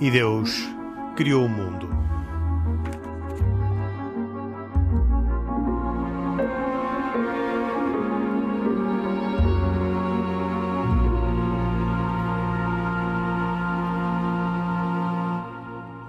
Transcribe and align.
E 0.00 0.12
Deus 0.12 0.64
criou 1.16 1.44
o 1.44 1.48
mundo. 1.48 1.88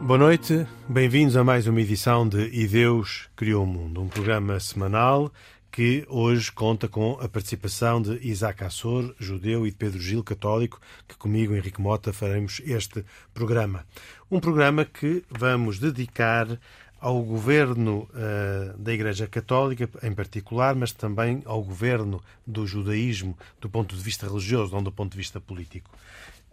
Boa 0.01 0.19
noite, 0.19 0.67
bem-vindos 0.87 1.35
a 1.35 1.43
mais 1.43 1.65
uma 1.65 1.81
edição 1.81 2.29
de 2.29 2.47
E 2.53 2.67
Deus 2.67 3.27
Criou 3.35 3.63
o 3.63 3.67
Mundo, 3.67 4.01
um 4.01 4.07
programa 4.07 4.59
semanal 4.59 5.31
que 5.71 6.05
hoje 6.09 6.51
conta 6.51 6.87
com 6.87 7.13
a 7.21 7.29
participação 7.29 8.01
de 8.01 8.17
Isaac 8.27 8.63
Assor, 8.63 9.13
judeu, 9.19 9.67
e 9.67 9.71
de 9.71 9.77
Pedro 9.77 9.99
Gil, 9.99 10.23
católico, 10.23 10.81
que 11.07 11.15
comigo, 11.15 11.55
Henrique 11.55 11.81
Mota, 11.81 12.11
faremos 12.11 12.61
este 12.65 13.05
programa. 13.33 13.85
Um 14.29 14.39
programa 14.39 14.83
que 14.83 15.23
vamos 15.29 15.79
dedicar 15.79 16.59
ao 16.99 17.21
governo 17.21 18.09
uh, 18.09 18.77
da 18.77 18.93
Igreja 18.93 19.27
Católica, 19.27 19.89
em 20.03 20.13
particular, 20.13 20.75
mas 20.75 20.91
também 20.91 21.41
ao 21.45 21.63
governo 21.63 22.21
do 22.45 22.67
judaísmo 22.67 23.37
do 23.61 23.69
ponto 23.69 23.95
de 23.95 24.01
vista 24.01 24.27
religioso, 24.27 24.73
não 24.73 24.83
do 24.83 24.91
ponto 24.91 25.11
de 25.11 25.17
vista 25.17 25.39
político. 25.39 25.89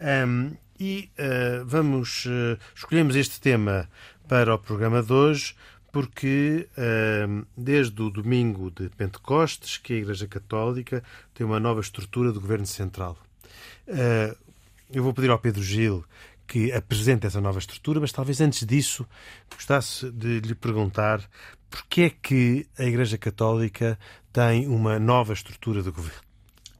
Um, 0.00 0.52
e 0.78 1.10
uh, 1.18 1.64
vamos 1.64 2.26
uh, 2.26 2.58
escolhemos 2.74 3.16
este 3.16 3.40
tema 3.40 3.88
para 4.28 4.54
o 4.54 4.58
programa 4.58 5.02
de 5.02 5.12
hoje 5.12 5.54
porque 5.96 6.68
desde 7.56 8.02
o 8.02 8.10
domingo 8.10 8.70
de 8.70 8.90
Pentecostes 8.90 9.78
que 9.78 9.94
a 9.94 9.96
Igreja 9.96 10.26
Católica 10.26 11.02
tem 11.32 11.46
uma 11.46 11.58
nova 11.58 11.80
estrutura 11.80 12.30
de 12.30 12.38
governo 12.38 12.66
central. 12.66 13.16
eu 14.92 15.02
vou 15.02 15.14
pedir 15.14 15.30
ao 15.30 15.38
Pedro 15.38 15.62
Gil 15.62 16.04
que 16.46 16.70
apresente 16.70 17.26
essa 17.26 17.40
nova 17.40 17.58
estrutura, 17.58 17.98
mas 17.98 18.12
talvez 18.12 18.42
antes 18.42 18.66
disso 18.66 19.06
gostasse 19.50 20.10
de 20.10 20.40
lhe 20.40 20.54
perguntar 20.54 21.26
porque 21.70 22.02
é 22.02 22.10
que 22.10 22.66
a 22.78 22.84
Igreja 22.84 23.16
Católica 23.16 23.98
tem 24.30 24.66
uma 24.66 24.98
nova 24.98 25.32
estrutura 25.32 25.82
de 25.82 25.90
governo 25.90 26.25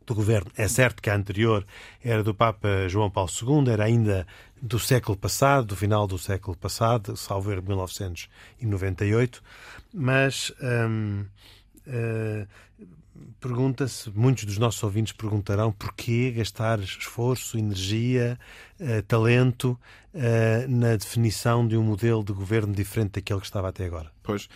do 0.06 0.14
governo. 0.14 0.50
É 0.56 0.68
certo 0.68 1.02
que 1.02 1.10
a 1.10 1.16
anterior 1.16 1.66
era 2.02 2.22
do 2.22 2.34
Papa 2.34 2.88
João 2.88 3.10
Paulo 3.10 3.30
II, 3.30 3.70
era 3.70 3.84
ainda 3.84 4.26
do 4.62 4.78
século 4.78 5.16
passado, 5.16 5.66
do 5.66 5.76
final 5.76 6.06
do 6.06 6.16
século 6.18 6.56
passado, 6.56 7.16
salvo 7.16 7.52
erro 7.52 7.62
1998, 7.62 9.42
mas 9.92 10.52
hum, 10.62 11.26
uh, 11.86 12.46
pergunta-se, 13.40 14.10
muitos 14.10 14.44
dos 14.44 14.58
nossos 14.58 14.82
ouvintes 14.82 15.12
perguntarão 15.12 15.72
porquê 15.72 16.30
gastar 16.30 16.78
esforço, 16.80 17.58
energia, 17.58 18.38
uh, 18.80 19.02
talento 19.02 19.78
uh, 20.14 20.68
na 20.68 20.96
definição 20.96 21.66
de 21.66 21.76
um 21.76 21.82
modelo 21.82 22.24
de 22.24 22.32
governo 22.32 22.74
diferente 22.74 23.12
daquele 23.12 23.40
que 23.40 23.46
estava 23.46 23.68
até 23.68 23.84
agora. 23.84 24.10
Pois, 24.22 24.48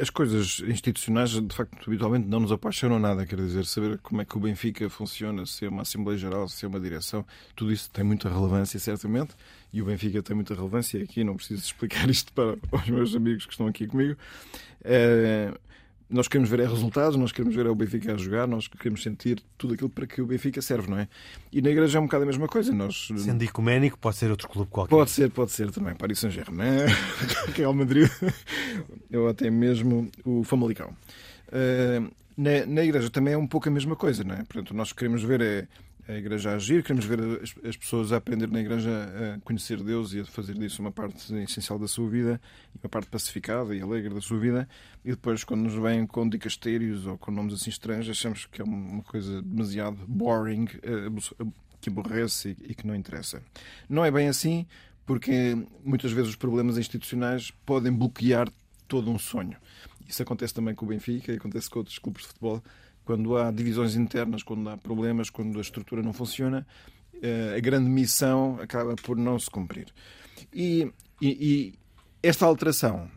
as 0.00 0.08
coisas 0.08 0.60
institucionais, 0.60 1.30
de 1.30 1.54
facto, 1.54 1.76
habitualmente 1.86 2.26
não 2.26 2.40
nos 2.40 2.50
apaixonam 2.50 2.98
nada. 2.98 3.26
Quer 3.26 3.36
dizer, 3.36 3.66
saber 3.66 3.98
como 3.98 4.22
é 4.22 4.24
que 4.24 4.36
o 4.36 4.40
Benfica 4.40 4.88
funciona, 4.88 5.44
se 5.44 5.66
é 5.66 5.68
uma 5.68 5.82
Assembleia 5.82 6.18
Geral, 6.18 6.48
se 6.48 6.64
é 6.64 6.68
uma 6.68 6.80
direção, 6.80 7.26
tudo 7.54 7.70
isso 7.70 7.90
tem 7.90 8.02
muita 8.02 8.30
relevância, 8.30 8.80
certamente, 8.80 9.34
e 9.72 9.82
o 9.82 9.84
Benfica 9.84 10.22
tem 10.22 10.34
muita 10.34 10.54
relevância. 10.54 11.02
Aqui 11.02 11.22
não 11.22 11.36
preciso 11.36 11.60
explicar 11.62 12.08
isto 12.08 12.32
para 12.32 12.56
os 12.72 12.88
meus 12.88 13.14
amigos 13.14 13.44
que 13.44 13.52
estão 13.52 13.66
aqui 13.66 13.86
comigo. 13.86 14.16
Nós 16.10 16.26
queremos 16.26 16.50
ver 16.50 16.60
é 16.60 16.66
resultados, 16.66 17.16
nós 17.16 17.30
queremos 17.30 17.54
ver 17.54 17.66
é 17.66 17.68
o 17.68 17.74
Benfica 17.74 18.14
a 18.14 18.16
jogar, 18.16 18.46
nós 18.46 18.66
queremos 18.66 19.02
sentir 19.02 19.40
tudo 19.56 19.74
aquilo 19.74 19.88
para 19.88 20.06
que 20.06 20.20
o 20.20 20.26
Benfica 20.26 20.60
serve, 20.60 20.90
não 20.90 20.98
é? 20.98 21.08
E 21.52 21.62
na 21.62 21.70
igreja 21.70 21.98
é 21.98 22.00
um 22.00 22.04
bocado 22.04 22.24
a 22.24 22.26
mesma 22.26 22.48
coisa. 22.48 22.72
Nós... 22.72 23.08
Sendo 23.16 23.42
ecuménico, 23.42 23.98
pode 23.98 24.16
ser 24.16 24.30
outro 24.30 24.48
clube 24.48 24.70
qualquer. 24.70 24.90
Pode 24.90 25.10
ser, 25.10 25.30
pode 25.30 25.52
ser 25.52 25.70
também. 25.70 25.94
Paris 25.94 26.18
Saint-Germain, 26.18 26.86
Real 27.54 27.72
Madrid, 27.72 28.10
ou 29.14 29.28
até 29.28 29.50
mesmo 29.50 30.10
o 30.24 30.42
Famalicão. 30.42 30.90
Uh, 31.48 32.10
na, 32.36 32.66
na 32.66 32.84
igreja 32.84 33.08
também 33.10 33.34
é 33.34 33.38
um 33.38 33.46
pouco 33.46 33.68
a 33.68 33.72
mesma 33.72 33.94
coisa, 33.94 34.24
não 34.24 34.34
é? 34.34 34.38
Portanto, 34.38 34.74
nós 34.74 34.92
queremos 34.92 35.22
ver 35.22 35.40
é 35.40 35.68
a 36.10 36.18
igreja 36.18 36.50
a 36.50 36.54
agir, 36.54 36.82
queremos 36.82 37.04
ver 37.04 37.20
as, 37.42 37.54
as, 37.64 37.76
pessoas 37.76 38.12
a 38.12 38.16
aprender 38.16 38.48
na 38.48 38.60
igreja 38.60 38.90
a 39.36 39.40
conhecer 39.40 39.82
Deus 39.82 40.12
e 40.12 40.20
a 40.20 40.24
fazer 40.24 40.54
disso 40.54 40.82
uma 40.82 40.90
parte 40.90 41.32
essencial 41.42 41.78
da 41.78 41.86
sua 41.86 42.08
vida, 42.08 42.40
uma 42.82 42.88
parte 42.88 43.08
pacificada 43.08 43.74
e 43.74 43.80
alegre 43.80 44.12
da 44.12 44.20
sua 44.20 44.38
vida, 44.38 44.68
e 45.04 45.10
depois, 45.10 45.44
quando 45.44 45.62
nos 45.62 45.74
vêm 45.74 46.06
com 46.06 46.28
dicastérios 46.28 47.06
ou 47.06 47.16
com 47.16 47.30
nomes 47.30 47.54
assim 47.54 47.70
estranhos, 47.70 48.08
achamos 48.08 48.46
que 48.46 48.60
é 48.60 48.64
uma 48.64 49.02
coisa 49.02 49.40
demasiado 49.42 49.98
boring, 50.06 50.66
eh, 50.82 51.44
que 51.80 51.88
aborrece 51.88 52.56
e 52.62 52.74
que 52.74 52.86
não 52.86 52.94
interessa. 52.94 53.42
Não 53.88 54.04
é 54.04 54.10
bem 54.10 54.28
assim, 54.28 54.66
porque 55.06 55.56
muitas 55.84 56.12
vezes 56.12 56.30
os 56.30 56.36
problemas 56.36 56.76
institucionais 56.76 57.50
podem 57.64 57.92
bloquear 57.92 58.48
todo 58.86 59.10
um 59.10 59.18
sonho. 59.18 59.56
Isso 60.06 60.22
acontece 60.22 60.52
também 60.52 60.74
com 60.74 60.84
o 60.84 60.88
Benfica 60.88 61.32
e 61.32 61.36
acontece 61.36 61.70
com 61.70 61.78
outros 61.78 61.98
clubes 61.98 62.22
de 62.22 62.28
futebol 62.28 62.62
quando 63.04 63.36
há 63.36 63.50
divisões 63.50 63.96
internas, 63.96 64.42
quando 64.42 64.68
há 64.68 64.76
problemas, 64.76 65.30
quando 65.30 65.58
a 65.58 65.62
estrutura 65.62 66.02
não 66.02 66.12
funciona, 66.12 66.66
eh, 67.22 67.54
a 67.56 67.60
grande 67.60 67.88
missão 67.88 68.58
acaba 68.60 68.94
por 68.96 69.16
não 69.16 69.38
se 69.38 69.50
cumprir. 69.50 69.88
E, 70.52 70.90
e, 71.20 71.28
e 71.28 71.74
esta 72.22 72.46
alteração 72.46 73.10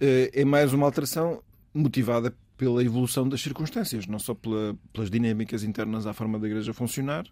eh, 0.00 0.30
é 0.32 0.44
mais 0.44 0.72
uma 0.72 0.86
alteração 0.86 1.42
motivada 1.72 2.34
pela 2.56 2.82
evolução 2.82 3.28
das 3.28 3.40
circunstâncias, 3.40 4.06
não 4.06 4.18
só 4.18 4.34
pela, 4.34 4.76
pelas 4.92 5.10
dinâmicas 5.10 5.62
internas 5.62 6.06
à 6.06 6.12
forma 6.12 6.38
da 6.38 6.46
Igreja 6.46 6.72
funcionar, 6.72 7.26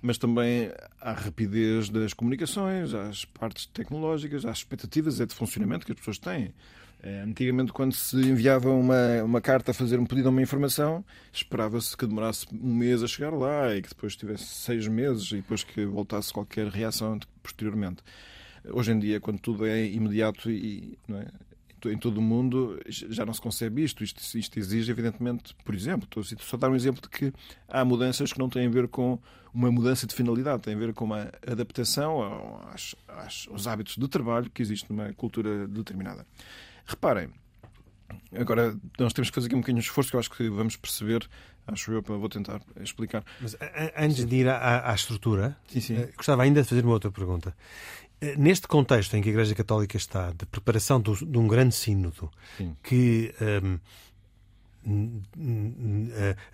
mas 0.00 0.16
também 0.16 0.70
à 1.00 1.12
rapidez 1.12 1.88
das 1.88 2.14
comunicações, 2.14 2.94
às 2.94 3.24
partes 3.24 3.66
tecnológicas, 3.66 4.44
às 4.44 4.58
expectativas 4.58 5.18
de 5.18 5.34
funcionamento 5.34 5.84
que 5.84 5.92
as 5.92 5.98
pessoas 5.98 6.18
têm. 6.18 6.54
Eh, 7.02 7.22
antigamente, 7.26 7.72
quando 7.72 7.94
se 7.94 8.16
enviava 8.16 8.70
uma, 8.70 9.22
uma 9.24 9.40
carta 9.40 9.70
a 9.70 9.74
fazer 9.74 9.98
um 9.98 10.04
pedido 10.04 10.28
a 10.28 10.30
uma 10.30 10.42
informação, 10.42 11.04
esperava-se 11.32 11.96
que 11.96 12.06
demorasse 12.06 12.46
um 12.52 12.74
mês 12.74 13.02
a 13.02 13.06
chegar 13.06 13.32
lá 13.32 13.74
e 13.74 13.80
que 13.80 13.88
depois 13.88 14.14
tivesse 14.16 14.44
seis 14.44 14.86
meses 14.86 15.30
e 15.32 15.36
depois 15.36 15.64
que 15.64 15.84
voltasse 15.86 16.32
qualquer 16.32 16.68
reação 16.68 17.18
posteriormente. 17.42 18.02
Hoje 18.70 18.92
em 18.92 18.98
dia, 18.98 19.18
quando 19.18 19.38
tudo 19.38 19.64
é 19.64 19.86
imediato 19.86 20.50
e 20.50 20.98
é? 21.08 21.26
em 21.88 21.96
todo 21.96 22.18
o 22.18 22.22
mundo, 22.22 22.78
já 22.86 23.24
não 23.24 23.32
se 23.32 23.40
concebe 23.40 23.82
isto. 23.82 24.04
Isto, 24.04 24.38
isto 24.38 24.58
exige, 24.58 24.90
evidentemente, 24.90 25.54
por 25.64 25.74
exemplo, 25.74 26.04
estou 26.04 26.22
só 26.40 26.56
dar 26.58 26.70
um 26.70 26.74
exemplo 26.74 27.00
de 27.00 27.08
que 27.08 27.32
há 27.66 27.82
mudanças 27.84 28.32
que 28.32 28.38
não 28.38 28.50
têm 28.50 28.66
a 28.66 28.70
ver 28.70 28.88
com 28.88 29.18
uma 29.54 29.70
mudança 29.70 30.06
de 30.06 30.14
finalidade, 30.14 30.62
têm 30.62 30.74
a 30.74 30.78
ver 30.78 30.92
com 30.92 31.06
uma 31.06 31.30
adaptação 31.46 32.20
aos, 32.20 32.94
aos 33.48 33.66
hábitos 33.66 33.96
de 33.96 34.08
trabalho 34.08 34.50
que 34.50 34.60
existe 34.60 34.90
numa 34.90 35.12
cultura 35.14 35.66
determinada. 35.66 36.26
Reparem, 36.90 37.28
agora 38.36 38.76
nós 38.98 39.12
temos 39.12 39.30
que 39.30 39.34
fazer 39.36 39.46
aqui 39.46 39.54
um 39.54 39.60
bocadinho 39.60 39.80
de 39.80 39.86
esforço 39.86 40.10
que 40.10 40.16
eu 40.16 40.20
acho 40.20 40.30
que 40.30 40.50
vamos 40.50 40.76
perceber. 40.76 41.28
Acho 41.68 41.92
eu, 41.92 42.02
vou 42.02 42.28
tentar 42.28 42.60
explicar. 42.80 43.24
Mas 43.40 43.56
antes 43.96 44.24
de 44.24 44.36
ir 44.36 44.48
à, 44.48 44.90
à 44.90 44.94
estrutura, 44.94 45.56
sim, 45.68 45.80
sim. 45.80 45.96
Eh, 45.96 46.10
gostava 46.16 46.42
ainda 46.42 46.62
de 46.62 46.68
fazer 46.68 46.82
uma 46.82 46.94
outra 46.94 47.12
pergunta. 47.12 47.54
Eh, 48.20 48.34
neste 48.36 48.66
contexto 48.66 49.14
em 49.14 49.22
que 49.22 49.28
a 49.28 49.32
Igreja 49.32 49.54
Católica 49.54 49.96
está, 49.96 50.32
de 50.32 50.46
preparação 50.46 51.00
do, 51.00 51.14
de 51.14 51.38
um 51.38 51.46
grande 51.46 51.76
sínodo, 51.76 52.28
sim. 52.56 52.76
que 52.82 53.32
um, 53.40 53.44
ehm, 53.44 53.80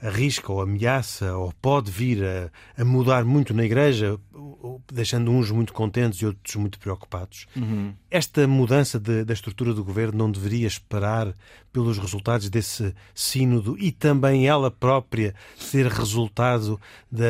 arrisca 0.03 0.53
ou 0.53 0.61
ameaça 0.61 1.37
ou 1.37 1.53
pode 1.61 1.91
vir 1.91 2.25
a, 2.25 2.51
a, 2.77 2.85
mudar 2.85 3.25
muito 3.25 3.55
na 3.55 3.65
Igreja, 3.65 4.19
deixando 4.93 5.31
uns 5.31 5.51
muito 5.51 5.73
contentes 5.73 6.21
e 6.21 6.27
outros 6.27 6.57
muito 6.57 6.79
preocupados. 6.79 7.47
Uhum. 7.57 7.95
Esta 8.11 8.47
mudança 8.47 8.99
de, 8.99 9.25
da 9.25 9.33
estrutura 9.33 9.73
do 9.73 9.85
governo 9.85 10.19
não 10.19 10.31
deveria 10.31 10.67
esperar 10.67 11.35
pelos 11.73 11.99
resultados 11.99 12.49
desse 12.51 12.95
sínodo 13.15 13.77
e 13.79 13.93
também 13.93 14.47
ela 14.47 14.71
própria 14.71 15.35
ser 15.57 15.87
resultado 15.87 16.81
da, 17.11 17.23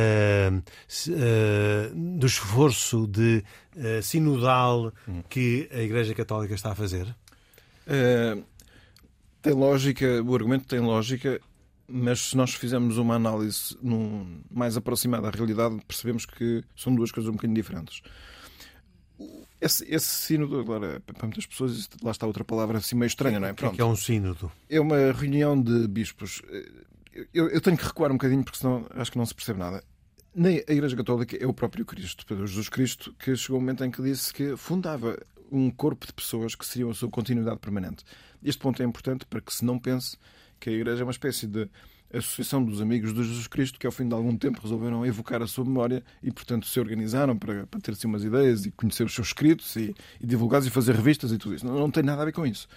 uh, 1.08 2.18
do 2.18 2.26
esforço 2.26 3.06
de 3.06 3.44
uh, 3.76 4.02
sinodal 4.02 4.92
uhum. 5.06 5.22
que 5.28 5.68
a 5.72 5.80
Igreja 5.80 6.14
Católica 6.14 6.54
está 6.54 6.72
a 6.72 6.74
fazer? 6.74 7.06
Uh 7.86 8.55
tem 9.46 9.54
lógica, 9.54 10.22
o 10.22 10.34
argumento 10.34 10.66
tem 10.66 10.80
lógica, 10.80 11.40
mas 11.86 12.30
se 12.30 12.36
nós 12.36 12.54
fizermos 12.54 12.98
uma 12.98 13.14
análise 13.14 13.76
num, 13.80 14.40
mais 14.50 14.76
aproximada 14.76 15.28
à 15.28 15.30
realidade, 15.30 15.78
percebemos 15.86 16.26
que 16.26 16.64
são 16.76 16.92
duas 16.92 17.12
coisas 17.12 17.28
um 17.28 17.34
bocadinho 17.34 17.54
diferentes. 17.54 18.02
Esse, 19.60 19.84
esse 19.88 20.06
sínodo, 20.06 20.58
agora, 20.58 21.00
para 21.00 21.26
muitas 21.26 21.46
pessoas, 21.46 21.88
lá 22.02 22.10
está 22.10 22.26
outra 22.26 22.44
palavra 22.44 22.78
assim 22.78 22.96
meio 22.96 23.06
estranha, 23.06 23.38
não 23.38 23.46
é? 23.46 23.52
Pronto. 23.52 23.72
O 23.72 23.76
que 23.76 23.80
é 23.80 23.84
um 23.84 23.96
sínodo? 23.96 24.50
É 24.68 24.80
uma 24.80 25.12
reunião 25.12 25.60
de 25.60 25.86
bispos. 25.86 26.42
Eu, 27.32 27.48
eu, 27.48 27.60
tenho 27.60 27.78
que 27.78 27.84
recuar 27.84 28.10
um 28.10 28.14
bocadinho 28.14 28.44
porque 28.44 28.58
senão 28.58 28.84
acho 28.90 29.12
que 29.12 29.18
não 29.18 29.24
se 29.24 29.34
percebe 29.34 29.58
nada. 29.60 29.82
Na 30.34 30.50
Igreja 30.50 30.94
Católica 30.96 31.36
é 31.40 31.46
o 31.46 31.54
próprio 31.54 31.86
Cristo, 31.86 32.26
Pedro 32.26 32.46
Jesus 32.46 32.68
Cristo, 32.68 33.14
que 33.18 33.34
chegou 33.36 33.56
um 33.56 33.60
momento 33.60 33.82
em 33.84 33.90
que 33.90 34.02
disse 34.02 34.34
que 34.34 34.54
fundava 34.56 35.16
um 35.50 35.70
corpo 35.70 36.06
de 36.06 36.12
pessoas 36.12 36.54
que 36.54 36.66
seriam 36.66 36.90
a 36.90 36.94
sua 36.94 37.08
continuidade 37.08 37.58
permanente. 37.58 38.04
Este 38.46 38.62
ponto 38.62 38.80
é 38.80 38.86
importante 38.86 39.26
para 39.26 39.40
que 39.40 39.52
se 39.52 39.64
não 39.64 39.76
pense 39.76 40.16
que 40.60 40.70
a 40.70 40.72
Igreja 40.72 41.02
é 41.02 41.04
uma 41.04 41.10
espécie 41.10 41.48
de 41.48 41.68
Associação 42.14 42.64
dos 42.64 42.80
Amigos 42.80 43.12
de 43.12 43.24
Jesus 43.24 43.48
Cristo, 43.48 43.76
que 43.76 43.86
ao 43.86 43.92
fim 43.92 44.06
de 44.06 44.14
algum 44.14 44.36
tempo 44.36 44.60
resolveram 44.62 45.04
evocar 45.04 45.42
a 45.42 45.46
sua 45.48 45.64
memória 45.64 46.04
e, 46.22 46.30
portanto, 46.30 46.64
se 46.66 46.78
organizaram 46.78 47.36
para, 47.36 47.66
para 47.66 47.80
ter 47.80 47.90
assim 47.90 48.06
umas 48.06 48.22
ideias 48.22 48.64
e 48.64 48.70
conhecer 48.70 49.04
os 49.04 49.12
seus 49.12 49.26
escritos 49.26 49.74
e, 49.74 49.92
e 50.20 50.26
divulgá-los 50.26 50.68
e 50.68 50.70
fazer 50.70 50.94
revistas 50.94 51.32
e 51.32 51.38
tudo 51.38 51.56
isso. 51.56 51.66
Não, 51.66 51.74
não 51.74 51.90
tem 51.90 52.04
nada 52.04 52.22
a 52.22 52.24
ver 52.24 52.32
com 52.32 52.46
isso. 52.46 52.68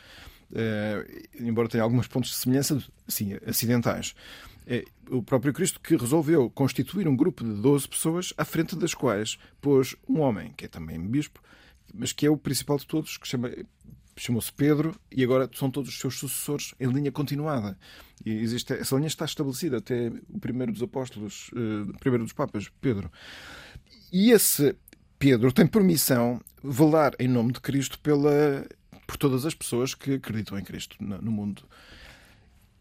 Uh, 0.52 1.30
embora 1.40 1.70
tenha 1.70 1.84
alguns 1.84 2.08
pontos 2.08 2.32
de 2.32 2.38
semelhança 2.38 2.84
assim, 3.08 3.38
acidentais. 3.46 4.16
É 4.66 4.84
o 5.12 5.22
próprio 5.22 5.54
Cristo 5.54 5.80
que 5.80 5.96
resolveu 5.96 6.50
constituir 6.50 7.08
um 7.08 7.16
grupo 7.16 7.44
de 7.44 7.54
12 7.54 7.88
pessoas 7.88 8.34
à 8.36 8.44
frente 8.44 8.76
das 8.76 8.96
quais 8.96 9.38
pôs 9.62 9.96
um 10.08 10.22
homem, 10.22 10.54
que 10.58 10.66
é 10.66 10.68
também 10.68 11.00
bispo, 11.00 11.40
mas 11.94 12.12
que 12.12 12.26
é 12.26 12.30
o 12.30 12.38
principal 12.38 12.78
de 12.78 12.88
todos, 12.88 13.18
que 13.18 13.28
chama, 13.28 13.52
chamou-se 14.20 14.52
Pedro 14.52 14.94
e 15.12 15.24
agora 15.24 15.50
são 15.54 15.72
todos 15.72 15.90
os 15.90 16.00
seus 16.00 16.20
sucessores 16.20 16.74
em 16.80 16.88
linha 16.88 17.12
continuada. 17.12 17.78
E 18.26 18.32
existe, 18.32 18.74
essa 18.74 18.96
linha 18.96 19.08
está 19.08 19.26
estabelecida 19.26 19.78
até 19.78 20.12
o 20.30 20.40
primeiro 20.40 20.72
dos 20.72 20.84
apóstolos, 20.84 21.50
uh, 21.54 21.98
primeiro 22.00 22.24
dos 22.24 22.34
papas, 22.34 22.70
Pedro. 22.82 23.10
E 24.12 24.32
esse 24.32 24.76
Pedro 25.18 25.52
tem 25.52 25.66
permissão 25.66 26.42
velar 26.64 27.14
em 27.18 27.28
nome 27.28 27.54
de 27.54 27.62
Cristo 27.62 27.98
pela, 28.00 28.66
por 29.08 29.16
todas 29.18 29.46
as 29.46 29.54
pessoas 29.54 29.96
que 29.96 30.16
acreditam 30.16 30.60
em 30.60 30.64
Cristo 30.64 30.98
no 31.00 31.32
mundo. 31.32 31.64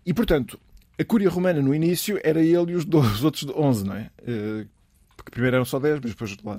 E, 0.04 0.12
portanto, 0.12 0.58
a 0.98 1.04
Cúria 1.04 1.30
Romana 1.30 1.62
no 1.62 1.74
início 1.74 2.18
era 2.24 2.42
ele 2.42 2.72
e 2.72 2.74
os, 2.74 2.84
os 2.84 3.24
outros 3.24 3.44
11, 3.54 3.84
não 3.84 3.94
é? 3.94 4.10
Primeiro 5.30 5.56
eram 5.56 5.64
só 5.64 5.78
10, 5.78 6.00
mas 6.00 6.10
depois 6.10 6.36
lá 6.44 6.58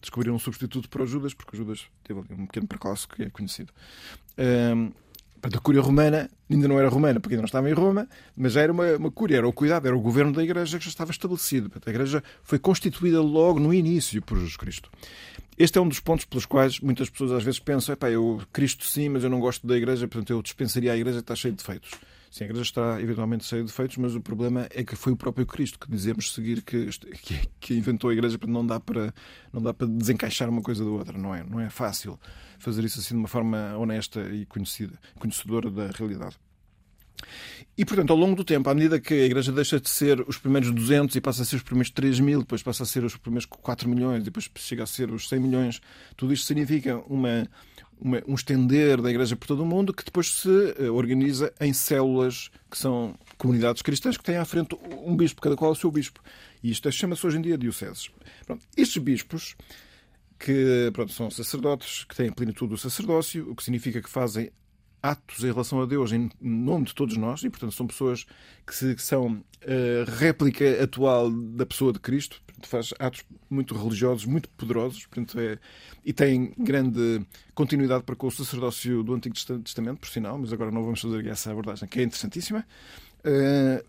descobriram 0.00 0.34
um 0.34 0.38
substituto 0.38 0.88
para 0.88 1.02
o 1.02 1.06
Judas, 1.06 1.34
porque 1.34 1.56
o 1.56 1.58
Judas 1.58 1.86
teve 2.02 2.20
ali 2.20 2.40
um 2.40 2.46
pequeno 2.46 2.66
percalço 2.66 3.08
que 3.08 3.22
é 3.22 3.30
conhecido. 3.30 3.72
Um, 4.38 4.92
a 5.42 5.58
Cúria 5.60 5.82
Romana 5.82 6.30
ainda 6.50 6.68
não 6.68 6.78
era 6.78 6.88
romana, 6.88 7.20
porque 7.20 7.34
ainda 7.34 7.42
não 7.42 7.46
estava 7.46 7.68
em 7.68 7.74
Roma, 7.74 8.08
mas 8.34 8.52
já 8.52 8.62
era 8.62 8.72
uma, 8.72 8.96
uma 8.96 9.10
cúria, 9.10 9.36
era 9.36 9.48
o 9.48 9.52
cuidado, 9.52 9.86
era 9.86 9.96
o 9.96 10.00
governo 10.00 10.32
da 10.32 10.42
Igreja 10.42 10.78
que 10.78 10.84
já 10.84 10.88
estava 10.88 11.10
estabelecido. 11.10 11.70
A 11.84 11.90
Igreja 11.90 12.22
foi 12.42 12.58
constituída 12.58 13.20
logo 13.20 13.60
no 13.60 13.74
início 13.74 14.22
por 14.22 14.38
Jesus 14.38 14.56
Cristo. 14.56 14.90
Este 15.58 15.78
é 15.78 15.80
um 15.80 15.88
dos 15.88 16.00
pontos 16.00 16.24
pelos 16.24 16.46
quais 16.46 16.80
muitas 16.80 17.10
pessoas 17.10 17.32
às 17.32 17.42
vezes 17.42 17.60
pensam: 17.60 17.94
eu 18.10 18.40
Cristo 18.52 18.84
sim, 18.84 19.08
mas 19.08 19.22
eu 19.22 19.30
não 19.30 19.38
gosto 19.38 19.66
da 19.66 19.76
Igreja, 19.76 20.08
portanto 20.08 20.30
eu 20.30 20.42
dispensaria 20.42 20.92
a 20.92 20.96
Igreja, 20.96 21.18
está 21.18 21.34
cheia 21.34 21.52
de 21.52 21.58
defeitos. 21.58 21.90
Sim, 22.34 22.42
a 22.42 22.46
Igreja 22.46 22.62
está 22.62 23.00
eventualmente 23.00 23.44
cheia 23.44 23.62
de 23.62 23.68
defeitos, 23.68 23.96
mas 23.96 24.16
o 24.16 24.20
problema 24.20 24.66
é 24.70 24.82
que 24.82 24.96
foi 24.96 25.12
o 25.12 25.16
próprio 25.16 25.46
Cristo 25.46 25.78
que 25.78 25.88
dizemos 25.88 26.34
seguir 26.34 26.62
que, 26.62 26.86
que, 27.22 27.48
que 27.60 27.74
inventou 27.74 28.10
a 28.10 28.12
Igreja, 28.12 28.36
não 28.48 28.66
dá 28.66 28.80
para 28.80 29.14
não 29.52 29.62
dá 29.62 29.72
para 29.72 29.86
desencaixar 29.86 30.50
uma 30.50 30.60
coisa 30.60 30.84
da 30.84 30.90
outra, 30.90 31.16
não 31.16 31.32
é? 31.32 31.44
Não 31.44 31.60
é 31.60 31.70
fácil 31.70 32.18
fazer 32.58 32.82
isso 32.82 32.98
assim 32.98 33.14
de 33.14 33.20
uma 33.20 33.28
forma 33.28 33.76
honesta 33.78 34.20
e 34.32 34.44
conhecida, 34.46 34.98
conhecedora 35.16 35.70
da 35.70 35.92
realidade. 35.92 36.36
E, 37.78 37.84
portanto, 37.84 38.10
ao 38.10 38.16
longo 38.16 38.34
do 38.34 38.44
tempo, 38.44 38.68
à 38.68 38.74
medida 38.74 39.00
que 39.00 39.14
a 39.14 39.26
Igreja 39.26 39.52
deixa 39.52 39.78
de 39.78 39.88
ser 39.88 40.20
os 40.28 40.36
primeiros 40.36 40.72
200 40.72 41.14
e 41.14 41.20
passa 41.20 41.42
a 41.42 41.44
ser 41.44 41.56
os 41.56 41.62
primeiros 41.62 41.92
3 41.92 42.18
mil, 42.18 42.40
depois 42.40 42.64
passa 42.64 42.82
a 42.82 42.86
ser 42.86 43.04
os 43.04 43.16
primeiros 43.16 43.46
4 43.46 43.88
milhões, 43.88 44.24
depois 44.24 44.50
chega 44.56 44.82
a 44.82 44.86
ser 44.86 45.12
os 45.12 45.28
100 45.28 45.38
milhões, 45.38 45.80
tudo 46.16 46.32
isto 46.32 46.46
significa 46.46 46.98
uma, 47.08 47.48
uma, 48.00 48.22
um 48.26 48.34
estender 48.34 49.00
da 49.00 49.10
Igreja 49.10 49.36
por 49.36 49.46
todo 49.46 49.62
o 49.62 49.66
mundo 49.66 49.92
que 49.92 50.04
depois 50.04 50.30
se 50.30 50.48
uh, 50.48 50.94
organiza 50.94 51.52
em 51.60 51.72
células 51.72 52.50
que 52.70 52.78
são 52.78 53.14
comunidades 53.38 53.82
cristãs 53.82 54.16
que 54.16 54.24
têm 54.24 54.36
à 54.36 54.44
frente 54.44 54.76
um 55.04 55.16
bispo, 55.16 55.40
cada 55.40 55.56
qual 55.56 55.72
o 55.72 55.76
seu 55.76 55.90
bispo. 55.90 56.20
E 56.62 56.70
isto 56.70 56.90
chama-se 56.90 57.26
hoje 57.26 57.38
em 57.38 57.42
dia 57.42 57.58
dioceses. 57.58 58.10
Pronto, 58.46 58.64
estes 58.76 59.02
bispos, 59.02 59.54
que 60.38 60.90
pronto, 60.92 61.12
são 61.12 61.30
sacerdotes, 61.30 62.04
que 62.04 62.16
têm 62.16 62.32
plenitude 62.32 62.70
do 62.70 62.78
sacerdócio, 62.78 63.50
o 63.50 63.54
que 63.54 63.62
significa 63.62 64.02
que 64.02 64.08
fazem 64.10 64.50
atos 65.04 65.44
em 65.44 65.48
relação 65.48 65.82
a 65.82 65.86
Deus 65.86 66.12
em 66.12 66.30
nome 66.40 66.86
de 66.86 66.94
todos 66.94 67.14
nós, 67.18 67.42
e 67.42 67.50
portanto 67.50 67.72
são 67.72 67.86
pessoas 67.86 68.24
que, 68.66 68.74
se, 68.74 68.94
que 68.94 69.02
são 69.02 69.44
a 69.60 70.10
réplica 70.10 70.82
atual 70.82 71.30
da 71.30 71.66
pessoa 71.66 71.92
de 71.92 71.98
Cristo, 71.98 72.40
portanto, 72.46 72.68
faz 72.68 72.94
atos 72.98 73.22
muito 73.50 73.76
religiosos, 73.76 74.24
muito 74.24 74.48
poderosos, 74.48 75.04
portanto, 75.04 75.38
é, 75.38 75.58
e 76.02 76.12
tem 76.14 76.54
grande 76.56 77.20
continuidade 77.54 78.02
para 78.04 78.16
com 78.16 78.28
o 78.28 78.30
sacerdócio 78.30 79.02
do 79.02 79.12
Antigo 79.12 79.34
Testamento, 79.62 80.00
por 80.00 80.08
sinal, 80.08 80.38
mas 80.38 80.54
agora 80.54 80.70
não 80.70 80.82
vamos 80.82 81.02
fazer 81.02 81.26
essa 81.26 81.50
abordagem, 81.50 81.86
que 81.86 82.00
é 82.00 82.02
interessantíssima. 82.02 82.66
Uh, 83.20 83.84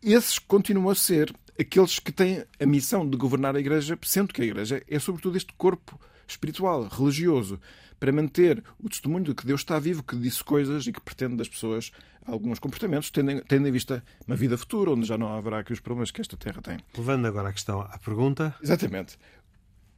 esses 0.00 0.38
continuam 0.38 0.90
a 0.90 0.94
ser 0.94 1.34
aqueles 1.58 1.98
que 1.98 2.12
têm 2.12 2.44
a 2.60 2.66
missão 2.66 3.08
de 3.08 3.16
governar 3.16 3.56
a 3.56 3.60
Igreja, 3.60 3.98
sendo 4.02 4.32
que 4.32 4.42
a 4.42 4.44
Igreja 4.44 4.80
é 4.88 4.98
sobretudo 5.00 5.36
este 5.36 5.52
corpo 5.54 6.00
espiritual, 6.26 6.86
religioso, 6.88 7.60
para 8.04 8.12
manter 8.12 8.62
o 8.78 8.86
testemunho 8.86 9.24
de 9.24 9.34
que 9.34 9.46
Deus 9.46 9.62
está 9.62 9.78
vivo, 9.78 10.02
que 10.02 10.14
disse 10.14 10.44
coisas 10.44 10.86
e 10.86 10.92
que 10.92 11.00
pretende 11.00 11.36
das 11.36 11.48
pessoas 11.48 11.90
alguns 12.26 12.58
comportamentos, 12.58 13.10
tendo, 13.10 13.66
em 13.66 13.72
vista 13.72 14.04
uma 14.26 14.36
vida 14.36 14.58
futura, 14.58 14.90
onde 14.90 15.06
já 15.06 15.16
não 15.16 15.28
haverá 15.28 15.60
aqui 15.60 15.72
os 15.72 15.80
problemas 15.80 16.10
que 16.10 16.20
esta 16.20 16.36
terra 16.36 16.60
tem. 16.60 16.76
Levando 16.98 17.24
agora 17.24 17.48
a 17.48 17.52
questão 17.54 17.80
à 17.80 17.96
pergunta. 17.96 18.54
Exatamente. 18.62 19.16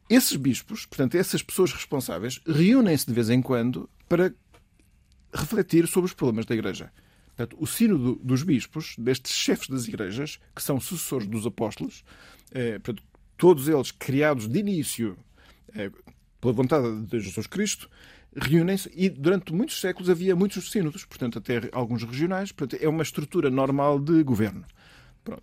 Esses 0.08 0.36
bispos, 0.36 0.86
portanto, 0.86 1.16
essas 1.16 1.42
pessoas 1.42 1.72
responsáveis, 1.72 2.40
reúnem-se 2.46 3.08
de 3.08 3.12
vez 3.12 3.28
em 3.28 3.42
quando 3.42 3.90
para 4.08 4.32
refletir 5.34 5.88
sobre 5.88 6.06
os 6.06 6.14
problemas 6.14 6.46
da 6.46 6.54
Igreja. 6.54 6.92
Portanto, 7.34 7.56
o 7.60 7.66
sino 7.66 8.14
dos 8.22 8.44
bispos, 8.44 8.94
destes 8.96 9.32
chefes 9.32 9.68
das 9.68 9.88
igrejas, 9.88 10.38
que 10.54 10.62
são 10.62 10.78
sucessores 10.78 11.26
dos 11.26 11.44
apóstolos, 11.44 12.04
eh, 12.52 12.78
portanto, 12.78 13.02
todos 13.36 13.66
eles 13.66 13.90
criados 13.90 14.46
de 14.46 14.60
início 14.60 15.18
eh, 15.74 15.90
pela 16.40 16.52
vontade 16.52 17.06
de 17.06 17.20
Jesus 17.20 17.46
Cristo, 17.46 17.88
reúnem-se 18.36 18.90
e 18.94 19.08
durante 19.08 19.52
muitos 19.52 19.80
séculos 19.80 20.10
havia 20.10 20.36
muitos 20.36 20.70
sínodos, 20.70 21.04
portanto, 21.04 21.38
até 21.38 21.68
alguns 21.72 22.02
regionais. 22.02 22.52
Portanto, 22.52 22.82
é 22.82 22.88
uma 22.88 23.02
estrutura 23.02 23.50
normal 23.50 23.98
de 23.98 24.22
governo. 24.22 24.64
Pronto. 25.24 25.42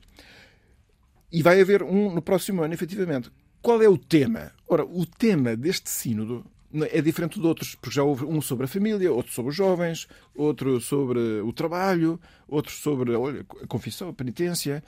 E 1.32 1.42
vai 1.42 1.60
haver 1.60 1.82
um 1.82 2.14
no 2.14 2.22
próximo 2.22 2.62
ano, 2.64 2.74
efetivamente. 2.74 3.32
Qual 3.62 3.82
é 3.82 3.90
o 3.90 3.98
tema? 3.98 4.52
Ora, 4.68 4.86
o 4.86 5.06
tema 5.06 5.56
deste 5.56 5.90
sínodo 5.90 6.46
é 6.90 7.02
diferente 7.02 7.40
de 7.40 7.46
outros, 7.46 7.76
porque 7.76 7.96
já 7.96 8.04
houve 8.04 8.26
um 8.26 8.42
sobre 8.42 8.66
a 8.66 8.68
família, 8.68 9.12
outro 9.12 9.32
sobre 9.32 9.52
os 9.52 9.56
jovens, 9.56 10.08
outro 10.34 10.82
sobre 10.82 11.20
o 11.42 11.54
trabalho, 11.54 12.20
outro 12.48 12.74
sobre 12.74 13.14
olha, 13.16 13.46
a 13.62 13.68
confissão, 13.68 14.10
a 14.10 14.14
penitência. 14.14 14.84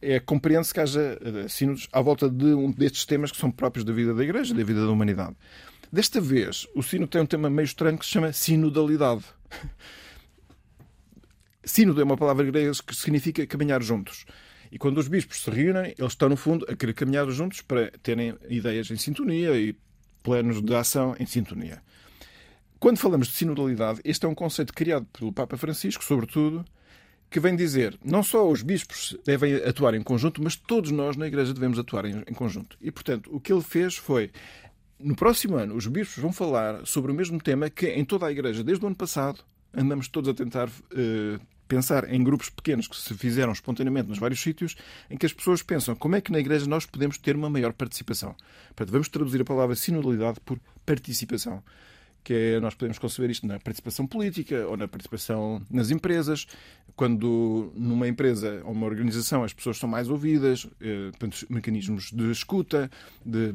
É, 0.00 0.18
compreende-se 0.18 0.72
que 0.72 0.80
haja 0.80 1.18
eh, 1.20 1.48
sínodos 1.48 1.88
à 1.92 2.00
volta 2.00 2.28
de 2.28 2.46
um 2.46 2.70
destes 2.70 3.04
temas 3.04 3.30
que 3.30 3.36
são 3.36 3.50
próprios 3.50 3.84
da 3.84 3.92
vida 3.92 4.14
da 4.14 4.24
Igreja, 4.24 4.54
da 4.54 4.64
vida 4.64 4.86
da 4.86 4.90
humanidade. 4.90 5.36
Desta 5.92 6.20
vez, 6.20 6.66
o 6.74 6.82
sino 6.82 7.06
tem 7.06 7.20
um 7.20 7.26
tema 7.26 7.50
meio 7.50 7.64
estranho 7.64 7.98
que 7.98 8.06
se 8.06 8.12
chama 8.12 8.32
sinodalidade. 8.32 9.24
Sínodo 11.62 12.00
é 12.00 12.04
uma 12.04 12.16
palavra 12.16 12.44
grega 12.50 12.72
que 12.86 12.96
significa 12.96 13.46
caminhar 13.46 13.82
juntos. 13.82 14.24
E 14.72 14.78
quando 14.78 14.98
os 14.98 15.08
bispos 15.08 15.42
se 15.42 15.50
reúnem, 15.50 15.94
eles 15.98 16.12
estão, 16.12 16.28
no 16.28 16.36
fundo, 16.36 16.64
a 16.68 16.76
querer 16.76 16.94
caminhar 16.94 17.28
juntos 17.30 17.60
para 17.60 17.90
terem 18.02 18.36
ideias 18.48 18.90
em 18.90 18.96
sintonia 18.96 19.50
e 19.56 19.76
planos 20.22 20.62
de 20.62 20.74
ação 20.74 21.14
em 21.18 21.26
sintonia. 21.26 21.82
Quando 22.78 22.98
falamos 22.98 23.28
de 23.28 23.34
sinodalidade, 23.34 24.00
este 24.04 24.24
é 24.24 24.28
um 24.28 24.34
conceito 24.34 24.72
criado 24.72 25.06
pelo 25.12 25.32
Papa 25.32 25.56
Francisco, 25.56 26.02
sobretudo, 26.02 26.64
que 27.30 27.38
vem 27.38 27.54
dizer 27.54 27.98
não 28.04 28.22
só 28.22 28.48
os 28.48 28.62
bispos 28.62 29.16
devem 29.24 29.54
atuar 29.56 29.94
em 29.94 30.02
conjunto, 30.02 30.42
mas 30.42 30.56
todos 30.56 30.90
nós 30.90 31.16
na 31.16 31.26
Igreja 31.26 31.54
devemos 31.54 31.78
atuar 31.78 32.04
em, 32.06 32.22
conjunto. 32.34 32.76
E, 32.80 32.90
portanto, 32.90 33.30
o 33.32 33.38
que 33.38 33.52
ele 33.52 33.62
fez 33.62 33.96
foi 33.96 34.30
no 34.98 35.14
próximo 35.14 35.56
ano, 35.56 35.76
os 35.76 35.86
bispos 35.86 36.22
vão 36.22 36.32
falar 36.32 36.84
sobre 36.86 37.12
o 37.12 37.14
mesmo 37.14 37.40
tema 37.40 37.70
que 37.70 37.86
em 37.86 38.04
toda 38.04 38.26
a 38.26 38.32
Igreja, 38.32 38.64
desde 38.64 38.84
o 38.84 38.86
ano 38.86 38.96
passado, 38.96 39.40
andamos 39.72 40.08
todos 40.08 40.28
a 40.28 40.34
tentar 40.34 40.68
uh, 40.68 41.40
pensar 41.70 42.12
em 42.12 42.24
grupos 42.24 42.50
pequenos 42.50 42.88
que 42.88 42.96
se 42.96 43.14
fizeram 43.14 43.52
espontaneamente 43.52 44.08
nos 44.08 44.18
vários 44.18 44.42
sítios, 44.42 44.74
em 45.08 45.16
que 45.16 45.24
as 45.24 45.32
pessoas 45.32 45.62
pensam 45.62 45.94
como 45.94 46.16
é 46.16 46.20
que 46.20 46.32
na 46.32 46.40
Igreja 46.40 46.66
nós 46.66 46.84
podemos 46.84 47.16
ter 47.16 47.36
uma 47.36 47.48
maior 47.48 47.72
participação. 47.72 48.34
Portanto, 48.74 48.90
vamos 48.90 49.08
traduzir 49.08 49.40
a 49.40 49.44
palavra 49.44 49.76
sinodalidade 49.76 50.40
por 50.40 50.58
participação 50.84 51.62
que 52.22 52.32
é, 52.32 52.60
nós 52.60 52.74
podemos 52.74 52.98
conceber 52.98 53.30
isto 53.30 53.46
na 53.46 53.58
participação 53.58 54.06
política 54.06 54.66
ou 54.66 54.76
na 54.76 54.86
participação 54.86 55.62
nas 55.70 55.90
empresas. 55.90 56.46
Quando 56.94 57.72
numa 57.74 58.08
empresa 58.08 58.62
ou 58.64 58.72
uma 58.72 58.86
organização 58.86 59.42
as 59.42 59.52
pessoas 59.52 59.78
são 59.78 59.88
mais 59.88 60.08
ouvidas, 60.08 60.66
eh, 60.80 61.10
mecanismos 61.48 62.10
de 62.10 62.30
escuta, 62.30 62.90
de, 63.24 63.54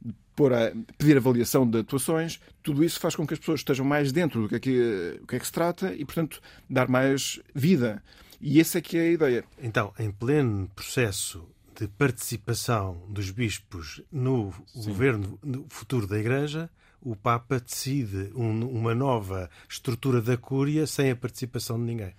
de 0.00 0.14
pôr 0.36 0.52
a, 0.52 0.72
pedir 0.98 1.16
avaliação 1.16 1.68
de 1.68 1.78
atuações, 1.78 2.40
tudo 2.62 2.84
isso 2.84 3.00
faz 3.00 3.16
com 3.16 3.26
que 3.26 3.34
as 3.34 3.40
pessoas 3.40 3.60
estejam 3.60 3.84
mais 3.84 4.12
dentro 4.12 4.42
do 4.42 4.48
que 4.48 4.54
é 4.54 4.60
que, 4.60 5.20
o 5.22 5.26
que, 5.26 5.36
é 5.36 5.38
que 5.38 5.46
se 5.46 5.52
trata 5.52 5.94
e, 5.94 6.04
portanto, 6.04 6.40
dar 6.68 6.88
mais 6.88 7.40
vida. 7.54 8.02
E 8.40 8.60
essa 8.60 8.78
é 8.78 8.80
que 8.80 8.96
é 8.96 9.00
a 9.00 9.10
ideia. 9.10 9.44
Então, 9.60 9.92
em 9.98 10.10
pleno 10.10 10.68
processo 10.74 11.48
de 11.78 11.88
participação 11.88 13.02
dos 13.08 13.30
bispos 13.30 14.02
no 14.12 14.52
Sim. 14.66 14.88
governo 14.88 15.38
futuro 15.68 16.06
da 16.06 16.18
Igreja, 16.18 16.70
o 17.04 17.14
Papa 17.14 17.60
decide 17.60 18.32
um, 18.34 18.66
uma 18.66 18.94
nova 18.94 19.50
estrutura 19.68 20.22
da 20.22 20.36
Cúria 20.36 20.86
sem 20.86 21.10
a 21.10 21.16
participação 21.16 21.78
de 21.78 21.84
ninguém. 21.84 22.14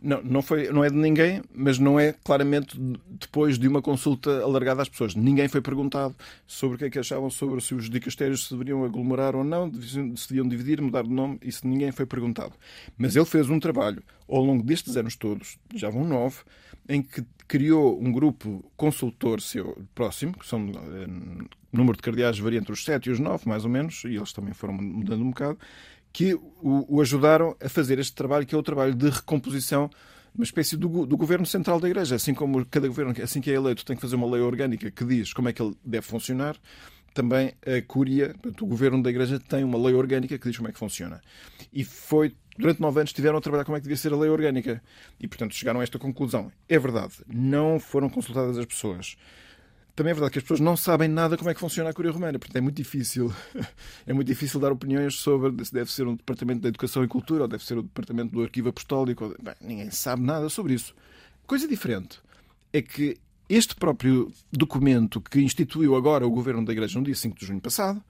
Não, 0.00 0.22
não, 0.22 0.42
foi, 0.42 0.70
não 0.70 0.84
é 0.84 0.90
de 0.90 0.96
ninguém, 0.96 1.42
mas 1.52 1.78
não 1.78 1.98
é 1.98 2.12
claramente 2.12 2.78
depois 3.08 3.58
de 3.58 3.66
uma 3.66 3.82
consulta 3.82 4.42
alargada 4.42 4.82
às 4.82 4.88
pessoas. 4.88 5.14
Ninguém 5.14 5.48
foi 5.48 5.60
perguntado 5.60 6.14
sobre 6.46 6.76
o 6.76 6.78
que 6.78 6.84
é 6.84 6.90
que 6.90 6.98
achavam 6.98 7.28
sobre 7.30 7.60
se 7.60 7.74
os 7.74 7.90
dicastérios 7.90 8.46
se 8.46 8.52
deveriam 8.52 8.84
aglomerar 8.84 9.34
ou 9.34 9.42
não, 9.42 9.72
se 9.74 10.28
deviam 10.28 10.46
dividir, 10.46 10.80
mudar 10.80 11.02
de 11.02 11.10
nome, 11.10 11.38
isso 11.42 11.66
ninguém 11.66 11.90
foi 11.90 12.06
perguntado. 12.06 12.52
Mas 12.96 13.16
ele 13.16 13.24
fez 13.24 13.50
um 13.50 13.58
trabalho 13.58 14.02
ao 14.28 14.42
longo 14.42 14.62
destes 14.62 14.96
anos 14.96 15.16
todos, 15.16 15.58
já 15.74 15.90
vão 15.90 16.04
nove, 16.04 16.36
em 16.88 17.02
que 17.02 17.24
criou 17.48 18.00
um 18.00 18.12
grupo 18.12 18.64
consultor 18.76 19.40
seu 19.40 19.82
próximo, 19.94 20.34
que 20.34 20.46
são 20.46 20.68
eh, 20.68 21.44
número 21.72 21.96
de 21.96 22.02
cardeais 22.02 22.38
varia 22.38 22.58
entre 22.58 22.72
os 22.72 22.84
sete 22.84 23.08
e 23.08 23.12
os 23.12 23.18
nove, 23.18 23.48
mais 23.48 23.64
ou 23.64 23.70
menos, 23.70 24.04
e 24.04 24.16
eles 24.16 24.32
também 24.32 24.54
foram 24.54 24.74
mudando 24.74 25.22
um 25.22 25.30
bocado, 25.30 25.58
que 26.12 26.34
o, 26.34 26.96
o, 26.96 27.00
ajudaram 27.00 27.56
a 27.60 27.68
fazer 27.68 27.98
este 27.98 28.14
trabalho, 28.14 28.46
que 28.46 28.54
é 28.54 28.58
o 28.58 28.62
trabalho 28.62 28.94
de 28.94 29.08
recomposição, 29.08 29.90
uma 30.34 30.44
espécie 30.44 30.76
do, 30.76 31.04
do, 31.06 31.16
governo 31.16 31.44
central 31.44 31.80
da 31.80 31.88
Igreja. 31.88 32.14
Assim 32.14 32.32
como 32.32 32.64
cada 32.66 32.86
governo, 32.86 33.14
assim 33.22 33.40
que 33.40 33.50
é 33.50 33.54
eleito, 33.54 33.84
tem 33.84 33.96
que 33.96 34.02
fazer 34.02 34.16
uma 34.16 34.26
lei 34.26 34.40
orgânica 34.40 34.90
que 34.90 35.04
diz 35.04 35.32
como 35.32 35.48
é 35.48 35.52
que 35.52 35.60
ele 35.60 35.74
deve 35.84 36.06
funcionar, 36.06 36.56
também 37.12 37.52
a 37.66 37.82
Cúria, 37.82 38.34
o 38.60 38.66
governo 38.66 39.02
da 39.02 39.10
Igreja, 39.10 39.40
tem 39.40 39.64
uma 39.64 39.78
lei 39.78 39.94
orgânica 39.94 40.38
que 40.38 40.48
diz 40.48 40.56
como 40.56 40.68
é 40.68 40.72
que 40.72 40.78
funciona. 40.78 41.20
E 41.72 41.84
foi 41.84 42.34
durante 42.56 42.80
nove 42.80 43.00
anos 43.00 43.12
tiveram 43.12 43.38
a 43.38 43.40
trabalhar 43.40 43.64
como 43.64 43.76
é 43.76 43.80
que 43.80 43.84
devia 43.84 43.96
ser 43.96 44.12
a 44.12 44.16
lei 44.16 44.30
orgânica. 44.30 44.82
E, 45.20 45.28
portanto, 45.28 45.54
chegaram 45.54 45.80
a 45.80 45.82
esta 45.82 45.98
conclusão. 45.98 46.50
É 46.68 46.78
verdade, 46.78 47.14
não 47.26 47.78
foram 47.78 48.08
consultadas 48.08 48.58
as 48.58 48.66
pessoas 48.66 49.16
também 49.98 50.12
é 50.12 50.14
verdade 50.14 50.30
que 50.30 50.38
as 50.38 50.44
pessoas 50.44 50.60
não 50.60 50.76
sabem 50.76 51.08
nada 51.08 51.36
como 51.36 51.50
é 51.50 51.54
que 51.54 51.58
funciona 51.58 51.90
a 51.90 51.92
Curia 51.92 52.12
Romana, 52.12 52.38
portanto 52.38 52.54
é 52.54 52.60
muito 52.60 52.76
difícil, 52.76 53.34
é 54.06 54.12
muito 54.12 54.28
difícil 54.28 54.60
dar 54.60 54.70
opiniões 54.70 55.16
sobre 55.16 55.64
se 55.64 55.72
deve 55.72 55.90
ser 55.90 56.06
um 56.06 56.14
departamento 56.14 56.60
da 56.60 56.68
Educação 56.68 57.02
e 57.02 57.08
Cultura 57.08 57.42
ou 57.42 57.48
deve 57.48 57.64
ser 57.64 57.76
o 57.76 57.82
departamento 57.82 58.30
do 58.30 58.40
Arquivo 58.40 58.68
Apostólico. 58.68 59.34
Bem, 59.42 59.54
ninguém 59.60 59.90
sabe 59.90 60.22
nada 60.22 60.48
sobre 60.48 60.74
isso. 60.74 60.94
Coisa 61.48 61.66
diferente 61.66 62.20
é 62.72 62.80
que 62.80 63.18
este 63.48 63.74
próprio 63.74 64.30
documento 64.52 65.20
que 65.20 65.40
instituiu 65.40 65.96
agora 65.96 66.24
o 66.24 66.30
governo 66.30 66.64
da 66.64 66.70
Igreja 66.70 66.96
no 66.96 67.04
dia 67.04 67.16
5 67.16 67.36
de 67.36 67.46
junho 67.46 67.60
passado 67.60 68.00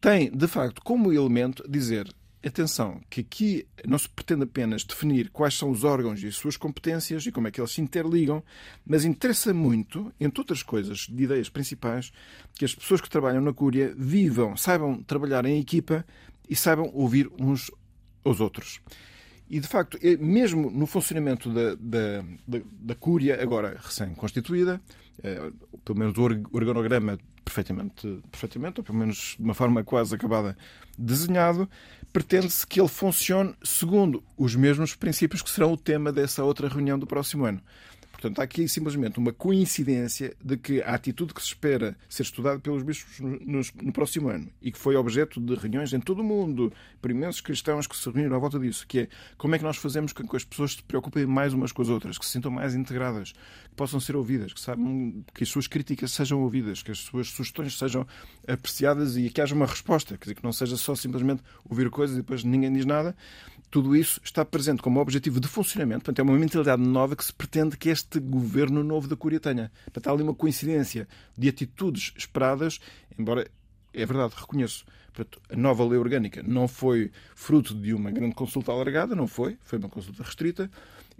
tem, 0.00 0.32
de 0.32 0.48
facto, 0.48 0.82
como 0.82 1.12
elemento 1.12 1.64
dizer 1.70 2.12
Atenção, 2.44 3.00
que 3.10 3.22
aqui 3.22 3.66
não 3.84 3.98
se 3.98 4.08
pretende 4.08 4.44
apenas 4.44 4.84
definir 4.84 5.28
quais 5.30 5.54
são 5.54 5.70
os 5.70 5.82
órgãos 5.82 6.22
e 6.22 6.28
as 6.28 6.36
suas 6.36 6.56
competências 6.56 7.26
e 7.26 7.32
como 7.32 7.48
é 7.48 7.50
que 7.50 7.60
eles 7.60 7.72
se 7.72 7.80
interligam, 7.80 8.44
mas 8.86 9.04
interessa 9.04 9.52
muito, 9.52 10.12
entre 10.20 10.40
outras 10.40 10.62
coisas, 10.62 11.00
de 11.10 11.24
ideias 11.24 11.48
principais, 11.48 12.12
que 12.54 12.64
as 12.64 12.72
pessoas 12.72 13.00
que 13.00 13.10
trabalham 13.10 13.40
na 13.40 13.52
Cúria 13.52 13.92
vivam, 13.98 14.56
saibam 14.56 15.02
trabalhar 15.02 15.44
em 15.46 15.58
equipa 15.58 16.06
e 16.48 16.54
saibam 16.54 16.88
ouvir 16.94 17.28
uns 17.40 17.72
aos 18.24 18.40
outros. 18.40 18.80
E, 19.50 19.58
de 19.58 19.66
facto, 19.66 19.98
é 20.00 20.16
mesmo 20.16 20.70
no 20.70 20.86
funcionamento 20.86 21.52
da, 21.52 21.74
da, 21.74 22.22
da, 22.46 22.60
da 22.80 22.94
Cúria, 22.94 23.42
agora 23.42 23.80
recém-constituída, 23.82 24.80
é, 25.22 25.50
pelo 25.84 25.98
menos 25.98 26.16
o 26.16 26.22
organograma 26.52 27.18
perfeitamente, 27.44 28.22
perfeitamente, 28.30 28.80
ou 28.80 28.84
pelo 28.84 28.98
menos 28.98 29.34
de 29.38 29.42
uma 29.42 29.54
forma 29.54 29.82
quase 29.82 30.14
acabada, 30.14 30.56
desenhado, 30.98 31.68
pretende-se 32.12 32.66
que 32.66 32.80
ele 32.80 32.88
funcione 32.88 33.54
segundo 33.62 34.22
os 34.36 34.54
mesmos 34.54 34.94
princípios 34.94 35.40
que 35.40 35.50
serão 35.50 35.72
o 35.72 35.76
tema 35.76 36.12
dessa 36.12 36.44
outra 36.44 36.68
reunião 36.68 36.98
do 36.98 37.06
próximo 37.06 37.44
ano. 37.46 37.60
Portanto, 38.18 38.40
há 38.40 38.42
aqui 38.42 38.66
simplesmente 38.66 39.16
uma 39.16 39.32
coincidência 39.32 40.34
de 40.44 40.56
que 40.56 40.82
a 40.82 40.92
atitude 40.92 41.32
que 41.32 41.40
se 41.40 41.46
espera 41.46 41.96
ser 42.08 42.24
estudada 42.24 42.58
pelos 42.58 42.82
bispos 42.82 43.20
no, 43.20 43.60
no, 43.80 43.92
próximo 43.92 44.28
ano 44.28 44.50
e 44.60 44.72
que 44.72 44.78
foi 44.78 44.96
objeto 44.96 45.40
de 45.40 45.54
reuniões 45.54 45.92
em 45.92 46.00
todo 46.00 46.18
o 46.18 46.24
mundo, 46.24 46.72
por 47.00 47.12
imensos 47.12 47.40
cristãos 47.40 47.86
que 47.86 47.96
se 47.96 48.10
reuniram 48.10 48.34
à 48.34 48.38
volta 48.40 48.58
disso, 48.58 48.84
que 48.88 48.98
é 48.98 49.08
como 49.36 49.54
é 49.54 49.58
que 49.58 49.62
nós 49.62 49.76
fazemos 49.76 50.12
com 50.12 50.26
que 50.26 50.36
as 50.36 50.42
pessoas 50.42 50.72
se 50.72 50.82
preocupem 50.82 51.26
mais 51.26 51.54
umas 51.54 51.70
com 51.70 51.80
as 51.80 51.88
outras, 51.88 52.18
que 52.18 52.26
se 52.26 52.32
sintam 52.32 52.50
mais 52.50 52.74
integradas, 52.74 53.30
que 53.30 53.76
possam 53.76 54.00
ser 54.00 54.16
ouvidas, 54.16 54.52
que 54.52 54.60
sabem 54.60 55.24
que 55.32 55.44
as 55.44 55.48
suas 55.48 55.68
críticas 55.68 56.10
sejam 56.10 56.42
ouvidas, 56.42 56.82
que 56.82 56.90
as 56.90 56.98
suas 56.98 57.28
sugestões 57.28 57.78
sejam 57.78 58.04
apreciadas 58.48 59.16
e 59.16 59.30
que 59.30 59.40
haja 59.40 59.54
uma 59.54 59.66
resposta, 59.66 60.18
quer 60.18 60.24
dizer, 60.24 60.34
que 60.34 60.42
não 60.42 60.52
seja 60.52 60.76
só 60.76 60.96
simplesmente 60.96 61.40
ouvir 61.70 61.88
coisas 61.88 62.16
e 62.16 62.20
depois 62.20 62.42
ninguém 62.42 62.72
diz 62.72 62.84
nada, 62.84 63.14
tudo 63.70 63.94
isso 63.94 64.20
está 64.24 64.44
presente 64.44 64.82
como 64.82 65.00
objetivo 65.00 65.40
de 65.40 65.48
funcionamento. 65.48 66.04
Portanto, 66.04 66.18
é 66.20 66.22
uma 66.22 66.38
mentalidade 66.38 66.82
nova 66.82 67.14
que 67.14 67.24
se 67.24 67.32
pretende 67.32 67.76
que 67.76 67.88
este 67.88 68.18
governo 68.18 68.82
novo 68.82 69.08
da 69.08 69.16
Cúria 69.16 69.40
tenha. 69.40 69.70
Portanto, 69.84 70.06
há 70.08 70.12
ali 70.12 70.22
uma 70.22 70.34
coincidência 70.34 71.06
de 71.36 71.48
atitudes 71.48 72.12
esperadas, 72.16 72.80
embora 73.18 73.48
é 73.92 74.06
verdade, 74.06 74.34
reconheço. 74.36 74.84
A 75.50 75.56
nova 75.56 75.84
lei 75.84 75.98
orgânica 75.98 76.42
não 76.42 76.68
foi 76.68 77.10
fruto 77.34 77.74
de 77.74 77.94
uma 77.94 78.10
grande 78.10 78.34
consulta 78.34 78.72
alargada, 78.72 79.14
não 79.14 79.26
foi, 79.26 79.56
foi 79.62 79.78
uma 79.78 79.88
consulta 79.88 80.22
restrita, 80.22 80.70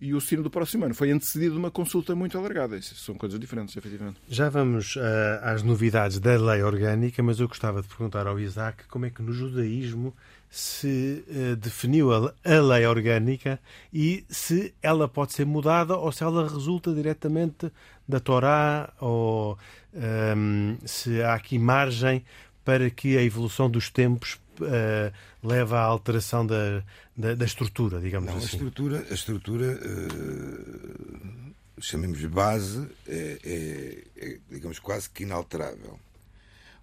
e 0.01 0.15
o 0.15 0.21
sino 0.21 0.45
do 0.45 0.51
próximo 0.51 0.85
ano 0.85 0.95
foi 0.95 1.11
antecedido 1.11 1.53
de 1.55 1.59
uma 1.59 1.71
consulta 1.71 2.15
muito 2.15 2.39
alargada. 2.39 2.77
Isso 2.77 2.95
são 2.95 3.17
coisas 3.17 3.39
diferentes, 3.39 3.77
efetivamente. 3.77 4.19
Já 4.29 4.49
vamos 4.49 4.95
uh, 4.95 5.01
às 5.43 5.63
novidades 5.63 6.21
da 6.21 6.37
lei 6.37 6.63
orgânica, 6.63 7.21
mas 7.23 7.41
eu 7.41 7.49
gostava 7.49 7.83
de 7.83 7.89
perguntar 7.89 8.27
ao 8.27 8.39
Isaac 8.39 8.85
como 8.87 9.07
é 9.07 9.11
que 9.11 9.21
no 9.21 9.33
judaísmo 9.33 10.15
se 10.49 11.25
uh, 11.29 11.57
definiu 11.57 12.13
a, 12.13 12.33
a, 12.45 12.61
lei 12.61 12.87
orgânica 12.87 13.59
e 13.93 14.25
se 14.29 14.73
ela 14.81 15.09
pode 15.09 15.33
ser 15.33 15.45
mudada 15.45 15.97
ou 15.97 16.13
se 16.13 16.23
ela 16.23 16.49
resulta 16.49 16.95
diretamente 16.95 17.71
da 18.07 18.21
Torá 18.21 18.93
ou 19.01 19.59
um, 19.93 20.01
ehm, 20.01 20.79
se 20.87 21.21
há 21.23 21.35
aqui 21.35 21.59
margem 21.59 22.25
para 22.69 22.91
que 22.91 23.17
a 23.17 23.23
evolução 23.23 23.71
dos 23.71 23.89
tempos 23.89 24.35
uh, 24.61 25.11
leva 25.43 25.79
à 25.79 25.85
alteração 25.85 26.47
da, 26.47 26.85
da, 27.17 27.35
da 27.35 27.47
estrutura, 27.47 27.99
digamos 27.99 28.29
Não, 28.29 28.37
assim. 28.37 28.45
A 28.45 28.51
estrutura, 28.51 29.07
a 29.11 29.15
estrutura 29.15 29.81
uh, 29.81 31.55
chamemos 31.81 32.19
de 32.19 32.29
base, 32.29 32.87
é, 33.07 33.39
é, 33.43 34.05
é, 34.19 34.39
digamos, 34.51 34.79
quase 34.79 35.09
que 35.09 35.23
inalterável. 35.23 35.99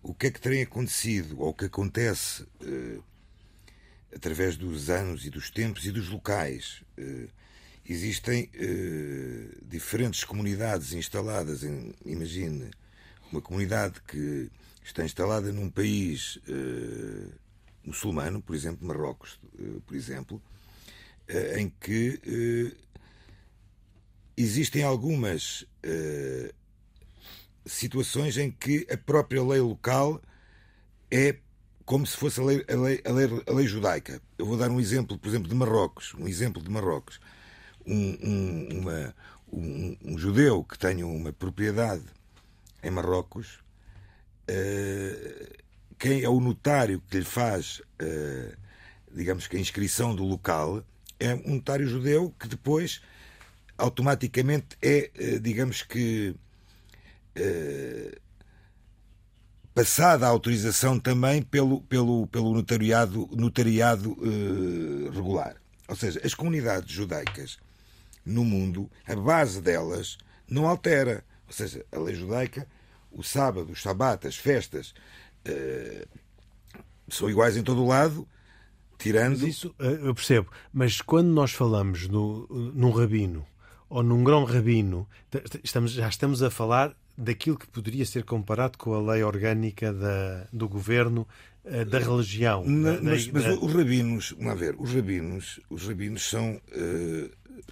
O 0.01 0.12
que 0.15 0.25
é 0.25 0.32
que 0.32 0.42
tem 0.42 0.63
acontecido, 0.63 1.39
ou 1.39 1.50
o 1.50 1.54
que 1.54 1.65
acontece 1.65 2.42
uh, 2.63 3.04
através 4.12 4.58
dos 4.58 4.89
anos 4.89 5.24
e 5.24 5.30
dos 5.30 5.51
tempos 5.51 5.86
e 5.86 5.92
dos 5.92 6.10
locais? 6.10 6.82
Existem 7.88 8.50
diferentes 9.62 10.24
comunidades 10.24 10.94
instaladas 10.94 11.63
em, 11.63 11.94
imagine, 12.04 12.72
uma 13.32 13.39
comunidade 13.39 14.01
que 14.08 14.50
está 14.88 15.04
instalada 15.04 15.51
num 15.51 15.70
país 15.70 16.39
muçulmano, 17.86 18.42
por 18.42 18.56
exemplo, 18.56 18.88
Marrocos, 18.88 19.39
eh, 19.60 19.80
por 19.86 19.96
exemplo, 19.96 20.42
eh, 21.27 21.60
em 21.60 21.70
que 21.70 22.20
eh, 22.25 22.75
existem 24.36 24.84
algumas 24.84 25.65
situações 27.65 28.38
em 28.38 28.51
que 28.51 28.88
a 28.92 28.98
própria 28.98 29.44
lei 29.44 29.60
local 29.60 30.20
é 31.12 31.38
como 31.86 32.06
se 32.06 32.18
fosse 32.18 32.39
a 32.39 32.44
lei, 32.44 32.65
a 32.68 32.75
lei, 32.75 33.01
a 33.06 33.12
lei, 33.12 33.44
a 33.48 33.54
lei 33.54 33.68
judaica. 33.68 34.20
Eu 34.38 34.48
vou 34.48 34.58
dar 34.58 34.72
um 34.72 34.80
exemplo, 34.80 35.18
por 35.18 35.30
exemplo, 35.30 35.48
de 35.48 35.54
Marrocos. 35.54 36.15
Um 36.15 36.27
exemplo 36.27 36.62
de 36.62 36.70
Marrocos. 36.70 37.20
Um, 37.86 38.18
um, 38.24 38.80
uma, 38.80 39.15
um, 39.54 39.98
um 40.04 40.18
judeu 40.18 40.63
que 40.63 40.77
tenha 40.77 41.06
uma 41.06 41.32
propriedade 41.32 42.04
em 42.82 42.89
Marrocos 42.89 43.60
quem 45.98 46.24
é 46.24 46.30
o 46.30 46.40
notário 46.40 47.02
que 47.10 47.18
lhe 47.18 47.25
faz, 47.25 47.82
uh, 48.02 48.56
digamos 49.12 49.48
que 49.48 49.58
a 49.58 49.60
inscrição 49.60 50.16
do 50.16 50.24
local, 50.24 50.84
é 51.20 51.34
um 51.34 51.56
notário 51.56 51.88
judeu 51.88 52.34
que 52.40 52.48
depois 52.48 53.02
automaticamente 53.78 54.78
é, 54.82 55.10
uh, 55.18 55.40
digamos 55.40 55.82
que, 55.82 56.36
passada 59.74 60.25
a 60.25 60.30
autorização 60.30 60.98
também 60.98 61.42
pelo, 61.42 61.82
pelo, 61.82 62.28
pelo 62.28 62.54
notariado, 62.54 63.28
notariado 63.34 64.16
regular. 65.12 65.58
Ou 65.88 65.96
seja, 65.98 66.22
as 66.24 66.34
comunidades 66.34 66.90
judaicas 66.90 67.58
no 68.25 68.44
mundo, 68.44 68.90
a 69.06 69.16
base 69.16 69.62
delas 69.62 70.18
não 70.50 70.66
altera. 70.66 71.24
Ou 71.46 71.54
seja, 71.54 71.86
a 71.92 72.00
lei 72.00 72.16
judaica, 72.16 72.68
o 73.15 73.24
sábado, 73.24 73.72
o 73.72 73.75
shabat, 73.75 74.27
as 74.27 74.36
festas, 74.36 74.93
uh, 75.48 76.07
são 77.07 77.29
iguais 77.29 77.55
em 77.55 77.63
todo 77.63 77.81
o 77.81 77.88
lado, 77.88 78.27
tirando. 78.98 79.39
Mas 79.39 79.41
isso 79.41 79.74
eh, 79.79 80.00
eu 80.01 80.13
percebo, 80.13 80.50
mas 80.74 81.01
quando 81.01 81.27
nós 81.27 81.51
falamos 81.51 82.07
no, 82.07 82.48
num 82.74 82.91
rabino 82.91 83.45
ou 83.89 84.03
num 84.03 84.24
grão 84.24 84.43
rabino, 84.43 85.07
estamos, 85.63 85.91
já 85.91 86.07
estamos 86.07 86.41
a 86.41 86.50
falar 86.50 86.95
daquilo 87.17 87.57
que 87.57 87.67
poderia 87.67 88.05
ser 88.05 88.24
comparado 88.24 88.77
com 88.77 88.93
a 88.93 89.13
lei 89.13 89.24
orgânica 89.24 89.93
da, 89.93 90.48
do 90.51 90.67
governo 90.67 91.27
eh, 91.63 91.86
da 91.86 92.00
religião. 92.00 92.65
Não, 92.65 92.95
da, 92.95 93.01
mas, 93.01 93.27
mas 93.27 93.45
os 93.45 93.74
rabinos, 93.74 94.36
vamos 94.38 94.60
ver, 94.60 94.75
os 94.77 94.93
rabinos, 94.93 95.60
os 95.69 95.88
rabinos 95.88 96.29
são, 96.29 96.55
uh, 96.55 97.29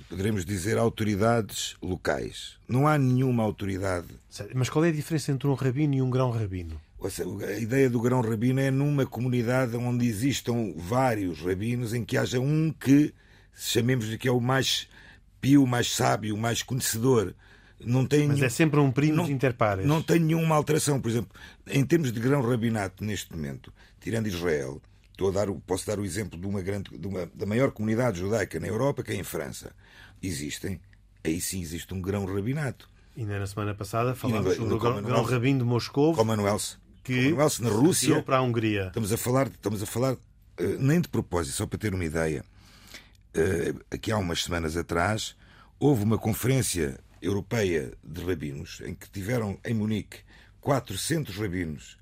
poderemos 0.09 0.45
dizer, 0.45 0.77
autoridades 0.77 1.75
locais. 1.81 2.53
Não 2.67 2.87
há 2.87 2.97
nenhuma 2.97 3.43
autoridade. 3.43 4.07
Mas 4.53 4.69
qual 4.69 4.85
é 4.85 4.89
a 4.89 4.93
diferença 4.93 5.31
entre 5.31 5.47
um 5.47 5.53
rabino 5.53 5.93
e 5.95 6.01
um 6.01 6.09
grão 6.09 6.31
rabino? 6.31 6.79
A 7.47 7.59
ideia 7.59 7.89
do 7.89 7.99
grão 7.99 8.21
rabino 8.21 8.59
é 8.61 8.71
numa 8.71 9.05
comunidade 9.05 9.75
onde 9.75 10.07
existam 10.07 10.73
vários 10.77 11.41
rabinos, 11.41 11.93
em 11.93 12.05
que 12.05 12.17
haja 12.17 12.39
um 12.39 12.71
que 12.71 13.13
chamemos 13.53 14.07
de 14.07 14.17
que 14.17 14.27
é 14.27 14.31
o 14.31 14.39
mais 14.39 14.87
pio, 15.41 15.67
mais 15.67 15.93
sábio, 15.93 16.37
mais 16.37 16.63
conhecedor. 16.63 17.35
Não 17.85 18.05
tem 18.05 18.27
Mas 18.27 18.35
nenhum- 18.37 18.45
é 18.45 18.49
sempre 18.49 18.79
um 18.79 18.89
primo 18.89 19.17
não, 19.17 19.29
inter 19.29 19.53
pares. 19.53 19.85
não 19.85 20.01
tem 20.01 20.17
nenhuma 20.17 20.55
alteração. 20.55 21.01
Por 21.01 21.11
exemplo, 21.11 21.37
em 21.67 21.83
termos 21.85 22.13
de 22.13 22.19
grão 22.21 22.41
rabinato 22.41 23.03
neste 23.03 23.33
momento, 23.35 23.73
tirando 23.99 24.27
Israel, 24.27 24.81
estou 25.13 25.29
a 25.29 25.31
dar, 25.31 25.47
posso 25.65 25.87
dar 25.87 25.97
o 25.99 26.05
exemplo 26.05 26.37
de 26.39 26.45
uma 26.45 26.61
grande, 26.61 26.95
de 26.97 27.07
uma- 27.07 27.25
da 27.33 27.45
maior 27.45 27.71
comunidade 27.71 28.19
judaica 28.19 28.59
na 28.59 28.67
Europa, 28.67 29.01
que 29.03 29.11
é 29.11 29.15
em 29.15 29.23
França. 29.23 29.73
Existem, 30.21 30.79
aí 31.23 31.39
sim 31.39 31.61
existe 31.61 31.93
um 31.93 32.01
grão 32.01 32.25
rabinato. 32.25 32.89
Ainda 33.17 33.39
na 33.39 33.47
semana 33.47 33.73
passada 33.75 34.13
falámos 34.15 34.55
sobre 34.55 34.73
o 34.73 34.79
grão, 34.79 35.23
rabino 35.23 35.59
de 35.59 35.65
Moscou 35.65 36.13
Commonwealth, 36.15 36.77
que 37.03 37.25
Commonwealth 37.29 37.59
na 37.61 37.69
Rússia. 37.69 38.21
para 38.23 38.37
a 38.37 38.41
Hungria. 38.41 38.87
Estamos 38.87 39.13
a 39.13 39.17
falar, 39.17 39.47
estamos 39.47 39.81
a 39.81 39.85
falar 39.85 40.17
eh, 40.57 40.75
nem 40.79 40.99
de 41.01 41.07
propósito, 41.07 41.55
só 41.55 41.65
para 41.67 41.77
ter 41.79 41.93
uma 41.93 42.05
ideia. 42.05 42.43
Eh, 43.33 43.73
aqui 43.91 44.11
há 44.11 44.17
umas 44.17 44.43
semanas 44.43 44.75
atrás 44.77 45.35
houve 45.79 46.03
uma 46.03 46.17
conferência 46.17 46.99
europeia 47.21 47.91
de 48.03 48.23
rabinos 48.23 48.81
em 48.85 48.93
que 48.93 49.09
tiveram 49.09 49.57
em 49.65 49.73
Munique 49.73 50.17
400 50.61 51.35
rabinos, 51.37 51.97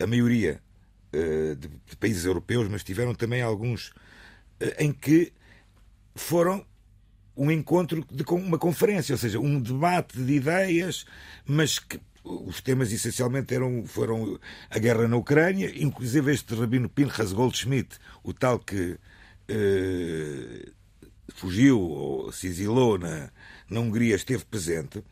a 0.00 0.06
maioria 0.06 0.60
de, 1.12 1.68
de 1.68 1.96
países 1.96 2.24
europeus, 2.24 2.68
mas 2.68 2.84
tiveram 2.84 3.14
também 3.14 3.42
alguns 3.42 3.92
eh, 4.60 4.84
em 4.84 4.92
que 4.92 5.32
foram 6.14 6.64
um 7.36 7.50
encontro 7.50 8.04
de 8.10 8.24
uma 8.24 8.58
conferência, 8.58 9.12
ou 9.14 9.18
seja, 9.18 9.38
um 9.38 9.60
debate 9.60 10.20
de 10.20 10.34
ideias, 10.34 11.06
mas 11.46 11.78
que 11.78 12.00
os 12.24 12.60
temas 12.60 12.92
essencialmente 12.92 13.54
eram, 13.54 13.86
foram 13.86 14.38
a 14.68 14.78
guerra 14.78 15.06
na 15.06 15.16
Ucrânia, 15.16 15.72
inclusive 15.76 16.32
este 16.32 16.54
rabino 16.54 16.88
Pinchas 16.88 17.32
Goldschmidt, 17.32 17.96
o 18.22 18.34
tal 18.34 18.58
que 18.58 18.98
eh, 19.48 20.68
fugiu 21.28 21.80
ou 21.80 22.32
se 22.32 22.48
exilou 22.48 22.98
na, 22.98 23.30
na 23.70 23.80
Hungria, 23.80 24.16
esteve 24.16 24.44
presente. 24.44 25.02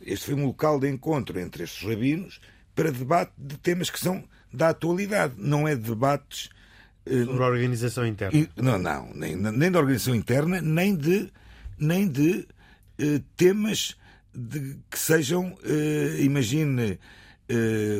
Este 0.00 0.26
foi 0.26 0.34
um 0.34 0.46
local 0.46 0.78
de 0.78 0.88
encontro 0.88 1.38
entre 1.40 1.64
estes 1.64 1.86
rabinos 1.86 2.40
para 2.74 2.92
debate 2.92 3.32
de 3.36 3.58
temas 3.58 3.90
que 3.90 3.98
são 3.98 4.24
da 4.54 4.70
atualidade, 4.70 5.34
não 5.38 5.66
é 5.66 5.74
debates 5.74 6.50
Sobre 7.06 7.42
a 7.42 7.46
organização 7.46 8.06
interna. 8.06 8.48
Não, 8.56 8.78
não, 8.78 9.12
nem, 9.14 9.36
nem 9.36 9.70
da 9.70 9.78
organização 9.78 10.14
interna, 10.14 10.62
nem 10.62 10.96
de, 10.96 11.30
nem 11.78 12.08
de 12.08 12.48
eh, 12.98 13.20
temas 13.36 13.94
de, 14.34 14.78
que 14.90 14.98
sejam, 14.98 15.54
eh, 15.64 16.16
imagine, 16.20 16.92
eh, 16.92 16.98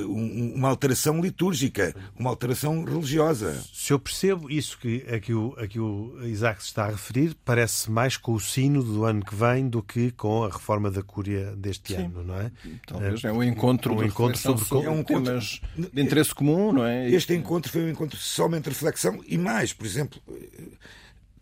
uma 0.09 0.69
alteração 0.69 1.21
litúrgica, 1.21 1.95
uma 2.19 2.31
alteração 2.31 2.83
religiosa. 2.85 3.63
Se 3.73 3.93
eu 3.93 3.99
percebo 3.99 4.51
isso 4.51 4.79
que 4.79 5.05
a 5.09 5.19
que 5.21 5.35
o, 5.35 5.55
a 5.59 5.67
que 5.67 5.79
o 5.79 6.19
Isaac 6.25 6.63
se 6.63 6.69
está 6.69 6.85
a 6.87 6.91
referir, 6.91 7.37
parece 7.45 7.91
mais 7.91 8.17
com 8.17 8.33
o 8.33 8.41
sino 8.41 8.83
do 8.83 9.05
ano 9.05 9.25
que 9.25 9.35
vem 9.35 9.69
do 9.69 9.83
que 9.83 10.11
com 10.13 10.45
a 10.45 10.49
reforma 10.49 10.91
da 10.91 11.03
Cúria 11.03 11.55
deste 11.57 11.95
ano, 11.95 12.25
não 12.25 12.41
é? 12.41 12.51
Talvez 12.87 13.23
é 13.25 13.33
um 13.33 13.43
encontro, 13.43 13.93
um 13.95 13.97
de 13.99 14.07
encontro 14.07 14.39
sobre- 14.41 14.87
é 14.87 14.91
um 14.91 15.01
encontro- 15.01 15.25
temas 15.25 15.61
de 15.93 16.03
interesse 16.03 16.35
comum, 16.35 16.73
não 16.73 16.85
é? 16.87 17.09
Este 17.11 17.35
encontro 17.35 17.71
foi 17.71 17.85
um 17.85 17.91
encontro 17.91 18.17
somente 18.19 18.65
de 18.65 18.71
reflexão 18.71 19.21
e 19.27 19.37
mais, 19.37 19.73
por 19.73 19.87
exemplo, 19.87 20.21
eh, 20.31 20.63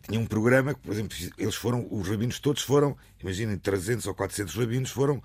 tinha 0.07 0.19
um 0.19 0.25
programa 0.25 0.73
que, 0.73 0.81
por 0.81 0.91
exemplo, 0.91 1.17
eles 1.37 1.55
foram, 1.55 1.87
os 1.89 2.09
rabinos 2.09 2.37
todos 2.39 2.61
foram, 2.61 2.97
imaginem, 3.21 3.57
300 3.57 4.05
ou 4.05 4.13
400 4.13 4.53
rabinos 4.53 4.91
foram 4.91 5.21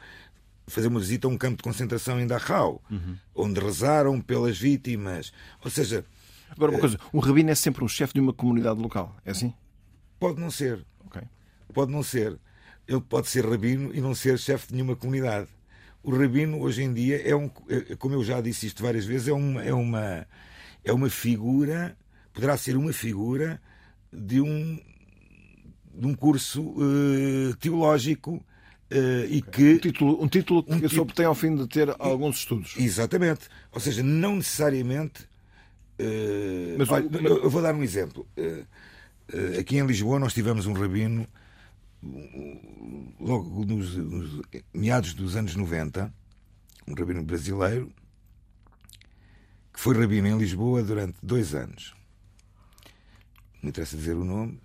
fazer 0.68 0.88
uma 0.88 1.00
visita 1.00 1.26
a 1.26 1.30
um 1.30 1.36
campo 1.38 1.56
de 1.58 1.62
concentração 1.62 2.20
em 2.20 2.26
Dachau, 2.26 2.82
onde 3.34 3.58
rezaram 3.60 4.20
pelas 4.20 4.58
vítimas. 4.58 5.32
Ou 5.64 5.70
seja, 5.70 6.04
Agora, 6.50 6.72
uma 6.72 6.80
coisa, 6.80 6.98
o 7.12 7.18
rabino 7.20 7.50
é 7.50 7.54
sempre 7.54 7.84
um 7.84 7.88
chefe 7.88 8.14
de 8.14 8.20
uma 8.20 8.32
comunidade 8.32 8.80
local, 8.80 9.14
é 9.24 9.30
assim? 9.30 9.52
pode 10.18 10.40
não 10.40 10.50
ser, 10.50 10.84
Ok. 11.06 11.22
pode 11.72 11.92
não 11.92 12.02
ser. 12.02 12.38
Ele 12.86 13.00
pode 13.02 13.28
ser 13.28 13.44
rabino 13.48 13.94
e 13.94 14.00
não 14.00 14.14
ser 14.14 14.38
chefe 14.38 14.68
de 14.68 14.74
nenhuma 14.74 14.96
comunidade. 14.96 15.46
O 16.02 16.10
rabino, 16.10 16.58
hoje 16.60 16.82
em 16.82 16.92
dia, 16.92 17.20
é 17.28 17.36
um, 17.36 17.50
é- 17.68 17.94
como 17.96 18.14
eu 18.14 18.24
já 18.24 18.40
disse 18.40 18.66
isto 18.66 18.82
várias 18.82 19.04
vezes, 19.04 19.28
é 19.28 19.32
uma, 19.32 19.62
é 19.62 19.74
uma, 19.74 20.26
é 20.82 20.92
uma 20.92 21.10
figura, 21.10 21.96
poderá 22.32 22.56
ser 22.56 22.76
uma 22.76 22.92
figura 22.92 23.60
de 24.10 24.40
um, 24.40 24.80
de 25.94 26.06
um 26.06 26.14
curso 26.14 26.74
eh, 26.80 27.54
teológico 27.60 28.42
eh, 28.90 29.26
e 29.30 29.42
que. 29.42 29.74
Um 29.74 29.78
título, 29.78 30.22
um 30.24 30.28
título 30.28 30.62
que 30.62 30.72
Um 30.72 30.80
pessoa 30.80 31.06
tem 31.06 31.26
ao 31.26 31.34
fim 31.34 31.54
de 31.54 31.66
ter 31.66 31.94
alguns 31.98 32.38
estudos. 32.38 32.74
Exatamente. 32.78 33.48
Ou 33.72 33.80
seja, 33.80 34.02
não 34.02 34.36
necessariamente. 34.36 35.28
eh, 35.98 36.74
Mas 36.78 36.88
olha, 36.90 37.08
eu, 37.12 37.44
eu 37.44 37.50
vou 37.50 37.60
dar 37.62 37.74
um 37.74 37.82
exemplo. 37.82 38.26
Eh, 38.36 38.64
aqui 39.60 39.76
em 39.76 39.86
Lisboa 39.86 40.18
nós 40.18 40.32
tivemos 40.32 40.66
um 40.66 40.72
rabino 40.72 41.26
logo 43.20 43.64
nos, 43.64 43.94
nos 43.96 44.40
meados 44.72 45.12
dos 45.14 45.36
anos 45.36 45.54
90, 45.56 46.12
um 46.86 46.94
rabino 46.94 47.22
brasileiro, 47.22 47.92
que 49.72 49.80
foi 49.80 49.98
rabino 49.98 50.28
em 50.28 50.38
Lisboa 50.38 50.82
durante 50.82 51.18
dois 51.22 51.54
anos. 51.54 51.94
Não 53.56 53.64
me 53.64 53.68
interessa 53.70 53.96
dizer 53.96 54.14
o 54.14 54.24
nome. 54.24 54.60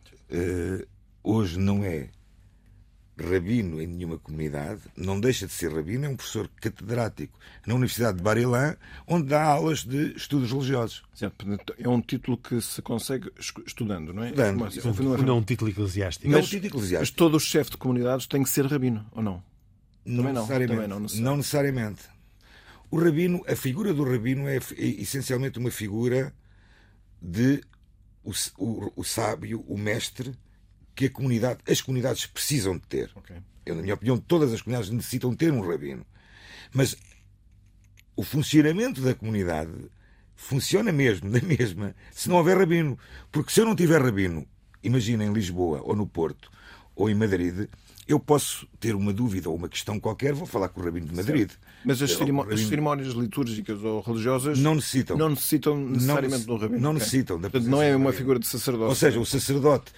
Hoje 1.24 1.58
não 1.60 1.84
é 1.84 2.10
rabino 3.17 3.80
em 3.82 3.86
nenhuma 3.88 4.17
comunidade, 4.17 4.82
não 4.97 5.19
deixa 5.19 5.45
de 5.45 5.54
ser 5.54 5.71
rabino, 5.71 6.06
é 6.06 6.10
um 6.10 6.15
professor 6.15 6.49
catedrático 6.60 7.38
na 7.65 7.76
Universidade 7.76 8.17
de 8.17 8.23
Bar-Ilan, 8.23 8.76
onde 9.06 9.28
dá 9.28 9.43
aulas 9.43 9.84
de 9.84 10.13
estudos 10.15 10.52
religiosos. 10.52 11.04
Certo, 11.13 11.45
é 11.78 11.88
um 11.88 12.02
título 12.02 12.38
que 12.38 12.60
se 12.60 12.82
consegue 12.82 13.32
estudando, 13.67 14.13
não 14.13 14.23
é? 14.23 14.30
Estudando. 14.30 14.63
Um 14.63 14.93
fenómeno- 14.93 15.23
Não 15.23 15.36
é 15.36 15.38
um 15.38 15.43
título 15.43 15.69
eclesiástico. 15.69 16.28
Não, 16.28 16.39
Mas- 16.39 16.47
um 16.47 16.49
título 16.49 16.69
Mas 16.73 16.73
eclesiástico. 16.86 17.17
todo 17.17 17.36
o 17.38 17.39
chefe 17.39 17.71
de 17.71 17.78
comunidades 17.78 18.26
tem 18.26 18.41
que 18.43 18.49
ser 18.49 18.65
rabino, 18.65 19.06
ou 19.12 19.21
não? 19.21 19.43
Também 20.04 20.23
não, 20.34 20.41
necessariamente. 20.41 20.67
também 20.73 20.88
não 20.88 20.99
necessariamente. 20.99 21.21
Não 21.32 21.38
necessariamente. 21.38 22.02
O 22.91 22.99
rabino, 22.99 23.43
a 23.47 23.56
figura 23.56 23.93
do 23.93 24.04
rabino 24.04 24.47
é, 24.47 24.58
é 24.58 24.86
essencialmente 25.02 25.60
uma 25.60 25.71
figura 25.71 26.34
de 27.21 27.63
o, 28.23 28.32
o- 28.58 28.93
o 28.97 29.04
sábio, 29.04 29.63
o 29.67 29.78
mestre, 29.78 30.34
que 30.95 31.06
a 31.06 31.10
comunidade, 31.10 31.60
as 31.67 31.82
comunidades 31.82 32.25
precisam 32.25 32.75
de 32.75 32.82
ter. 32.88 33.12
Ok. 33.15 33.36
Eu, 33.65 33.75
na 33.75 33.82
minha 33.82 33.93
opinião, 33.93 34.17
todas 34.17 34.51
as 34.53 34.62
comunidades 34.62 34.91
necessitam 34.91 35.34
ter 35.36 35.51
um 35.51 35.62
rabino. 35.62 36.06
Mas 36.73 36.95
o 38.15 38.23
funcionamento 38.23 39.01
da 39.01 39.13
comunidade 39.15 39.71
funciona 40.36 40.91
mesmo, 40.91 41.29
da 41.29 41.41
mesma, 41.41 41.95
se 42.12 42.29
não 42.29 42.36
houver 42.38 42.58
rabino. 42.58 42.97
Porque 43.32 43.51
se 43.51 43.60
eu 43.62 43.65
não 43.65 43.75
tiver 43.75 44.01
rabino, 44.01 44.45
imagina 44.84 45.23
em 45.23 45.34
Lisboa, 45.34 45.82
ou 45.84 45.95
no 45.95 46.06
Porto, 46.06 46.51
ou 46.95 47.10
em 47.10 47.15
Madrid, 47.15 47.67
eu 48.08 48.19
posso 48.19 48.67
ter 48.79 48.93
uma 48.95 49.13
dúvida 49.13 49.49
ou 49.49 49.56
uma 49.56 49.69
questão 49.69 49.97
qualquer, 49.99 50.34
vou 50.34 50.45
falar 50.45 50.67
com 50.69 50.82
o 50.82 50.84
rabino 50.84 51.08
de 51.08 51.15
Madrid. 51.15 51.49
Mas 51.86 52.01
as, 52.01 52.12
cerimó- 52.12 52.43
com 52.43 52.49
o 52.49 52.53
as 52.53 52.60
rabino- 52.60 52.69
cerimónias 52.69 53.13
litúrgicas 53.13 53.82
ou 53.82 54.01
religiosas 54.01 54.60
Não 54.60 54.75
necessitam. 54.75 55.17
não 55.17 55.29
necessitam 55.29 55.77
necessariamente 55.79 56.32
nece- 56.34 56.45
de 56.45 56.51
um 56.51 56.58
rabino. 56.58 56.82
não 56.82 56.93
necessitam 56.93 57.39
da 57.39 57.49
Portanto, 57.49 57.69
não 57.71 57.82
é 57.82 57.91
do 57.91 57.97
uma 57.97 58.06
rabino. 58.06 58.17
figura 58.17 58.39
de 58.39 58.45
sacerdócio. 58.47 58.89
Ou 58.89 58.95
seja, 58.95 59.19
o 59.19 59.25
sacerdote, 59.25 59.91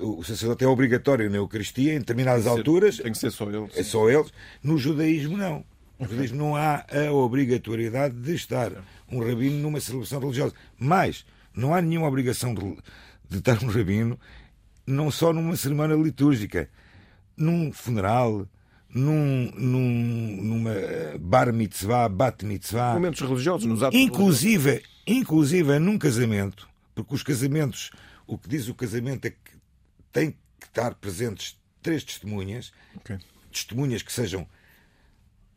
o 0.00 0.22
sacerdote 0.24 0.64
é 0.64 0.68
obrigatório 0.68 1.30
na 1.30 1.36
Eucaristia, 1.36 1.94
em 1.94 1.98
determinadas 1.98 2.46
alturas, 2.46 2.98
Tem 2.98 3.12
que 3.12 3.18
ser 3.18 3.30
só 3.30 3.48
ele. 3.48 3.68
É 3.74 3.82
só 3.82 4.08
eles. 4.08 4.32
No 4.62 4.78
judaísmo, 4.78 5.36
não. 5.36 5.64
No 5.98 6.08
judaísmo 6.08 6.38
não 6.38 6.56
há 6.56 6.84
a 6.90 7.12
obrigatoriedade 7.12 8.14
de 8.14 8.34
estar 8.34 8.72
um 9.10 9.20
rabino 9.20 9.58
numa 9.58 9.80
celebração 9.80 10.20
religiosa. 10.20 10.54
Mas 10.78 11.24
não 11.54 11.74
há 11.74 11.80
nenhuma 11.80 12.08
obrigação 12.08 12.54
de, 12.54 12.76
de 13.28 13.38
estar 13.38 13.62
um 13.62 13.68
rabino 13.68 14.18
não 14.86 15.10
só 15.10 15.32
numa 15.32 15.54
cerimónia 15.54 15.94
litúrgica, 15.94 16.68
num 17.36 17.70
funeral, 17.70 18.46
num, 18.88 19.52
num, 19.54 20.42
numa 20.42 20.72
bar 21.20 21.52
mitzvah, 21.52 22.08
bat 22.08 22.44
mitzvah. 22.44 22.94
Momentos 22.94 23.20
religiosos, 23.20 23.66
nos 23.66 23.82
atos 23.82 23.94
religiosos. 23.94 24.18
Inclusive, 24.18 24.82
inclusive 25.06 25.78
num 25.78 25.98
casamento, 25.98 26.68
porque 26.94 27.14
os 27.14 27.22
casamentos, 27.22 27.90
o 28.28 28.38
que 28.38 28.48
diz 28.48 28.68
o 28.68 28.74
casamento 28.74 29.24
é 29.26 29.30
que 29.30 29.56
tem 30.12 30.30
que 30.60 30.66
estar 30.66 30.94
presentes 30.94 31.58
três 31.82 32.04
testemunhas, 32.04 32.72
Ok. 32.96 33.16
testemunhas 33.50 34.02
que 34.02 34.12
sejam 34.12 34.46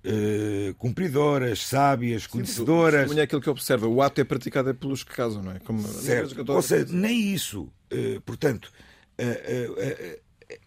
eh, 0.04 0.74
cumpridoras, 0.78 1.62
sábias, 1.66 2.26
O 2.26 2.30
conhecedoras. 2.30 2.94
testemunho 3.02 3.20
é 3.20 3.24
aquilo 3.24 3.42
que 3.42 3.50
observa. 3.50 3.88
O 3.88 4.02
ato 4.02 4.20
é 4.20 4.24
praticado 4.24 4.70
é 4.70 4.74
pelos 4.74 5.04
que 5.04 5.14
casam, 5.14 5.44
não 5.44 5.52
é? 5.52 5.60
Como 5.60 5.88
Certo. 5.88 6.50
Ou 6.52 6.62
seja, 6.62 6.88
nem 6.92 7.34
isso. 7.34 7.72
Eh, 7.90 8.20
portanto, 8.26 8.72
eh, 9.18 10.20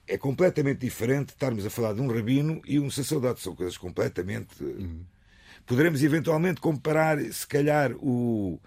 é 0.06 0.16
completamente 0.18 0.78
diferente 0.78 1.30
estarmos 1.30 1.66
a 1.66 1.70
falar 1.70 1.94
de 1.94 2.00
um 2.00 2.08
rabino 2.12 2.60
e 2.66 2.78
um 2.78 2.90
sacerdote. 2.90 3.40
São 3.40 3.54
coisas 3.56 3.76
completamente. 3.76 4.54
eh, 4.62 5.04
Poderemos 5.66 6.02
eventualmente 6.02 6.60
comparar, 6.60 7.18
se 7.32 7.46
calhar, 7.46 7.92
o, 7.96 8.60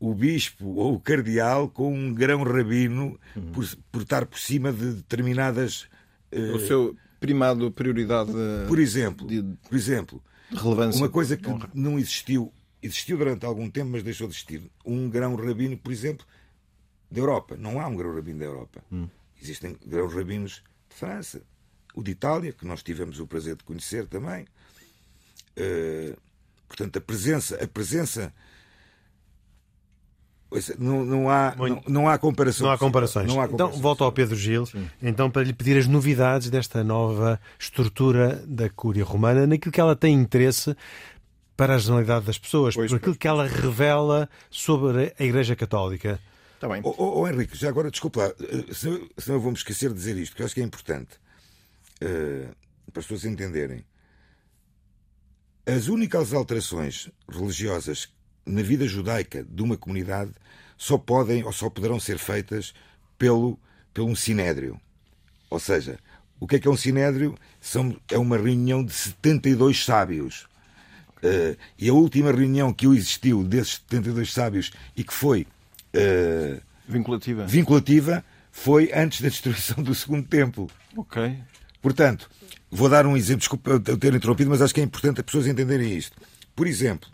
o 0.00 0.14
bispo 0.14 0.66
ou 0.74 0.94
o 0.94 1.00
cardeal 1.00 1.68
com 1.68 1.92
um 1.92 2.14
grão 2.14 2.42
rabino 2.42 3.18
por, 3.52 3.66
por 3.90 4.02
estar 4.02 4.26
por 4.26 4.38
cima 4.38 4.72
de 4.72 4.92
determinadas. 4.94 5.88
eh, 6.30 6.52
o 6.52 6.60
seu 6.60 6.96
primado, 7.18 7.70
prioridade 7.72 8.30
por 8.68 8.78
exemplo, 8.78 9.26
de, 9.26 9.42
por 9.68 9.76
exemplo, 9.76 10.22
relevância. 10.50 11.00
uma 11.00 11.08
coisa 11.08 11.36
que 11.36 11.48
não 11.74 11.98
existiu, 11.98 12.52
existiu 12.82 13.18
durante 13.18 13.44
algum 13.44 13.68
tempo, 13.68 13.90
mas 13.90 14.02
deixou 14.02 14.28
de 14.28 14.34
existir. 14.34 14.62
Um 14.84 15.10
grão 15.10 15.34
rabino, 15.34 15.76
por 15.76 15.92
exemplo, 15.92 16.24
da 17.10 17.20
Europa. 17.20 17.56
Não 17.56 17.80
há 17.80 17.86
um 17.86 17.96
grão 17.96 18.14
rabino 18.14 18.38
da 18.38 18.44
Europa. 18.44 18.84
Hum. 18.92 19.08
Existem 19.40 19.76
grãos 19.84 20.14
rabinos 20.14 20.62
de 20.88 20.96
França, 20.96 21.42
o 21.94 22.02
de 22.02 22.12
Itália, 22.12 22.52
que 22.52 22.66
nós 22.66 22.82
tivemos 22.82 23.18
o 23.18 23.26
prazer 23.26 23.56
de 23.56 23.64
conhecer 23.64 24.06
também. 24.06 24.46
Uh, 25.56 26.16
portanto, 26.68 26.98
a 26.98 27.00
presença, 27.00 27.56
a 27.56 27.66
presença 27.66 28.32
não, 30.78 31.04
não, 31.04 31.30
há, 31.30 31.54
não, 31.56 31.82
não, 31.86 32.08
há 32.08 32.16
comparações. 32.18 32.62
Não 32.62 32.70
há 32.70 32.78
comparações. 32.78 33.26
Não 33.26 33.40
há 33.40 33.44
então, 33.44 33.50
comparações. 33.50 33.76
Então, 33.76 33.82
volto 33.82 34.04
ao 34.04 34.12
Pedro 34.12 34.36
Gil, 34.36 34.64
Sim. 34.64 34.88
então, 35.02 35.30
para 35.30 35.42
lhe 35.42 35.52
pedir 35.52 35.76
as 35.76 35.86
novidades 35.86 36.48
desta 36.48 36.82
nova 36.82 37.38
estrutura 37.58 38.42
da 38.46 38.70
Cúria 38.70 39.04
Romana, 39.04 39.46
naquilo 39.46 39.72
que 39.72 39.80
ela 39.80 39.94
tem 39.94 40.14
interesse 40.14 40.74
para 41.56 41.74
a 41.74 41.78
generalidade 41.78 42.24
das 42.24 42.38
pessoas, 42.38 42.74
pois, 42.74 42.90
por 42.90 42.96
aquilo 42.96 43.12
pois. 43.12 43.18
que 43.18 43.28
ela 43.28 43.46
revela 43.46 44.28
sobre 44.50 45.12
a 45.18 45.24
Igreja 45.24 45.54
Católica. 45.54 46.18
Está 46.54 46.68
bem. 46.68 46.80
Oh, 46.84 46.94
oh, 46.96 47.20
oh, 47.20 47.28
Henrique, 47.28 47.56
já 47.56 47.68
agora, 47.68 47.90
desculpa, 47.90 48.34
eh, 48.40 48.72
senão, 48.72 49.08
senão 49.18 49.36
eu 49.36 49.40
vou-me 49.40 49.56
esquecer 49.56 49.90
de 49.90 49.96
dizer 49.96 50.16
isto, 50.16 50.34
que 50.34 50.42
eu 50.42 50.46
acho 50.46 50.54
que 50.54 50.60
é 50.60 50.64
importante 50.64 51.16
uh, 52.02 52.54
para 52.92 53.00
as 53.00 53.06
pessoas 53.06 53.24
entenderem. 53.24 53.84
As 55.66 55.88
únicas 55.88 56.32
alterações 56.32 57.10
religiosas 57.28 58.08
na 58.48 58.62
vida 58.62 58.86
judaica 58.86 59.44
de 59.48 59.62
uma 59.62 59.76
comunidade 59.76 60.30
só 60.76 60.96
podem 60.96 61.44
ou 61.44 61.52
só 61.52 61.68
poderão 61.68 62.00
ser 62.00 62.18
feitas 62.18 62.72
pelo, 63.18 63.58
pelo 63.92 64.08
um 64.08 64.16
sinédrio. 64.16 64.80
Ou 65.50 65.58
seja, 65.58 65.98
o 66.40 66.46
que 66.46 66.56
é 66.56 66.58
que 66.58 66.68
é 66.68 66.70
um 66.70 66.76
sinédrio? 66.76 67.36
São, 67.60 67.96
é 68.10 68.18
uma 68.18 68.36
reunião 68.36 68.84
de 68.84 68.92
72 68.92 69.84
sábios. 69.84 70.46
Uh, 71.18 71.56
e 71.76 71.88
a 71.88 71.92
última 71.92 72.30
reunião 72.30 72.72
que 72.72 72.86
existiu 72.86 73.42
desses 73.42 73.82
72 73.88 74.32
sábios 74.32 74.70
e 74.96 75.02
que 75.02 75.12
foi 75.12 75.48
uh, 75.94 76.60
vinculativa. 76.86 77.44
vinculativa 77.44 78.24
foi 78.52 78.90
antes 78.94 79.20
da 79.20 79.28
destruição 79.28 79.82
do 79.82 79.94
segundo 79.94 80.28
templo. 80.28 80.70
Ok. 80.96 81.36
Portanto, 81.82 82.30
vou 82.70 82.88
dar 82.88 83.04
um 83.04 83.16
exemplo, 83.16 83.40
desculpa 83.40 83.70
eu 83.70 83.96
ter 83.98 84.14
interrompido, 84.14 84.50
mas 84.50 84.62
acho 84.62 84.72
que 84.72 84.80
é 84.80 84.84
importante 84.84 85.20
as 85.20 85.26
pessoas 85.26 85.48
entenderem 85.48 85.96
isto. 85.96 86.16
Por 86.54 86.66
exemplo, 86.68 87.08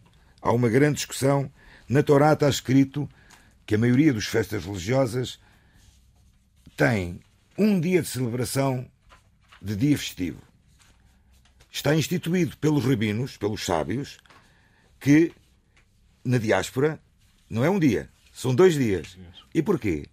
há 0.44 0.52
uma 0.52 0.68
grande 0.68 0.96
discussão. 0.96 1.50
Na 1.88 2.02
Torá 2.02 2.34
está 2.34 2.48
escrito 2.48 3.08
que 3.66 3.74
a 3.74 3.78
maioria 3.78 4.12
das 4.12 4.26
festas 4.26 4.64
religiosas 4.64 5.40
tem 6.76 7.18
um 7.56 7.80
dia 7.80 8.02
de 8.02 8.08
celebração 8.08 8.86
de 9.60 9.74
dia 9.74 9.96
festivo. 9.96 10.40
Está 11.72 11.96
instituído 11.96 12.56
pelos 12.58 12.84
rabinos, 12.84 13.38
pelos 13.38 13.64
sábios, 13.64 14.18
que 15.00 15.32
na 16.22 16.36
diáspora 16.36 17.00
não 17.48 17.64
é 17.64 17.70
um 17.70 17.78
dia, 17.78 18.10
são 18.32 18.54
dois 18.54 18.74
dias. 18.74 19.16
E 19.54 19.62
porquê? 19.62 20.06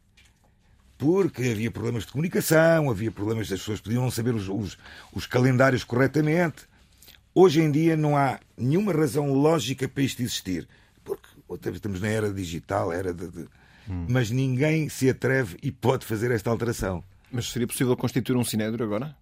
Porque 0.97 1.43
havia 1.43 1.71
problemas 1.71 2.05
de 2.05 2.11
comunicação, 2.11 2.89
havia 2.89 3.11
problemas, 3.11 3.51
as 3.51 3.59
pessoas 3.59 3.81
podiam 3.81 4.03
não 4.03 4.11
saber 4.11 4.33
os, 4.33 4.47
os, 4.47 4.77
os 5.13 5.25
calendários 5.25 5.83
corretamente. 5.83 6.70
Hoje 7.33 7.61
em 7.61 7.71
dia 7.71 7.95
não 7.95 8.17
há 8.17 8.39
nenhuma 8.57 8.91
razão 8.91 9.33
lógica 9.33 9.87
para 9.87 10.03
isto 10.03 10.21
existir. 10.21 10.67
Porque 11.03 11.27
estamos 11.73 12.01
na 12.01 12.07
era 12.07 12.31
digital, 12.31 12.91
era 12.91 13.13
de, 13.13 13.27
de... 13.29 13.47
Hum. 13.89 14.05
mas 14.07 14.29
ninguém 14.29 14.87
se 14.89 15.09
atreve 15.09 15.57
e 15.61 15.71
pode 15.71 16.05
fazer 16.05 16.31
esta 16.31 16.49
alteração. 16.49 17.03
Mas 17.31 17.49
seria 17.49 17.67
possível 17.67 17.95
constituir 17.97 18.35
um 18.35 18.43
sinédrio 18.43 18.85
agora? 18.85 19.15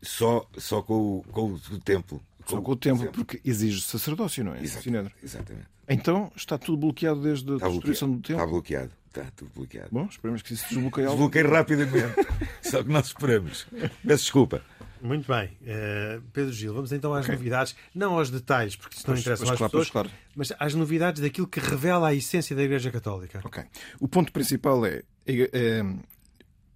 Só, 0.00 0.46
só 0.56 0.82
com, 0.82 1.18
o, 1.18 1.24
com 1.30 1.54
o 1.54 1.78
templo. 1.78 2.22
Só 2.46 2.60
com 2.60 2.72
o 2.72 2.76
templo, 2.76 3.10
porque 3.12 3.40
exige 3.44 3.80
sacerdócio, 3.80 4.44
não 4.44 4.54
é? 4.54 4.62
Exatamente. 4.62 5.14
Exatamente. 5.22 5.66
Então 5.88 6.30
está 6.36 6.58
tudo 6.58 6.78
bloqueado 6.78 7.22
desde 7.22 7.50
a 7.52 7.54
está 7.56 7.68
destruição 7.68 8.10
do 8.10 8.20
templo? 8.20 8.42
Está 8.42 8.46
bloqueado. 8.46 8.92
Está 9.08 9.30
tudo 9.36 9.50
bloqueado. 9.54 9.88
Bom, 9.92 10.06
esperemos 10.06 10.42
que 10.42 10.54
isso 10.54 10.66
se 10.66 10.74
desbloqueie 10.74 11.06
algo. 11.06 11.28
Desbloqueie 11.28 11.54
rapidamente. 11.54 12.14
Só 12.62 12.82
que 12.82 12.88
nós 12.88 13.06
esperamos. 13.06 13.66
Peço 14.06 14.24
desculpa. 14.24 14.64
Muito 15.02 15.26
bem. 15.26 15.50
Uh, 15.62 16.22
Pedro 16.32 16.52
Gil, 16.52 16.72
vamos 16.72 16.92
então 16.92 17.12
às 17.12 17.24
okay. 17.24 17.34
novidades, 17.34 17.74
não 17.92 18.16
aos 18.16 18.30
detalhes, 18.30 18.76
porque 18.76 18.96
isso 18.96 19.08
não 19.10 19.16
interessa 19.16 19.42
às 19.42 19.50
claro, 19.50 19.70
pessoas, 19.70 19.90
claro. 19.90 20.10
mas 20.36 20.52
às 20.58 20.74
novidades 20.74 21.20
daquilo 21.20 21.48
que 21.48 21.58
revela 21.58 22.08
a 22.08 22.14
essência 22.14 22.54
da 22.54 22.62
Igreja 22.62 22.90
Católica. 22.92 23.40
Ok. 23.44 23.64
O 23.98 24.06
ponto 24.06 24.30
principal 24.32 24.86
é, 24.86 25.02
é, 25.26 25.50
é 25.52 25.80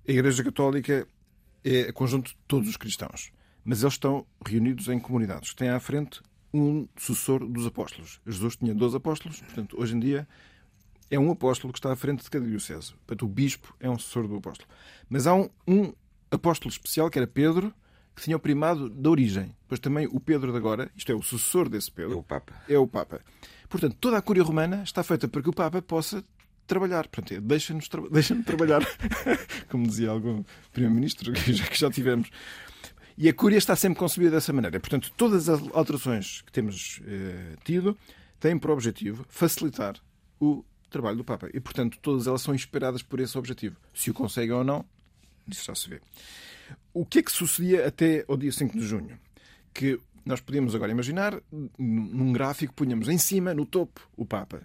a 0.08 0.12
Igreja 0.12 0.42
Católica 0.42 1.06
é 1.64 1.92
conjunto 1.92 2.30
de 2.30 2.36
todos 2.48 2.68
os 2.68 2.76
cristãos, 2.76 3.30
mas 3.64 3.82
eles 3.82 3.94
estão 3.94 4.26
reunidos 4.44 4.88
em 4.88 4.98
comunidades. 4.98 5.54
Tem 5.54 5.68
à 5.68 5.78
frente 5.78 6.20
um 6.52 6.88
sucessor 6.96 7.46
dos 7.46 7.66
apóstolos. 7.66 8.20
Jesus 8.26 8.56
tinha 8.56 8.74
12 8.74 8.96
apóstolos, 8.96 9.40
portanto, 9.40 9.80
hoje 9.80 9.94
em 9.94 10.00
dia 10.00 10.28
é 11.10 11.18
um 11.18 11.30
apóstolo 11.30 11.72
que 11.72 11.78
está 11.78 11.92
à 11.92 11.96
frente 11.96 12.24
de 12.24 12.30
cada 12.30 12.44
diocese. 12.44 12.92
Portanto, 13.06 13.24
o 13.24 13.28
bispo 13.28 13.76
é 13.78 13.88
um 13.88 13.98
sucessor 13.98 14.26
do 14.26 14.36
apóstolo. 14.36 14.68
Mas 15.08 15.26
há 15.26 15.34
um, 15.34 15.48
um 15.66 15.92
apóstolo 16.30 16.70
especial, 16.70 17.08
que 17.08 17.18
era 17.18 17.26
Pedro, 17.26 17.72
que 18.16 18.22
tinha 18.22 18.36
o 18.36 18.40
primado 18.40 18.88
da 18.88 19.10
origem. 19.10 19.54
Depois 19.62 19.78
também 19.78 20.08
o 20.10 20.18
Pedro 20.18 20.50
de 20.50 20.56
agora, 20.56 20.90
isto 20.96 21.12
é, 21.12 21.14
o 21.14 21.22
sucessor 21.22 21.68
desse 21.68 21.92
Pedro. 21.92 22.14
É 22.14 22.16
o 22.16 22.22
Papa. 22.22 22.54
É 22.66 22.78
o 22.78 22.86
Papa. 22.86 23.20
Portanto, 23.68 23.96
toda 24.00 24.16
a 24.16 24.22
Cúria 24.22 24.42
Romana 24.42 24.82
está 24.82 25.02
feita 25.02 25.28
para 25.28 25.42
que 25.42 25.50
o 25.50 25.52
Papa 25.52 25.82
possa 25.82 26.24
trabalhar. 26.66 27.06
Portanto, 27.08 27.34
é, 27.34 27.40
deixa-nos 27.40 27.88
tra 27.88 28.00
deixa 28.10 28.34
trabalhar. 28.42 28.80
Como 29.68 29.86
dizia 29.86 30.10
algum 30.10 30.42
Primeiro-Ministro 30.72 31.30
que 31.32 31.52
já, 31.52 31.66
que 31.66 31.78
já 31.78 31.90
tivemos. 31.90 32.30
E 33.18 33.28
a 33.28 33.34
Cúria 33.34 33.58
está 33.58 33.76
sempre 33.76 33.98
concebida 33.98 34.30
dessa 34.30 34.52
maneira. 34.52 34.80
Portanto, 34.80 35.12
todas 35.14 35.48
as 35.48 35.60
alterações 35.72 36.40
que 36.40 36.52
temos 36.52 37.00
eh, 37.06 37.56
tido 37.64 37.96
têm 38.40 38.58
por 38.58 38.70
objetivo 38.70 39.24
facilitar 39.28 39.94
o 40.40 40.64
trabalho 40.90 41.18
do 41.18 41.24
Papa. 41.24 41.48
E, 41.52 41.60
portanto, 41.60 41.98
todas 42.00 42.26
elas 42.26 42.42
são 42.42 42.54
inspiradas 42.54 43.02
por 43.02 43.20
esse 43.20 43.36
objetivo. 43.36 43.76
Se 43.94 44.10
o 44.10 44.14
conseguem 44.14 44.52
ou 44.52 44.64
não, 44.64 44.84
isso 45.48 45.64
já 45.64 45.74
se 45.74 45.88
vê. 45.88 46.00
O 46.92 47.04
que 47.04 47.18
é 47.18 47.22
que 47.22 47.32
sucedia 47.32 47.86
até 47.86 48.24
ao 48.28 48.36
dia 48.36 48.52
5 48.52 48.78
de 48.78 48.86
junho? 48.86 49.18
Que 49.72 50.00
nós 50.24 50.40
podíamos 50.40 50.74
agora 50.74 50.90
imaginar, 50.90 51.40
num 51.78 52.32
gráfico, 52.32 52.74
punhamos 52.74 53.08
em 53.08 53.18
cima, 53.18 53.54
no 53.54 53.64
topo, 53.64 54.08
o 54.16 54.24
Papa. 54.24 54.62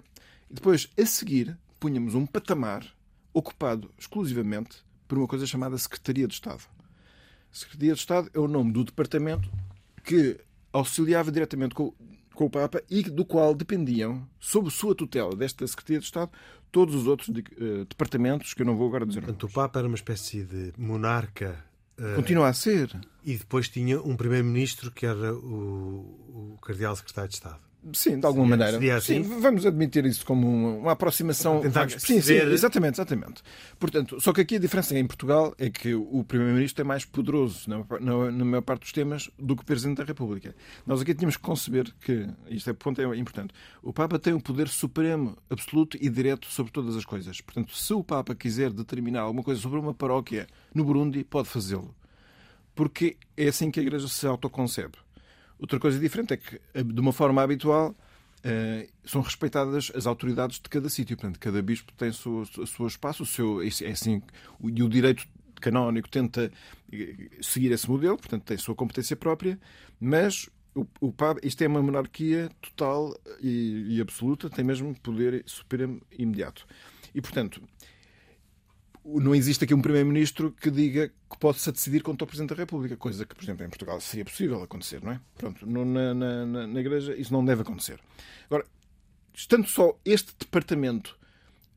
E 0.49 0.53
depois, 0.53 0.89
a 0.99 1.05
seguir, 1.05 1.57
punhamos 1.79 2.15
um 2.15 2.25
patamar 2.25 2.85
ocupado 3.33 3.91
exclusivamente 3.97 4.77
por 5.07 5.17
uma 5.17 5.27
coisa 5.27 5.45
chamada 5.45 5.77
Secretaria 5.77 6.27
de 6.27 6.33
Estado. 6.33 6.63
Secretaria 7.51 7.93
de 7.93 7.99
Estado 7.99 8.31
é 8.33 8.39
o 8.39 8.47
nome 8.47 8.71
do 8.71 8.83
departamento 8.83 9.49
que 10.03 10.39
auxiliava 10.73 11.31
diretamente 11.31 11.75
com 11.75 11.93
com 12.33 12.45
o 12.45 12.49
Papa 12.49 12.81
e 12.89 13.03
do 13.03 13.23
qual 13.23 13.53
dependiam, 13.53 14.27
sob 14.39 14.71
sua 14.71 14.95
tutela 14.95 15.35
desta 15.35 15.65
Secretaria 15.67 15.99
de 15.99 16.05
Estado, 16.05 16.31
todos 16.71 16.95
os 16.95 17.05
outros 17.05 17.29
de, 17.29 17.41
uh, 17.41 17.85
departamentos 17.85 18.53
que 18.53 18.61
eu 18.61 18.65
não 18.65 18.75
vou 18.75 18.87
agora 18.87 19.05
dizer. 19.05 19.21
Portanto, 19.21 19.45
o 19.45 19.51
Papa 19.51 19.79
era 19.79 19.87
uma 19.87 19.95
espécie 19.95 20.43
de 20.43 20.73
monarca. 20.77 21.63
Uh, 21.99 22.15
Continua 22.15 22.49
a 22.49 22.53
ser. 22.53 22.89
E 23.23 23.37
depois 23.37 23.69
tinha 23.69 24.01
um 24.01 24.15
primeiro-ministro 24.15 24.91
que 24.91 25.05
era 25.05 25.33
o, 25.33 26.55
o 26.55 26.59
Cardeal 26.61 26.95
Secretário 26.95 27.29
de 27.29 27.35
Estado. 27.35 27.70
Sim, 27.93 28.19
de 28.19 28.25
alguma 28.27 28.45
seria, 28.45 28.57
maneira. 28.57 28.71
Seria 28.73 28.95
assim? 28.97 29.23
Sim, 29.23 29.39
vamos 29.39 29.65
admitir 29.65 30.05
isso 30.05 30.23
como 30.23 30.47
uma, 30.47 30.69
uma 30.77 30.91
aproximação. 30.91 31.61
Perceber... 31.61 31.99
Sim, 31.99 32.21
sim, 32.21 32.33
exatamente, 32.33 32.95
exatamente. 32.95 33.41
Portanto, 33.79 34.21
só 34.21 34.31
que 34.31 34.41
aqui 34.41 34.55
a 34.57 34.59
diferença 34.59 34.97
em 34.97 35.05
Portugal 35.05 35.55
é 35.57 35.69
que 35.69 35.95
o 35.95 36.23
Primeiro-Ministro 36.23 36.81
é 36.81 36.83
mais 36.83 37.05
poderoso 37.05 37.67
na, 37.67 37.77
na, 37.99 38.31
na, 38.31 38.45
maior 38.45 38.61
parte 38.61 38.81
dos 38.81 38.91
temas 38.91 39.31
do 39.37 39.55
que 39.55 39.63
o 39.63 39.65
Presidente 39.65 39.97
da 39.97 40.03
República. 40.03 40.55
Nós 40.85 41.01
aqui 41.01 41.15
tínhamos 41.15 41.37
que 41.37 41.43
conceber 41.43 41.91
que, 42.01 42.29
isto 42.49 42.69
é 42.69 42.73
ponto 42.73 43.01
é 43.01 43.17
importante, 43.17 43.51
o 43.81 43.91
Papa 43.91 44.19
tem 44.19 44.33
um 44.33 44.39
poder 44.39 44.67
supremo, 44.67 45.35
absoluto 45.49 45.97
e 45.99 46.07
direto 46.07 46.47
sobre 46.47 46.71
todas 46.71 46.95
as 46.95 47.03
coisas. 47.03 47.41
Portanto, 47.41 47.75
se 47.75 47.93
o 47.93 48.03
Papa 48.03 48.35
quiser 48.35 48.71
determinar 48.71 49.21
alguma 49.21 49.43
coisa 49.43 49.59
sobre 49.59 49.79
uma 49.79 49.93
paróquia 49.93 50.45
no 50.73 50.83
Burundi, 50.83 51.23
pode 51.23 51.47
fazê-lo. 51.47 51.95
Porque 52.75 53.17
é 53.35 53.47
assim 53.47 53.71
que 53.71 53.79
a 53.79 53.83
Igreja 53.83 54.07
se 54.07 54.25
autoconcebe. 54.27 54.93
Outra 55.61 55.79
coisa 55.79 55.99
diferente 55.99 56.33
é 56.33 56.37
que, 56.37 56.59
de 56.83 56.99
uma 56.99 57.13
forma 57.13 57.41
habitual, 57.41 57.95
Uh, 58.43 58.89
são 59.05 59.21
respeitadas 59.21 59.91
as 59.93 60.07
autoridades 60.07 60.59
de 60.59 60.67
cada 60.67 60.89
sítio. 60.89 61.15
Portanto, 61.15 61.39
cada 61.39 61.61
bispo 61.61 61.93
tem 61.93 62.09
o 62.09 62.43
seu, 62.65 62.87
espaço, 62.87 63.21
o 63.21 63.25
seu, 63.27 63.61
é 63.61 63.67
assim, 63.67 64.19
e 64.63 64.81
o 64.81 64.89
direito 64.89 65.27
canónico 65.61 66.09
tenta 66.09 66.51
eh, 66.91 67.29
seguir 67.39 67.71
esse 67.71 67.87
modelo, 67.87 68.17
portanto, 68.17 68.43
tem 68.43 68.55
a 68.55 68.59
sua 68.59 68.73
competência 68.73 69.15
própria, 69.15 69.59
mas 69.99 70.49
o, 70.73 70.87
o 70.99 71.11
Papa, 71.11 71.39
isto 71.43 71.61
é 71.61 71.67
uma 71.67 71.83
monarquia 71.83 72.49
total 72.59 73.15
e, 73.39 73.95
e 73.95 74.01
absoluta, 74.01 74.49
tem 74.49 74.65
mesmo 74.65 74.95
poder 75.01 75.43
supremo 75.45 76.01
imediato. 76.17 76.65
E, 77.13 77.21
portanto, 77.21 77.61
não 79.03 79.33
existe 79.33 79.63
aqui 79.63 79.73
um 79.73 79.81
Primeiro-Ministro 79.81 80.51
que 80.51 80.69
diga 80.69 81.09
que 81.09 81.37
pode-se 81.39 81.71
decidir 81.71 82.03
contra 82.03 82.23
o 82.23 82.27
Presidente 82.27 82.49
da 82.49 82.55
República, 82.55 82.95
coisa 82.95 83.25
que, 83.25 83.33
por 83.33 83.43
exemplo, 83.43 83.65
em 83.65 83.69
Portugal 83.69 83.99
seria 83.99 84.25
possível 84.25 84.61
acontecer, 84.61 85.03
não 85.03 85.11
é? 85.11 85.19
Pronto, 85.37 85.65
na, 85.65 86.13
na, 86.13 86.67
na 86.67 86.79
Igreja 86.79 87.15
isso 87.15 87.33
não 87.33 87.43
deve 87.43 87.61
acontecer. 87.61 87.99
Agora, 88.45 88.65
estando 89.33 89.67
só 89.67 89.97
este 90.05 90.33
departamento 90.37 91.17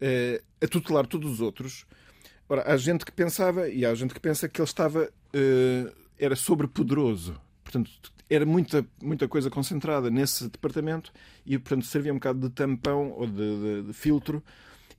eh, 0.00 0.42
a 0.62 0.66
tutelar 0.66 1.06
todos 1.06 1.30
os 1.30 1.40
outros, 1.40 1.86
ora, 2.48 2.70
há 2.70 2.76
gente 2.76 3.04
que 3.04 3.12
pensava, 3.12 3.68
e 3.68 3.86
há 3.86 3.94
gente 3.94 4.12
que 4.12 4.20
pensa 4.20 4.48
que 4.48 4.60
ele 4.60 4.68
estava, 4.68 5.10
eh, 5.32 5.92
era 6.18 6.36
sobrepoderoso. 6.36 7.40
Portanto, 7.62 7.90
era 8.28 8.44
muita, 8.44 8.86
muita 9.02 9.28
coisa 9.28 9.48
concentrada 9.48 10.10
nesse 10.10 10.48
departamento 10.48 11.12
e, 11.46 11.58
portanto, 11.58 11.86
servia 11.86 12.12
um 12.12 12.16
bocado 12.16 12.40
de 12.40 12.54
tampão 12.54 13.12
ou 13.12 13.26
de, 13.26 13.32
de, 13.34 13.82
de 13.84 13.92
filtro 13.92 14.42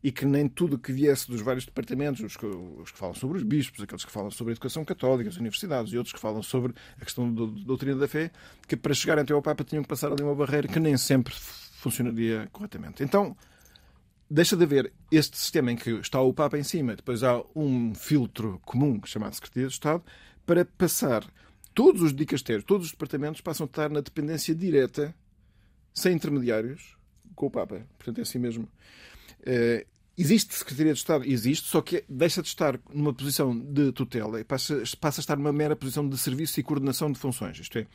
e 0.04 0.12
que 0.12 0.26
nem 0.26 0.48
tudo 0.48 0.78
que 0.78 0.92
viesse 0.92 1.30
dos 1.30 1.42
vários 1.42 1.66
departamentos, 1.66 2.22
os 2.22 2.38
que, 2.38 2.46
os 2.46 2.92
que, 2.92 2.98
falam 2.98 3.16
sobre 3.16 3.38
os 3.38 3.44
bispos, 3.44 3.82
aqueles 3.82 4.06
que 4.06 4.12
falam 4.12 4.30
sobre 4.30 4.52
a 4.52 4.54
educação 4.54 4.86
católica, 4.86 5.30
as 5.30 5.38
universidades 5.38 5.92
e 5.94 5.98
outros 5.98 6.14
que 6.14 6.20
falam 6.20 6.44
sobre 6.44 6.74
a 7.00 7.04
questão 7.04 7.34
da 7.34 7.46
doutrina 7.64 7.98
da 7.98 8.08
fé, 8.08 8.32
que 8.68 8.76
para 8.76 8.94
chegarem 8.94 9.24
até 9.24 9.34
ao 9.34 9.42
Papa 9.42 9.64
tinham 9.64 9.84
que 9.84 9.90
passar 9.90 10.12
ali 10.12 10.22
uma 10.24 10.36
barreira 10.36 10.68
que 10.68 10.80
nem 10.80 10.96
sempre 10.98 11.34
funcionaria 11.34 12.48
corretamente. 12.52 13.04
Então, 13.04 13.36
deixa 14.30 14.56
de 14.56 14.64
haver 14.64 14.92
este 15.12 15.38
sistema 15.38 15.72
em 15.72 15.76
que 15.76 15.92
está 15.92 16.22
o 16.22 16.34
Papa 16.34 16.58
em 16.58 16.64
cima, 16.64 16.96
depois 16.96 17.24
há 17.24 17.42
um 17.56 17.94
filtro 17.94 18.60
comum 18.66 19.00
chamado 19.06 19.34
Secretaria 19.34 19.68
de 19.68 19.74
Estado, 19.74 20.04
para 20.46 20.66
passar 20.66 21.26
todos 21.74 22.02
os 22.02 22.14
dicastérios, 22.14 22.64
todos 22.64 22.88
os 22.88 22.92
departamentos 22.92 23.42
passam 23.42 23.66
a 23.66 23.68
estar 23.68 23.90
na 23.90 24.02
dependência 24.02 24.56
direta, 24.56 25.14
sem 25.94 26.14
intermediários, 26.16 26.96
com 27.36 27.48
o 27.48 27.52
Papa. 27.52 27.86
Portanto, 27.98 28.20
é 28.20 28.22
assim 28.22 28.40
mesmo. 28.40 28.68
Uh, 29.46 29.86
Existe 30.18 30.56
Secretaria 30.56 30.94
de 30.94 31.00
Estado? 31.00 31.26
Existe, 31.26 31.68
só 31.68 31.82
que 31.82 32.04
deixa 32.08 32.42
de 32.42 32.48
estar 32.48 32.80
numa 32.94 33.14
posição 33.14 33.58
de 33.58 33.92
tutela 33.92 34.40
e 34.40 34.46
passa, 34.46 34.82
passa 35.00 35.20
a 35.20 35.24
estar 35.24 35.36
numa 35.36 35.52
mera 35.52 35.76
posição 35.76 36.08
de 36.08 36.18
serviço 36.18 36.58
e 36.60 36.64
coordenação 36.64 37.12
de 37.12 37.20
funções. 37.20 37.60
Isto 37.60 37.80
é, 37.80 37.88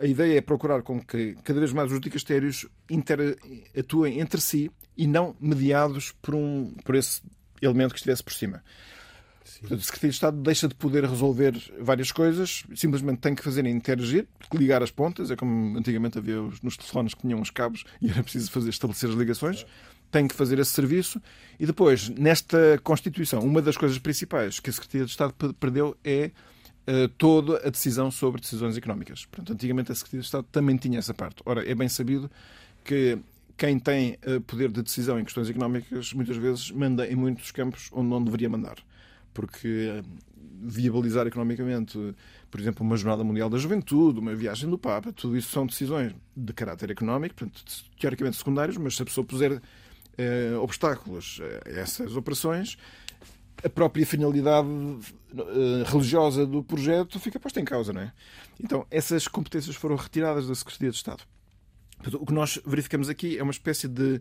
a 0.00 0.06
ideia 0.06 0.38
é 0.38 0.40
procurar 0.40 0.82
com 0.82 1.00
que 1.00 1.36
cada 1.42 1.58
vez 1.58 1.72
mais 1.72 1.90
os 1.90 2.00
dicastérios 2.00 2.66
inter, 2.88 3.36
atuem 3.76 4.20
entre 4.20 4.40
si 4.40 4.70
e 4.96 5.08
não 5.08 5.34
mediados 5.40 6.12
por, 6.22 6.36
um, 6.36 6.72
por 6.84 6.94
esse 6.94 7.20
elemento 7.60 7.92
que 7.92 7.98
estivesse 7.98 8.22
por 8.22 8.32
cima. 8.32 8.62
Portanto, 9.60 9.80
o 9.80 9.82
Secretaria 9.82 10.10
de 10.10 10.14
Estado 10.14 10.42
deixa 10.42 10.68
de 10.68 10.74
poder 10.76 11.04
resolver 11.04 11.54
várias 11.80 12.12
coisas, 12.12 12.64
simplesmente 12.74 13.18
tem 13.18 13.34
que 13.34 13.42
fazer 13.42 13.66
interagir, 13.66 14.26
ligar 14.52 14.82
as 14.82 14.90
pontas, 14.92 15.30
é 15.30 15.36
como 15.36 15.76
antigamente 15.76 16.18
havia 16.18 16.40
nos 16.62 16.76
telefones 16.76 17.14
que 17.14 17.22
tinham 17.22 17.40
os 17.40 17.50
cabos 17.50 17.84
e 18.00 18.10
era 18.10 18.22
preciso 18.22 18.50
fazer 18.50 18.70
estabelecer 18.70 19.10
as 19.10 19.16
ligações 19.16 19.66
tem 20.14 20.28
que 20.28 20.34
fazer 20.36 20.60
esse 20.60 20.70
serviço. 20.70 21.20
E 21.58 21.66
depois, 21.66 22.08
nesta 22.08 22.78
Constituição, 22.84 23.40
uma 23.40 23.60
das 23.60 23.76
coisas 23.76 23.98
principais 23.98 24.60
que 24.60 24.70
a 24.70 24.72
Secretaria 24.72 25.04
de 25.04 25.10
Estado 25.10 25.34
perdeu 25.58 25.96
é 26.04 26.30
uh, 26.88 27.08
toda 27.18 27.56
a 27.66 27.68
decisão 27.68 28.12
sobre 28.12 28.40
decisões 28.40 28.76
económicas. 28.76 29.26
Portanto, 29.26 29.52
antigamente 29.52 29.90
a 29.90 29.94
Secretaria 29.94 30.20
de 30.20 30.26
Estado 30.26 30.46
também 30.52 30.76
tinha 30.76 31.00
essa 31.00 31.12
parte. 31.12 31.42
Ora, 31.44 31.68
é 31.68 31.74
bem 31.74 31.88
sabido 31.88 32.30
que 32.84 33.18
quem 33.56 33.76
tem 33.76 34.16
uh, 34.24 34.40
poder 34.42 34.70
de 34.70 34.82
decisão 34.84 35.18
em 35.18 35.24
questões 35.24 35.50
económicas 35.50 36.12
muitas 36.12 36.36
vezes 36.36 36.70
manda 36.70 37.04
em 37.08 37.16
muitos 37.16 37.50
campos 37.50 37.90
onde 37.92 38.08
não 38.08 38.22
deveria 38.22 38.48
mandar. 38.48 38.76
Porque 39.32 40.00
uh, 40.00 40.04
viabilizar 40.62 41.26
economicamente, 41.26 41.98
por 42.52 42.60
exemplo, 42.60 42.86
uma 42.86 42.96
Jornada 42.96 43.24
Mundial 43.24 43.50
da 43.50 43.58
Juventude, 43.58 44.20
uma 44.20 44.32
viagem 44.32 44.70
do 44.70 44.78
Papa, 44.78 45.12
tudo 45.12 45.36
isso 45.36 45.50
são 45.50 45.66
decisões 45.66 46.14
de 46.36 46.52
caráter 46.52 46.92
económico, 46.92 47.34
portanto, 47.34 47.64
teoricamente 47.98 48.36
secundários, 48.36 48.76
mas 48.76 48.94
se 48.94 49.02
a 49.02 49.04
pessoa 49.04 49.26
puser 49.26 49.60
eh, 50.18 50.54
obstáculos 50.56 51.40
a 51.66 51.70
essas 51.70 52.16
operações, 52.16 52.76
a 53.62 53.68
própria 53.68 54.06
finalidade 54.06 54.68
eh, 55.36 55.84
religiosa 55.86 56.46
do 56.46 56.62
projeto 56.62 57.18
fica 57.18 57.40
posta 57.40 57.60
em 57.60 57.64
causa, 57.64 57.92
não 57.92 58.02
é? 58.02 58.12
Então, 58.62 58.86
essas 58.90 59.26
competências 59.26 59.74
foram 59.74 59.96
retiradas 59.96 60.46
da 60.46 60.54
Secretaria 60.54 60.90
de 60.90 60.96
Estado. 60.96 61.22
O 62.14 62.26
que 62.26 62.32
nós 62.32 62.60
verificamos 62.66 63.08
aqui 63.08 63.38
é 63.38 63.42
uma 63.42 63.52
espécie 63.52 63.88
de 63.88 64.20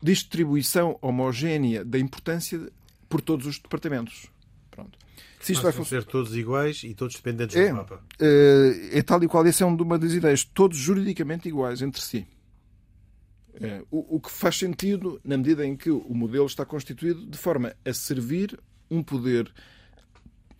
distribuição 0.00 0.98
homogénea 1.02 1.84
da 1.84 1.98
importância 1.98 2.60
por 3.08 3.20
todos 3.20 3.46
os 3.46 3.58
departamentos. 3.58 4.26
Pronto. 4.70 4.96
Se 5.40 5.52
isto 5.52 5.64
Mas 5.64 5.74
vai 5.74 5.84
ser 5.84 6.04
todos 6.04 6.36
iguais 6.36 6.82
e 6.84 6.94
todos 6.94 7.16
dependentes 7.16 7.56
é, 7.56 7.70
do 7.70 7.76
Papa. 7.76 8.00
É, 8.20 8.98
é 8.98 9.02
tal 9.02 9.22
e 9.24 9.26
qual, 9.26 9.44
essa 9.46 9.64
é 9.64 9.66
uma 9.66 9.98
das 9.98 10.12
ideias. 10.12 10.44
Todos 10.44 10.76
juridicamente 10.76 11.48
iguais 11.48 11.82
entre 11.82 12.00
si. 12.00 12.26
É, 13.60 13.82
o, 13.90 14.16
o 14.16 14.20
que 14.20 14.30
faz 14.30 14.56
sentido 14.56 15.20
na 15.22 15.36
medida 15.36 15.66
em 15.66 15.76
que 15.76 15.90
o 15.90 16.14
modelo 16.14 16.46
está 16.46 16.64
constituído 16.64 17.26
de 17.26 17.36
forma 17.36 17.74
a 17.84 17.92
servir 17.92 18.58
um 18.90 19.02
poder 19.02 19.52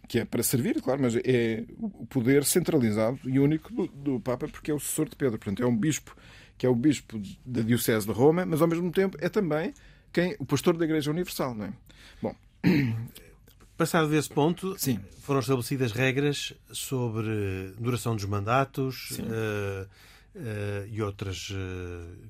que 0.07 0.19
é 0.19 0.25
para 0.25 0.43
servir, 0.43 0.83
claro, 0.83 1.01
mas 1.01 1.15
é 1.25 1.65
o 1.79 2.05
poder 2.05 2.45
centralizado 2.45 3.21
e 3.25 3.39
único 3.39 3.73
do, 3.73 3.87
do, 3.87 4.21
Papa, 4.21 4.49
porque 4.49 4.73
é 4.73 4.75
o 4.75 4.81
sucessor 4.81 5.09
de 5.09 5.15
Pedro. 5.15 5.39
Portanto, 5.39 5.63
é 5.63 5.67
um 5.67 5.77
bispo 5.77 6.17
que 6.59 6.67
é 6.67 6.69
o 6.69 6.75
bispo 6.75 7.23
da 7.47 7.63
Diocese 7.63 8.07
de 8.07 8.13
Roma, 8.13 8.45
mas 8.45 8.61
ao 8.61 8.67
mesmo 8.67 8.91
tempo 8.91 9.17
é 9.21 9.29
também 9.29 9.73
quem 10.13 10.35
o 10.41 10.45
pastor 10.45 10.77
da 10.77 10.85
Igreja 10.85 11.13
Universal, 11.13 11.55
não 11.55 11.67
é? 11.67 11.73
Bom. 12.21 12.35
Passado 13.77 14.11
desse 14.11 14.29
ponto, 14.29 14.77
Sim. 14.79 15.01
foram 15.23 15.41
estabelecidas 15.41 15.93
regras 15.93 16.53
sobre 16.71 17.73
duração 17.79 18.15
dos 18.15 18.27
mandatos 18.27 19.13
uh, 19.21 19.89
uh, 20.35 20.87
e 20.91 21.01
outras 21.01 21.49
uh, 21.51 22.29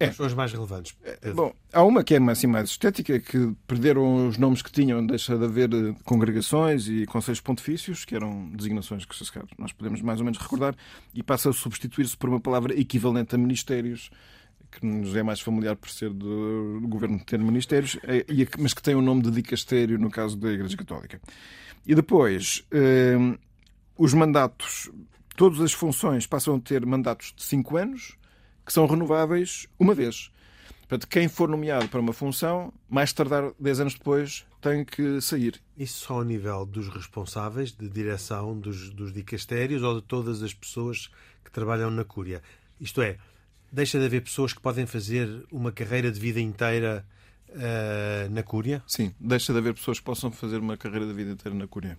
é. 0.00 0.06
As 0.06 0.32
mais 0.34 0.52
relevantes. 0.52 0.92
Pedro. 0.92 1.34
Bom, 1.34 1.54
há 1.72 1.82
uma 1.82 2.04
que 2.04 2.14
é 2.14 2.18
assim, 2.30 2.46
mais 2.46 2.70
estética, 2.70 3.18
que 3.18 3.52
perderam 3.66 4.28
os 4.28 4.38
nomes 4.38 4.62
que 4.62 4.70
tinham, 4.70 5.04
deixa 5.04 5.36
de 5.36 5.44
haver 5.44 5.74
eh, 5.74 5.94
congregações 6.04 6.86
e 6.86 7.04
conselhos 7.04 7.40
pontifícios, 7.40 8.04
que 8.04 8.14
eram 8.14 8.48
designações 8.50 9.04
que 9.04 9.14
nós 9.58 9.72
podemos 9.72 10.00
mais 10.00 10.20
ou 10.20 10.24
menos 10.24 10.38
recordar, 10.38 10.76
e 11.12 11.20
passa 11.20 11.50
a 11.50 11.52
substituir-se 11.52 12.16
por 12.16 12.28
uma 12.28 12.38
palavra 12.38 12.78
equivalente 12.78 13.34
a 13.34 13.38
ministérios, 13.38 14.08
que 14.70 14.86
nos 14.86 15.16
é 15.16 15.22
mais 15.22 15.40
familiar 15.40 15.74
por 15.74 15.90
ser 15.90 16.10
do, 16.10 16.80
governo 16.82 17.18
ter 17.24 17.38
ministérios, 17.40 17.98
eh, 18.04 18.24
mas 18.56 18.72
que 18.72 18.82
tem 18.82 18.94
o 18.94 19.02
nome 19.02 19.22
de 19.22 19.32
dicastério 19.32 19.98
no 19.98 20.10
caso 20.10 20.36
da 20.36 20.52
Igreja 20.52 20.76
Católica. 20.76 21.20
E 21.84 21.92
depois, 21.92 22.64
eh, 22.70 23.16
os 23.96 24.14
mandatos, 24.14 24.88
todas 25.36 25.60
as 25.60 25.72
funções 25.72 26.24
passam 26.24 26.54
a 26.54 26.60
ter 26.60 26.86
mandatos 26.86 27.32
de 27.36 27.42
5 27.42 27.76
anos, 27.76 28.17
que 28.68 28.72
são 28.74 28.86
renováveis 28.86 29.66
uma 29.80 29.94
vez. 29.94 30.30
Portanto, 30.82 31.08
quem 31.08 31.26
for 31.26 31.48
nomeado 31.48 31.88
para 31.88 32.00
uma 32.00 32.12
função, 32.12 32.70
mais 32.86 33.14
tardar 33.14 33.52
10 33.58 33.80
anos 33.80 33.94
depois, 33.94 34.44
tem 34.60 34.84
que 34.84 35.22
sair. 35.22 35.58
Isso 35.74 36.04
só 36.04 36.16
ao 36.16 36.22
nível 36.22 36.66
dos 36.66 36.86
responsáveis 36.88 37.72
de 37.72 37.88
direção 37.88 38.58
dos, 38.58 38.90
dos 38.90 39.10
dicastérios 39.10 39.82
ou 39.82 40.02
de 40.02 40.06
todas 40.06 40.42
as 40.42 40.52
pessoas 40.52 41.10
que 41.42 41.50
trabalham 41.50 41.90
na 41.90 42.04
Cúria? 42.04 42.42
Isto 42.78 43.00
é, 43.00 43.16
deixa 43.72 43.98
de 43.98 44.04
haver 44.04 44.20
pessoas 44.20 44.52
que 44.52 44.60
podem 44.60 44.84
fazer 44.84 45.46
uma 45.50 45.72
carreira 45.72 46.12
de 46.12 46.20
vida 46.20 46.38
inteira 46.38 47.06
uh, 47.48 48.30
na 48.30 48.42
Cúria? 48.42 48.82
Sim, 48.86 49.14
deixa 49.18 49.50
de 49.50 49.58
haver 49.58 49.72
pessoas 49.72 49.98
que 49.98 50.04
possam 50.04 50.30
fazer 50.30 50.58
uma 50.58 50.76
carreira 50.76 51.06
de 51.06 51.14
vida 51.14 51.30
inteira 51.30 51.56
na 51.56 51.66
Cúria. 51.66 51.98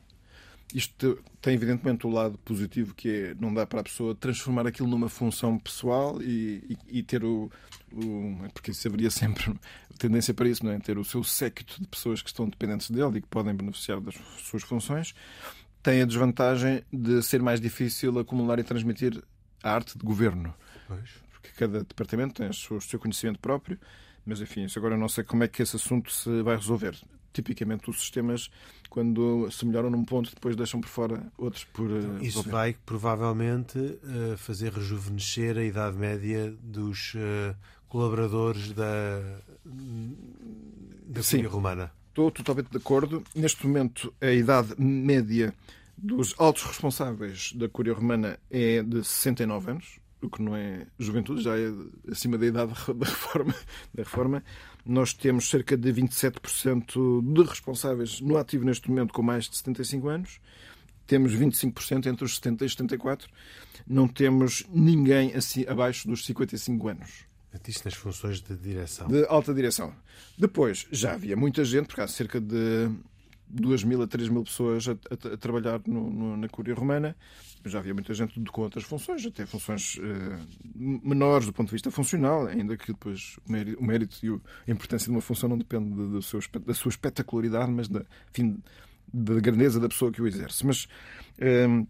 Isto 0.73 1.17
tem 1.41 1.55
evidentemente 1.55 2.05
o 2.05 2.09
lado 2.09 2.37
positivo 2.39 2.93
que 2.93 3.09
é 3.09 3.35
não 3.39 3.51
dá 3.51 3.65
para 3.65 3.81
a 3.81 3.83
pessoa 3.83 4.13
transformar 4.13 4.67
aquilo 4.67 4.87
numa 4.87 5.09
função 5.09 5.57
pessoal 5.57 6.21
e, 6.21 6.77
e, 6.91 6.99
e 6.99 7.03
ter 7.03 7.23
o, 7.23 7.51
o, 7.91 8.37
porque 8.53 8.69
isso 8.69 8.87
haveria 8.87 9.09
sempre 9.09 9.51
tendência 9.97 10.33
para 10.33 10.47
isso, 10.47 10.63
não 10.63 10.71
é? 10.71 10.79
Ter 10.79 10.97
o 10.99 11.03
seu 11.03 11.23
séquito 11.23 11.81
de 11.81 11.87
pessoas 11.87 12.21
que 12.21 12.29
estão 12.29 12.47
dependentes 12.47 12.91
dele 12.91 13.17
e 13.17 13.21
que 13.21 13.27
podem 13.27 13.55
beneficiar 13.55 13.99
das 13.99 14.15
suas 14.37 14.61
funções. 14.61 15.15
Tem 15.81 16.01
a 16.01 16.05
desvantagem 16.05 16.83
de 16.93 17.23
ser 17.23 17.41
mais 17.41 17.59
difícil 17.59 18.19
acumular 18.19 18.59
e 18.59 18.63
transmitir 18.63 19.23
a 19.63 19.73
arte 19.73 19.97
de 19.97 20.03
governo. 20.05 20.53
Pois. 20.87 21.09
Porque 21.31 21.49
cada 21.57 21.79
departamento 21.79 22.35
tem 22.35 22.49
o 22.49 22.81
seu 22.81 22.99
conhecimento 22.99 23.39
próprio, 23.39 23.79
mas 24.23 24.39
enfim, 24.39 24.65
isso 24.65 24.77
agora 24.77 24.95
não 24.95 25.09
sei 25.09 25.23
como 25.23 25.43
é 25.43 25.47
que 25.47 25.63
esse 25.63 25.75
assunto 25.75 26.11
se 26.11 26.43
vai 26.43 26.57
resolver 26.57 26.95
tipicamente 27.33 27.89
os 27.89 27.99
sistemas, 27.99 28.49
quando 28.89 29.49
se 29.51 29.65
melhoram 29.65 29.89
num 29.89 30.03
ponto, 30.03 30.33
depois 30.33 30.55
deixam 30.55 30.81
por 30.81 30.89
fora 30.89 31.31
outros 31.37 31.63
por. 31.65 31.89
Uh, 31.89 32.23
Isso 32.23 32.43
vai 32.43 32.75
provavelmente 32.85 33.77
uh, 33.77 34.37
fazer 34.37 34.73
rejuvenescer 34.73 35.57
a 35.57 35.63
idade 35.63 35.97
média 35.97 36.53
dos 36.61 37.13
uh, 37.15 37.55
colaboradores 37.87 38.71
da, 38.73 39.21
da 41.05 41.23
Sim, 41.23 41.41
Romana. 41.43 41.91
Estou 42.09 42.31
totalmente 42.31 42.69
de 42.69 42.77
acordo. 42.77 43.23
Neste 43.35 43.65
momento, 43.65 44.13
a 44.19 44.31
idade 44.31 44.73
média 44.77 45.53
dos 45.97 46.33
altos 46.37 46.63
responsáveis 46.63 47.53
da 47.53 47.67
Cúria 47.67 47.93
Romana 47.93 48.39
é 48.49 48.81
de 48.81 49.03
69 49.03 49.71
anos, 49.71 49.99
o 50.21 50.29
que 50.29 50.41
não 50.41 50.55
é 50.55 50.85
juventude, 50.97 51.41
já 51.41 51.57
é 51.57 51.71
acima 52.11 52.37
da 52.37 52.45
idade 52.45 52.73
da 52.95 53.05
reforma. 53.05 53.55
Da 53.93 54.03
reforma. 54.03 54.43
Nós 54.85 55.13
temos 55.13 55.49
cerca 55.49 55.77
de 55.77 55.91
27% 55.93 57.33
de 57.33 57.43
responsáveis 57.43 58.19
no 58.21 58.37
ativo 58.37 58.65
neste 58.65 58.89
momento 58.89 59.13
com 59.13 59.21
mais 59.21 59.49
de 59.49 59.57
75 59.57 60.07
anos. 60.07 60.39
Temos 61.05 61.35
25% 61.35 62.05
entre 62.05 62.23
os 62.23 62.35
70 62.35 62.65
e 62.65 62.69
74. 62.69 63.29
Não 63.87 64.07
temos 64.07 64.65
ninguém 64.69 65.33
assim, 65.33 65.65
abaixo 65.67 66.07
dos 66.07 66.25
55 66.25 66.87
anos. 66.87 67.29
Isto 67.67 67.85
nas 67.85 67.95
funções 67.95 68.41
de 68.41 68.55
direção. 68.55 69.07
De 69.07 69.25
alta 69.25 69.53
direção. 69.53 69.93
Depois, 70.37 70.87
já 70.91 71.13
havia 71.13 71.35
muita 71.35 71.65
gente, 71.65 71.87
porque 71.87 72.01
há 72.01 72.07
cerca 72.07 72.39
de 72.39 72.89
2 73.49 73.83
mil 73.83 74.01
a 74.01 74.07
3 74.07 74.29
mil 74.29 74.43
pessoas 74.43 74.87
a, 74.87 74.91
a, 74.91 75.33
a 75.33 75.37
trabalhar 75.37 75.81
no, 75.85 76.09
no, 76.09 76.37
na 76.37 76.47
Cúria 76.47 76.75
Romana. 76.75 77.15
Já 77.65 77.79
havia 77.79 77.93
muita 77.93 78.13
gente 78.13 78.39
com 78.51 78.61
outras 78.61 78.85
funções, 78.85 79.25
até 79.25 79.45
funções 79.45 79.97
uh, 79.97 80.01
menores 80.75 81.45
do 81.45 81.53
ponto 81.53 81.67
de 81.67 81.73
vista 81.73 81.91
funcional, 81.91 82.47
ainda 82.47 82.77
que 82.77 82.87
depois 82.87 83.37
o 83.45 83.51
mérito, 83.51 83.79
o 83.79 83.83
mérito 83.83 84.17
e 84.25 84.29
a 84.71 84.73
importância 84.73 85.05
de 85.05 85.11
uma 85.11 85.21
função 85.21 85.49
não 85.49 85.57
depende 85.57 85.93
do 85.93 86.21
seu, 86.21 86.39
da 86.65 86.73
sua 86.73 86.89
espetacularidade, 86.89 87.69
mas 87.71 87.89
da, 87.89 88.05
enfim, 88.31 88.61
da 89.13 89.39
grandeza 89.39 89.79
da 89.79 89.89
pessoa 89.89 90.11
que 90.11 90.21
o 90.21 90.27
exerce. 90.27 90.65
Mas 90.65 90.85
uh, 90.85 91.87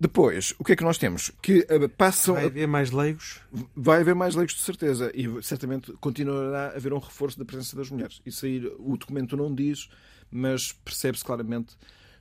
Depois, 0.00 0.54
o 0.58 0.64
que 0.64 0.72
é 0.72 0.76
que 0.76 0.82
nós 0.82 0.96
temos? 0.96 1.30
Que 1.42 1.58
uh, 1.58 1.86
passam. 1.90 2.34
Vai 2.34 2.46
haver 2.46 2.66
mais 2.66 2.90
leigos? 2.90 3.42
Vai 3.76 4.00
haver 4.00 4.14
mais 4.14 4.34
leigos, 4.34 4.54
de 4.54 4.62
certeza. 4.62 5.12
E 5.14 5.42
certamente 5.42 5.92
continuará 6.00 6.68
a 6.68 6.76
haver 6.76 6.94
um 6.94 6.98
reforço 6.98 7.38
da 7.38 7.44
presença 7.44 7.76
das 7.76 7.90
mulheres. 7.90 8.22
Isso 8.24 8.46
aí 8.46 8.66
o 8.78 8.96
documento 8.96 9.36
não 9.36 9.54
diz, 9.54 9.90
mas 10.30 10.72
percebe-se 10.72 11.22
claramente 11.22 11.76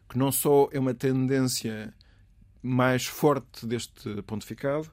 que 0.10 0.18
não 0.18 0.30
só 0.30 0.68
é 0.74 0.80
uma 0.80 0.94
tendência 0.94 1.94
mais 2.62 3.06
forte 3.06 3.66
deste 3.66 4.22
pontificado, 4.24 4.92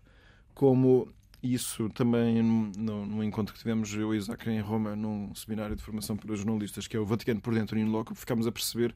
como 0.55 1.13
isso 1.55 1.89
também 1.91 2.43
no, 2.43 3.23
encontro 3.23 3.53
que 3.53 3.59
tivemos 3.59 3.93
eu 3.95 4.15
e 4.15 4.19
Isaac 4.19 4.49
em 4.49 4.61
Roma, 4.61 4.95
num 4.95 5.35
seminário 5.35 5.77
de 5.77 5.83
formação 5.83 6.17
para 6.17 6.35
jornalistas, 6.35 6.87
que 6.87 6.97
é 6.97 7.01
o 7.01 7.05
Vaticano 7.05 7.41
por 7.41 7.55
Dentro 7.55 7.79
e 7.79 7.83
in 7.83 7.87
Loco, 7.87 8.15
ficámos 8.15 8.47
a 8.47 8.53
perceber 8.53 8.95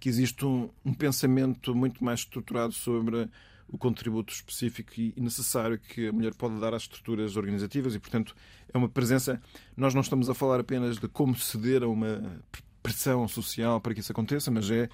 que 0.00 0.08
existe 0.08 0.44
um, 0.44 0.68
um 0.84 0.92
pensamento 0.92 1.74
muito 1.74 2.04
mais 2.04 2.20
estruturado 2.20 2.72
sobre 2.72 3.28
o 3.68 3.78
contributo 3.78 4.32
específico 4.32 4.92
e 4.96 5.14
necessário 5.16 5.78
que 5.78 6.08
a 6.08 6.12
mulher 6.12 6.34
pode 6.34 6.60
dar 6.60 6.74
às 6.74 6.82
estruturas 6.82 7.36
organizativas 7.36 7.94
e, 7.94 7.98
portanto, 7.98 8.34
é 8.72 8.76
uma 8.76 8.88
presença. 8.88 9.40
Nós 9.76 9.94
não 9.94 10.02
estamos 10.02 10.28
a 10.28 10.34
falar 10.34 10.60
apenas 10.60 10.98
de 10.98 11.08
como 11.08 11.34
ceder 11.34 11.82
a 11.82 11.88
uma 11.88 12.42
pressão 12.82 13.26
social 13.28 13.80
para 13.80 13.94
que 13.94 14.00
isso 14.00 14.12
aconteça, 14.12 14.50
mas 14.50 14.70
é 14.70 14.88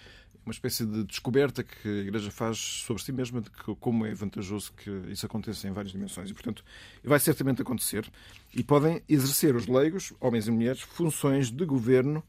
uma 0.44 0.52
espécie 0.52 0.86
de 0.86 1.04
descoberta 1.04 1.62
que 1.62 1.88
a 1.88 2.02
Igreja 2.02 2.30
faz 2.30 2.58
sobre 2.58 3.02
si 3.02 3.12
mesma 3.12 3.40
de 3.40 3.50
que, 3.50 3.74
como 3.76 4.06
é 4.06 4.14
vantajoso 4.14 4.72
que 4.72 4.90
isso 5.10 5.26
aconteça 5.26 5.68
em 5.68 5.72
várias 5.72 5.92
dimensões. 5.92 6.30
E, 6.30 6.34
portanto, 6.34 6.64
vai 7.04 7.18
certamente 7.18 7.62
acontecer. 7.62 8.10
E 8.54 8.62
podem 8.62 9.02
exercer 9.08 9.54
os 9.54 9.66
leigos, 9.66 10.12
homens 10.20 10.48
e 10.48 10.50
mulheres, 10.50 10.80
funções 10.80 11.50
de 11.50 11.64
governo 11.64 12.22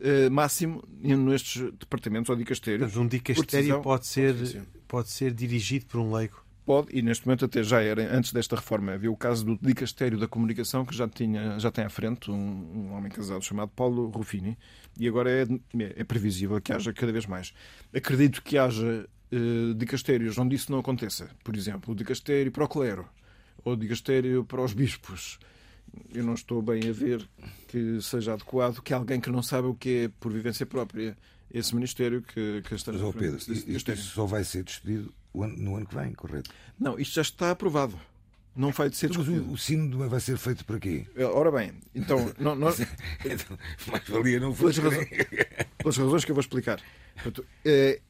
eh, 0.00 0.28
máximo 0.28 0.82
nestes 1.00 1.62
departamentos 1.78 2.28
ou 2.28 2.36
dicastérios. 2.36 2.92
Mas 2.92 2.96
um 2.96 3.06
dicastério 3.06 3.80
pode 3.80 4.06
ser, 4.06 4.34
pode 4.86 5.10
ser 5.10 5.32
dirigido 5.32 5.86
por 5.86 6.00
um 6.00 6.12
leigo? 6.12 6.44
Pode, 6.66 6.88
e 6.96 7.02
neste 7.02 7.26
momento 7.26 7.44
até 7.44 7.62
já 7.62 7.82
era, 7.82 8.16
antes 8.16 8.32
desta 8.32 8.56
reforma, 8.56 8.92
havia 8.92 9.10
o 9.12 9.16
caso 9.16 9.44
do 9.44 9.58
Dicastério 9.60 10.18
da 10.18 10.26
Comunicação, 10.26 10.84
que 10.84 10.96
já, 10.96 11.06
tinha, 11.06 11.58
já 11.58 11.70
tem 11.70 11.84
à 11.84 11.90
frente 11.90 12.30
um, 12.30 12.34
um 12.34 12.94
homem 12.94 13.12
casado 13.12 13.44
chamado 13.44 13.68
Paulo 13.76 14.08
Ruffini, 14.08 14.56
e 14.98 15.08
agora 15.08 15.30
é, 15.30 15.46
é, 15.96 16.04
previsível 16.04 16.60
que 16.60 16.72
haja 16.72 16.92
cada 16.92 17.12
vez 17.12 17.26
mais. 17.26 17.52
Acredito 17.94 18.42
que 18.42 18.56
haja 18.58 19.06
uh, 19.32 19.74
dicastérios 19.74 20.38
onde 20.38 20.54
isso 20.54 20.70
não 20.70 20.78
aconteça. 20.78 21.30
Por 21.42 21.56
exemplo, 21.56 21.92
o 21.92 21.96
dicastério 21.96 22.52
para 22.52 22.64
o 22.64 22.68
clero, 22.68 23.08
ou 23.64 23.72
o 23.72 23.76
dicastério 23.76 24.44
para 24.44 24.62
os 24.62 24.72
bispos, 24.72 25.38
eu 26.12 26.24
não 26.24 26.34
estou 26.34 26.60
bem 26.62 26.88
a 26.88 26.92
ver 26.92 27.28
que 27.68 28.00
seja 28.00 28.34
adequado 28.34 28.80
que 28.80 28.92
alguém 28.92 29.20
que 29.20 29.30
não 29.30 29.42
sabe 29.42 29.68
o 29.68 29.74
que 29.74 30.04
é 30.04 30.08
por 30.20 30.32
vivência 30.32 30.66
própria 30.66 31.16
esse 31.50 31.74
ministério 31.74 32.20
que, 32.20 32.62
que 32.62 32.74
está 32.74 32.92
Mas, 32.92 33.02
oh 33.02 33.12
Pedro, 33.12 33.36
isto, 33.36 33.70
isto 33.70 33.96
só 33.96 34.26
vai 34.26 34.42
ser 34.42 34.64
discutido 34.64 35.14
no 35.32 35.76
ano 35.76 35.86
que 35.86 35.94
vem, 35.94 36.12
correto? 36.12 36.50
Não, 36.78 36.98
isto 36.98 37.14
já 37.14 37.22
está 37.22 37.50
aprovado. 37.52 37.98
Não 38.56 38.70
vai 38.70 38.90
ser 38.92 39.06
então, 39.06 39.22
discutido. 39.22 39.46
Mas 39.46 39.54
o, 39.54 39.62
sínodo 39.62 40.08
vai 40.08 40.20
ser 40.20 40.36
feito 40.36 40.64
para 40.64 40.78
quê? 40.78 41.06
Eh, 41.16 41.24
ora 41.24 41.50
bem, 41.50 41.72
então... 41.94 42.32
Não, 42.38 42.54
não... 42.54 42.68
então 43.24 43.58
mais 43.90 44.08
valia 44.08 44.38
não 44.38 44.54
pelas, 44.54 44.78
razões, 44.78 45.08
pelas 45.78 45.96
razões 45.96 46.24
que 46.24 46.30
eu 46.30 46.34
vou 46.34 46.40
explicar. 46.40 46.80
Portanto, 47.14 47.44
é, 47.64 48.00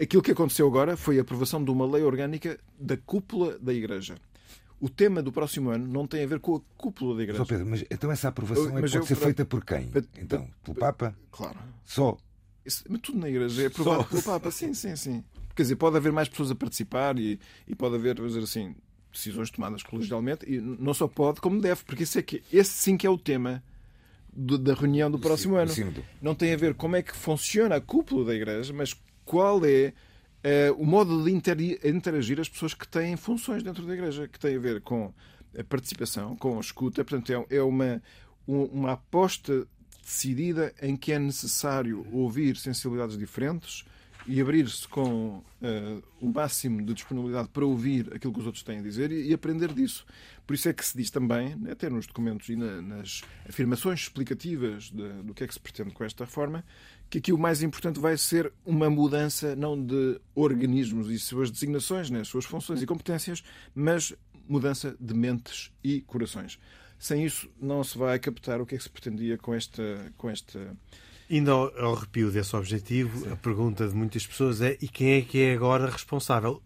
aquilo 0.00 0.22
que 0.22 0.32
aconteceu 0.32 0.66
agora 0.66 0.96
foi 0.96 1.18
a 1.18 1.22
aprovação 1.22 1.62
de 1.62 1.70
uma 1.70 1.86
lei 1.86 2.02
orgânica 2.02 2.58
da 2.78 2.96
cúpula 2.96 3.58
da 3.58 3.72
Igreja 3.72 4.16
o 4.82 4.88
tema 4.88 5.22
do 5.22 5.30
próximo 5.30 5.70
ano 5.70 5.86
não 5.86 6.08
tem 6.08 6.24
a 6.24 6.26
ver 6.26 6.40
com 6.40 6.56
a 6.56 6.60
cúpula 6.76 7.16
da 7.16 7.22
Igreja. 7.22 7.38
Só 7.38 7.44
Pedro, 7.44 7.66
mas 7.66 7.84
então 7.88 8.10
essa 8.10 8.26
aprovação 8.26 8.64
eu, 8.64 8.78
é 8.78 8.80
pode 8.80 8.96
eu, 8.96 9.06
ser 9.06 9.14
feita 9.14 9.44
por 9.44 9.64
quem? 9.64 9.88
então, 10.18 10.50
pelo 10.64 10.76
Papa? 10.76 11.16
Claro. 11.30 11.56
Só? 11.84 12.18
Isso, 12.66 12.82
mas 12.88 13.00
tudo 13.00 13.20
na 13.20 13.28
Igreja 13.28 13.62
é 13.62 13.66
aprovado 13.66 14.02
Só. 14.02 14.08
pelo 14.08 14.22
Papa, 14.24 14.50
sim, 14.50 14.74
sim, 14.74 14.96
sim. 14.96 15.24
Quer 15.54 15.62
dizer, 15.62 15.76
pode 15.76 15.96
haver 15.96 16.10
mais 16.10 16.28
pessoas 16.28 16.50
a 16.50 16.56
participar 16.56 17.16
e, 17.16 17.38
e 17.68 17.76
pode 17.76 17.94
haver, 17.94 18.16
vamos 18.16 18.32
dizer 18.32 18.42
assim, 18.42 18.74
decisões 19.12 19.50
tomadas 19.50 19.82
colegialmente 19.82 20.50
e 20.50 20.60
não 20.60 20.94
só 20.94 21.06
pode, 21.06 21.40
como 21.40 21.60
deve, 21.60 21.84
porque 21.84 22.02
esse, 22.02 22.18
é 22.18 22.22
que, 22.22 22.42
esse 22.52 22.72
sim 22.72 22.96
que 22.96 23.06
é 23.06 23.10
o 23.10 23.18
tema 23.18 23.62
do, 24.32 24.58
da 24.58 24.74
reunião 24.74 25.10
do 25.10 25.18
próximo 25.18 25.54
sim, 25.54 25.60
ano. 25.60 25.94
Sim. 25.94 26.04
Não 26.20 26.34
tem 26.34 26.52
a 26.52 26.56
ver 26.56 26.74
como 26.74 26.96
é 26.96 27.02
que 27.02 27.14
funciona 27.14 27.76
a 27.76 27.80
cúpula 27.80 28.24
da 28.26 28.34
Igreja, 28.34 28.72
mas 28.72 28.96
qual 29.24 29.64
é 29.64 29.92
uh, 30.42 30.74
o 30.80 30.86
modo 30.86 31.24
de 31.24 31.30
interagir 31.30 32.40
as 32.40 32.48
pessoas 32.48 32.74
que 32.74 32.88
têm 32.88 33.16
funções 33.16 33.62
dentro 33.62 33.86
da 33.86 33.92
Igreja, 33.92 34.26
que 34.26 34.38
tem 34.38 34.56
a 34.56 34.60
ver 34.60 34.80
com 34.80 35.12
a 35.58 35.64
participação, 35.64 36.34
com 36.36 36.56
a 36.56 36.60
escuta. 36.60 37.04
Portanto, 37.04 37.46
é, 37.50 37.56
é 37.56 37.62
uma, 37.62 38.02
uma 38.46 38.92
aposta 38.92 39.66
decidida 40.02 40.74
em 40.82 40.96
que 40.96 41.12
é 41.12 41.18
necessário 41.18 42.06
ouvir 42.10 42.56
sensibilidades 42.56 43.16
diferentes 43.16 43.84
e 44.26 44.40
abrir-se 44.40 44.86
com 44.88 45.38
uh, 45.38 46.02
o 46.20 46.28
máximo 46.32 46.84
de 46.84 46.94
disponibilidade 46.94 47.48
para 47.48 47.64
ouvir 47.64 48.12
aquilo 48.14 48.32
que 48.32 48.40
os 48.40 48.46
outros 48.46 48.62
têm 48.62 48.78
a 48.78 48.82
dizer 48.82 49.10
e, 49.10 49.30
e, 49.30 49.34
aprender 49.34 49.72
disso. 49.72 50.06
Por 50.46 50.54
isso 50.54 50.68
é 50.68 50.72
que 50.72 50.84
se 50.84 50.96
diz 50.96 51.10
também, 51.10 51.56
até 51.70 51.90
nos 51.90 52.06
documentos 52.06 52.48
e 52.48 52.56
na, 52.56 52.80
nas 52.80 53.22
afirmações 53.48 54.00
explicativas 54.00 54.90
de, 54.90 55.22
do 55.22 55.34
que 55.34 55.44
é 55.44 55.46
que 55.46 55.54
se 55.54 55.60
pretende 55.60 55.90
com 55.90 56.04
esta 56.04 56.24
reforma, 56.24 56.64
que 57.10 57.18
aqui 57.18 57.32
o 57.32 57.38
mais 57.38 57.62
importante 57.62 58.00
vai 58.00 58.16
ser 58.16 58.52
uma 58.64 58.88
mudança 58.88 59.54
não 59.56 59.80
de 59.80 60.20
organismos 60.34 61.10
e 61.10 61.18
suas 61.18 61.50
designações, 61.50 62.08
né, 62.10 62.24
suas 62.24 62.44
funções 62.44 62.80
e 62.80 62.86
competências, 62.86 63.42
mas 63.74 64.14
mudança 64.48 64.96
de 64.98 65.14
mentes 65.14 65.72
e 65.82 66.00
corações. 66.02 66.58
Sem 66.98 67.24
isso, 67.24 67.50
não 67.60 67.82
se 67.82 67.98
vai 67.98 68.16
captar 68.18 68.60
o 68.60 68.66
que 68.66 68.76
é 68.76 68.78
que 68.78 68.84
se 68.84 68.90
pretendia 68.90 69.36
com 69.36 69.52
esta. 69.52 69.82
Com 70.16 70.30
esta... 70.30 70.76
Indo 71.32 71.50
ao, 71.50 71.80
ao 71.80 71.94
arrepio 71.96 72.30
desse 72.30 72.54
objetivo, 72.54 73.24
Sim. 73.24 73.32
a 73.32 73.36
pergunta 73.36 73.88
de 73.88 73.94
muitas 73.94 74.26
pessoas 74.26 74.60
é: 74.60 74.76
e 74.82 74.86
quem 74.86 75.14
é 75.14 75.22
que 75.22 75.40
é 75.40 75.54
agora 75.54 75.90
responsável? 75.90 76.62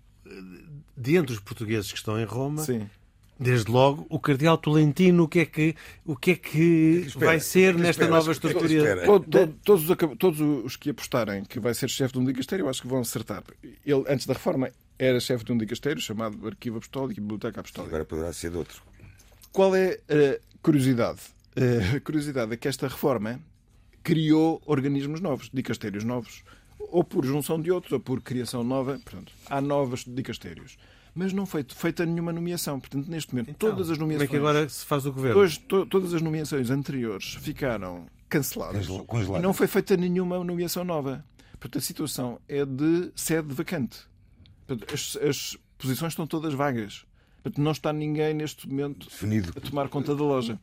De 0.97 1.15
entre 1.15 1.33
os 1.33 1.39
portugueses 1.39 1.93
que 1.93 1.99
estão 1.99 2.19
em 2.19 2.25
Roma, 2.25 2.63
Sim. 2.63 2.91
Desde 3.39 3.71
logo, 3.71 4.07
o 4.09 4.19
Cardeal 4.19 4.57
Tolentino, 4.57 5.25
o 5.25 5.29
que 5.29 5.41
é 5.41 5.45
que, 5.45 5.77
o 6.07 6.17
que, 6.17 6.31
é 6.31 6.35
que 6.37 7.05
espera, 7.07 7.27
vai 7.27 7.39
ser 7.39 7.59
espera, 7.59 7.79
nesta 7.79 7.91
espera, 7.91 8.11
nova 8.11 8.33
estrutura? 8.33 9.05
Todos, 9.63 9.87
todos, 10.19 10.41
os 10.41 10.75
que 10.75 10.89
apostarem 10.89 11.45
que 11.45 11.61
vai 11.61 11.75
ser 11.75 11.91
chefe 11.91 12.15
de 12.15 12.19
um 12.19 12.25
dicastério, 12.25 12.67
acho 12.67 12.81
que 12.81 12.89
vão 12.89 13.01
acertar. 13.01 13.45
Ele, 13.85 14.05
antes 14.09 14.25
da 14.25 14.33
reforma, 14.33 14.71
era 14.99 15.21
chefe 15.21 15.45
de 15.45 15.53
um 15.53 15.59
dicastério 15.59 16.01
chamado 16.01 16.47
Arquivo 16.47 16.79
Apostólico 16.79 17.21
e 17.21 17.23
Biblioteca 17.23 17.61
Apostólica. 17.61 17.95
Agora 17.95 18.05
poderá 18.07 18.33
ser 18.33 18.51
de 18.51 18.57
outro. 18.57 18.83
Qual 19.53 19.77
é 19.77 20.01
a 20.09 20.41
curiosidade? 20.63 21.21
A 21.95 22.01
curiosidade 22.01 22.55
é 22.55 22.57
que 22.57 22.69
esta 22.69 22.89
reforma 22.89 23.39
criou 24.07 24.63
organismos 24.67 25.21
novos, 25.21 25.51
dicastérios 25.53 26.05
novos, 26.05 26.45
ou 26.79 27.03
por 27.03 27.27
junção 27.27 27.61
de 27.61 27.73
outros, 27.73 27.93
ou 27.93 27.99
por 27.99 28.21
criação 28.21 28.63
nova. 28.63 29.01
Portanto, 29.05 29.33
há 29.51 29.61
novos 29.61 30.05
dicastérios 30.07 30.77
mas 31.19 31.33
não 31.33 31.47
foi 31.47 31.65
feita 31.67 32.05
nenhuma 32.05 32.31
nomeação. 32.31 32.79
Portanto, 32.79 33.09
neste 33.09 33.33
momento, 33.33 33.49
então, 33.49 33.71
todas 33.71 33.89
as 33.89 33.97
nomeações. 33.97 34.29
Como 34.29 34.39
é 34.39 34.43
que 34.43 34.49
agora 34.49 34.69
se 34.69 34.85
faz 34.85 35.07
o 35.07 35.13
governo? 35.13 35.51
to, 35.67 35.87
todas 35.87 36.13
as 36.13 36.21
nomeações 36.21 36.69
anteriores 36.69 37.37
ficaram 37.41 38.07
canceladas. 38.29 38.87
E 38.87 39.39
não 39.41 39.55
foi 39.55 39.67
feita 39.67 39.97
nenhuma 39.97 40.45
nomeação 40.45 40.85
nova. 40.85 41.25
Portanto, 41.53 41.79
a 41.79 41.81
situação 41.81 42.39
é 42.47 42.67
de 42.67 43.11
sede 43.17 43.55
vacante. 43.55 44.01
Portanto, 44.67 44.93
as, 44.93 45.17
as 45.17 45.57
posições 45.79 46.13
estão 46.13 46.27
todas 46.27 46.53
vagas. 46.53 47.07
Portanto, 47.43 47.63
não 47.63 47.73
está 47.73 47.95
ninguém 47.95 48.35
neste 48.35 48.69
momento 48.69 49.09
Definido. 49.09 49.55
a 49.57 49.61
tomar 49.61 49.89
conta 49.89 50.15
da 50.15 50.23
loja. 50.23 50.61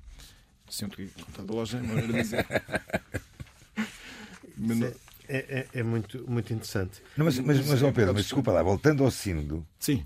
Sinto 0.69 0.97
que 0.97 1.07
conta 1.07 1.43
da 1.43 1.51
loja 1.51 1.81
não 1.81 1.97
era 1.97 2.13
dizer. 2.13 2.45
É, 5.27 5.35
é, 5.37 5.79
é, 5.79 5.83
muito, 5.83 6.29
muito 6.29 6.53
interessante. 6.53 7.01
Não, 7.15 7.25
mas, 7.25 7.39
mas, 7.39 7.65
mas, 7.65 7.81
mas, 7.81 7.93
Pedro, 7.93 8.13
mas 8.13 8.23
desculpa 8.23 8.51
lá, 8.51 8.61
voltando 8.61 9.03
ao 9.03 9.11
sínodo. 9.11 9.65
Sim 9.79 10.05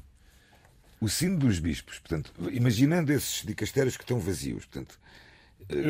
o 0.99 1.07
sino 1.07 1.37
dos 1.37 1.59
bispos. 1.59 1.99
Portanto, 1.99 2.33
imaginando 2.51 3.11
esses 3.11 3.45
dicastérios 3.45 3.95
que 3.95 4.03
estão 4.03 4.19
vazios, 4.19 4.65
portanto, 4.65 4.99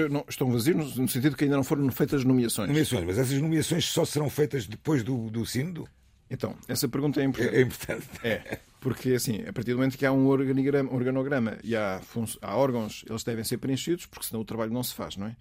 não, 0.10 0.26
estão 0.28 0.52
vazios 0.52 0.96
no 0.96 1.08
sentido 1.08 1.36
que 1.36 1.44
ainda 1.44 1.56
não 1.56 1.64
foram 1.64 1.90
feitas 1.92 2.24
nomeações. 2.24 2.68
Nomeações, 2.68 3.06
mas 3.06 3.18
essas 3.18 3.40
nomeações 3.40 3.86
só 3.86 4.06
serão 4.06 4.30
feitas 4.30 4.66
depois 4.66 5.04
do, 5.04 5.30
do 5.30 5.46
sínodo? 5.46 5.88
Então, 6.30 6.56
essa 6.68 6.88
pergunta 6.90 7.22
é 7.22 7.24
importante. 7.24 7.56
É, 7.56 7.60
é 7.60 7.62
importante. 7.62 8.08
É, 8.24 8.60
porque 8.82 9.14
assim, 9.14 9.44
a 9.48 9.54
partir 9.54 9.72
do 9.72 9.78
momento 9.78 9.98
que 9.98 10.06
há 10.06 10.12
um 10.12 10.28
organograma, 10.28 10.92
organograma 10.94 11.58
e 11.64 11.76
há, 11.76 12.02
há 12.42 12.58
órgãos, 12.58 13.06
eles 13.10 13.24
devem 13.24 13.44
ser 13.44 13.58
preenchidos, 13.58 14.06
porque 14.06 14.26
senão 14.26 14.42
o 14.42 14.46
trabalho 14.46 14.74
não 14.74 14.84
se 14.84 14.94
faz, 14.94 15.16
não 15.16 15.28
é? 15.28 15.36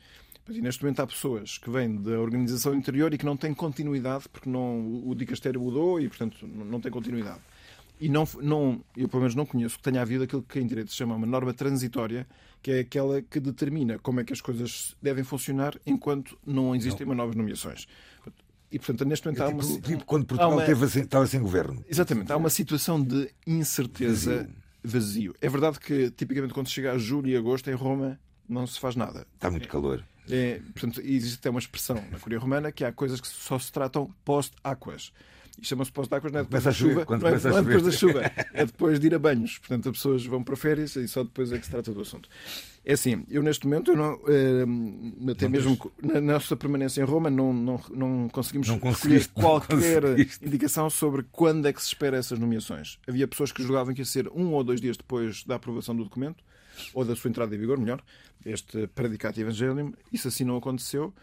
E 0.49 0.61
neste 0.61 0.83
momento 0.83 1.01
há 1.01 1.07
pessoas 1.07 1.59
que 1.59 1.69
vêm 1.69 1.97
da 1.97 2.21
organização 2.21 2.75
interior 2.75 3.13
e 3.13 3.19
que 3.19 3.25
não 3.25 3.37
têm 3.37 3.53
continuidade, 3.53 4.29
porque 4.29 4.49
não, 4.49 5.03
o 5.05 5.15
dicastério 5.15 5.61
mudou 5.61 6.01
e, 6.01 6.09
portanto, 6.09 6.47
não 6.47 6.81
tem 6.81 6.91
continuidade. 6.91 7.41
E 8.01 8.09
não, 8.09 8.29
não, 8.41 8.85
eu 8.97 9.09
pelo 9.09 9.23
menos 9.23 9.35
não 9.35 9.47
conheço 9.47 9.77
que 9.79 9.83
tenha 9.83 10.03
havido 10.03 10.25
aquilo 10.25 10.43
que 10.43 10.61
em 10.61 10.67
direito 10.67 10.91
se 10.91 10.97
chama 10.97 11.15
uma 11.15 11.27
norma 11.27 11.53
transitória, 11.55 12.27
que 12.63 12.71
é 12.71 12.81
aquela 12.81 13.23
que 13.23 13.41
determina 13.41 13.99
como 13.99 14.21
é 14.21 14.25
que 14.25 14.33
as 14.33 14.41
coisas 14.41 14.95
devem 15.01 15.25
funcionar 15.25 15.75
enquanto 15.87 16.39
não 16.47 16.75
existem 16.75 17.07
não. 17.07 17.15
novas 17.15 17.35
nomeações. 17.35 17.87
E, 18.71 18.79
portanto, 18.79 19.05
neste 19.07 19.27
momento 19.27 19.43
é 19.43 19.47
há 19.47 19.49
tipo, 19.49 19.65
uma. 19.65 19.81
Tipo 19.81 20.05
quando 20.05 20.27
Portugal 20.27 20.53
uma... 20.53 20.65
teve, 20.65 20.85
estava 21.01 21.27
sem 21.27 21.41
governo. 21.41 21.85
Exatamente, 21.89 22.31
há 22.33 22.37
uma 22.37 22.51
situação 22.51 23.03
de 23.03 23.31
incerteza 23.47 24.49
vazio. 24.83 25.31
vazio. 25.31 25.35
É 25.41 25.49
verdade 25.49 25.81
que, 25.81 26.11
tipicamente, 26.11 26.53
quando 26.53 26.69
chega 26.69 26.93
a 26.93 26.99
julho 26.99 27.29
e 27.29 27.37
agosto 27.37 27.71
em 27.71 27.75
Roma, 27.75 28.19
não 28.49 28.67
se 28.67 28.79
faz 28.79 28.95
nada. 28.95 29.27
Está 29.35 29.51
muito 29.51 29.69
calor. 29.69 30.05
É, 30.31 30.61
portanto, 30.73 31.01
existe 31.05 31.39
até 31.39 31.51
uma 31.51 31.61
expressão 31.61 32.03
na 32.11 32.19
Curia 32.19 32.39
Romana 32.39 32.73
que 32.73 32.85
há 32.85 32.93
coisas 32.93 33.21
que 33.21 33.29
só 33.29 33.59
se 33.59 33.71
tratam 33.71 34.13
post-aquas. 34.25 35.13
E 35.61 35.67
chama-se 35.67 35.91
pós-Dacos 35.91 36.31
não 36.31 36.41
é 36.41 36.43
depois 36.43 36.65
da 36.65 36.73
chuva. 36.73 37.07
Não 37.09 37.29
é, 37.29 37.41
não 37.41 37.59
é 37.59 37.63
depois 37.63 37.83
da 37.83 37.91
chuva, 37.91 38.21
é 38.53 38.67
depois 38.67 39.01
de 39.01 39.07
ir 39.07 39.15
a 39.15 39.19
banhos. 39.19 39.59
Portanto, 39.59 39.89
as 39.89 39.97
pessoas 39.97 40.27
vão 40.27 40.43
para 40.43 40.55
férias 40.55 40.97
e 40.97 41.09
só 41.09 41.23
depois 41.23 41.51
é 41.51 41.59
que 41.59 41.65
se 41.65 41.71
trata 41.71 41.93
do 41.93 42.03
assunto. 42.03 42.29
É 42.85 42.93
assim, 42.93 43.25
eu 43.29 43.43
neste 43.43 43.67
momento, 43.67 43.91
eu 43.91 43.97
não, 43.97 44.15
uh, 44.15 45.31
até 45.31 45.47
não 45.47 45.51
mesmo 45.51 45.93
na 46.03 46.21
nossa 46.21 46.55
permanência 46.55 47.01
em 47.01 47.05
Roma, 47.05 47.31
não, 47.31 47.53
não, 47.53 47.81
não 47.91 48.29
conseguimos 48.29 48.69
não 48.69 48.79
qualquer 48.79 49.23
indicação 50.43 50.91
sobre 50.91 51.25
quando 51.33 51.67
é 51.67 51.73
que 51.73 51.81
se 51.81 51.89
espera 51.89 52.19
essas 52.19 52.39
nomeações. 52.39 52.99
Havia 53.09 53.27
pessoas 53.27 53.51
que 53.51 53.63
julgavam 53.63 53.95
que 53.95 54.03
ia 54.03 54.05
ser 54.05 54.29
um 54.29 54.53
ou 54.53 54.63
dois 54.63 54.81
dias 54.81 54.97
depois 54.97 55.43
da 55.43 55.57
aprovação 55.57 55.97
do 55.97 56.05
documento, 56.05 56.45
ou 56.93 57.05
da 57.05 57.17
sua 57.17 57.31
entrada 57.31 57.55
em 57.55 57.59
vigor, 57.59 57.79
melhor, 57.79 58.03
este 58.45 58.87
Predicato 58.89 59.41
Evangelium. 59.41 59.93
Isso 60.13 60.29
assim 60.29 60.45
não 60.45 60.57
aconteceu. 60.57 61.15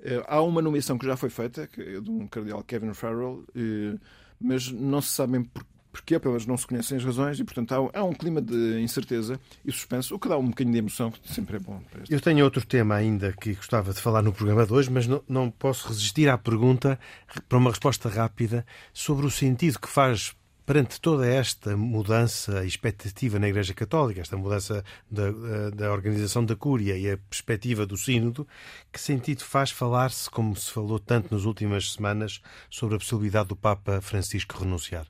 Uh, 0.00 0.24
há 0.26 0.42
uma 0.42 0.60
nomeação 0.60 0.98
que 0.98 1.06
já 1.06 1.16
foi 1.16 1.30
feita, 1.30 1.68
é 1.78 2.00
de 2.00 2.10
um 2.10 2.26
cardeal 2.26 2.62
Kevin 2.62 2.92
Farrell, 2.92 3.44
uh, 3.54 4.00
mas 4.40 4.70
não 4.70 5.00
se 5.00 5.10
sabem 5.10 5.42
por 5.42 5.64
porque 5.96 6.18
pelo 6.18 6.34
menos 6.34 6.46
não 6.46 6.56
se 6.58 6.66
conhecem 6.66 6.98
as 6.98 7.04
razões 7.04 7.40
e, 7.40 7.44
portanto, 7.44 7.90
há, 7.92 8.04
um 8.04 8.12
clima 8.12 8.42
de 8.42 8.80
incerteza 8.80 9.40
e 9.64 9.72
suspense, 9.72 10.12
o 10.12 10.18
que 10.18 10.28
dá 10.28 10.36
um 10.36 10.48
bocadinho 10.48 10.74
de 10.74 10.78
emoção, 10.78 11.10
que 11.10 11.32
sempre 11.32 11.56
é 11.56 11.58
bom. 11.58 11.80
Eu 12.10 12.20
tenho 12.20 12.44
outro 12.44 12.64
tema 12.66 12.94
ainda 12.94 13.32
que 13.32 13.54
gostava 13.54 13.94
de 13.94 14.00
falar 14.00 14.20
no 14.20 14.32
programa 14.32 14.66
de 14.66 14.72
hoje, 14.74 14.90
mas 14.90 15.06
não 15.26 15.50
posso 15.50 15.88
resistir 15.88 16.28
à 16.28 16.36
pergunta, 16.36 17.00
para 17.48 17.56
uma 17.56 17.70
resposta 17.70 18.10
rápida, 18.10 18.66
sobre 18.92 19.24
o 19.24 19.30
sentido 19.30 19.78
que 19.78 19.88
faz 19.88 20.36
perante 20.66 21.00
toda 21.00 21.24
esta 21.24 21.76
mudança 21.76 22.64
e 22.64 22.66
expectativa 22.66 23.38
na 23.38 23.48
Igreja 23.48 23.72
Católica, 23.72 24.20
esta 24.20 24.36
mudança 24.36 24.84
da, 25.08 25.30
da, 25.70 25.92
organização 25.92 26.44
da 26.44 26.56
Cúria 26.56 26.98
e 26.98 27.08
a 27.08 27.16
perspectiva 27.16 27.86
do 27.86 27.96
Sínodo, 27.96 28.46
que 28.92 29.00
sentido 29.00 29.44
faz 29.44 29.70
falar-se, 29.70 30.28
como 30.28 30.56
se 30.56 30.72
falou 30.72 30.98
tanto 30.98 31.32
nas 31.32 31.44
últimas 31.44 31.92
semanas, 31.92 32.42
sobre 32.68 32.96
a 32.96 32.98
possibilidade 32.98 33.48
do 33.48 33.56
Papa 33.56 34.00
Francisco 34.00 34.58
renunciar? 34.58 35.06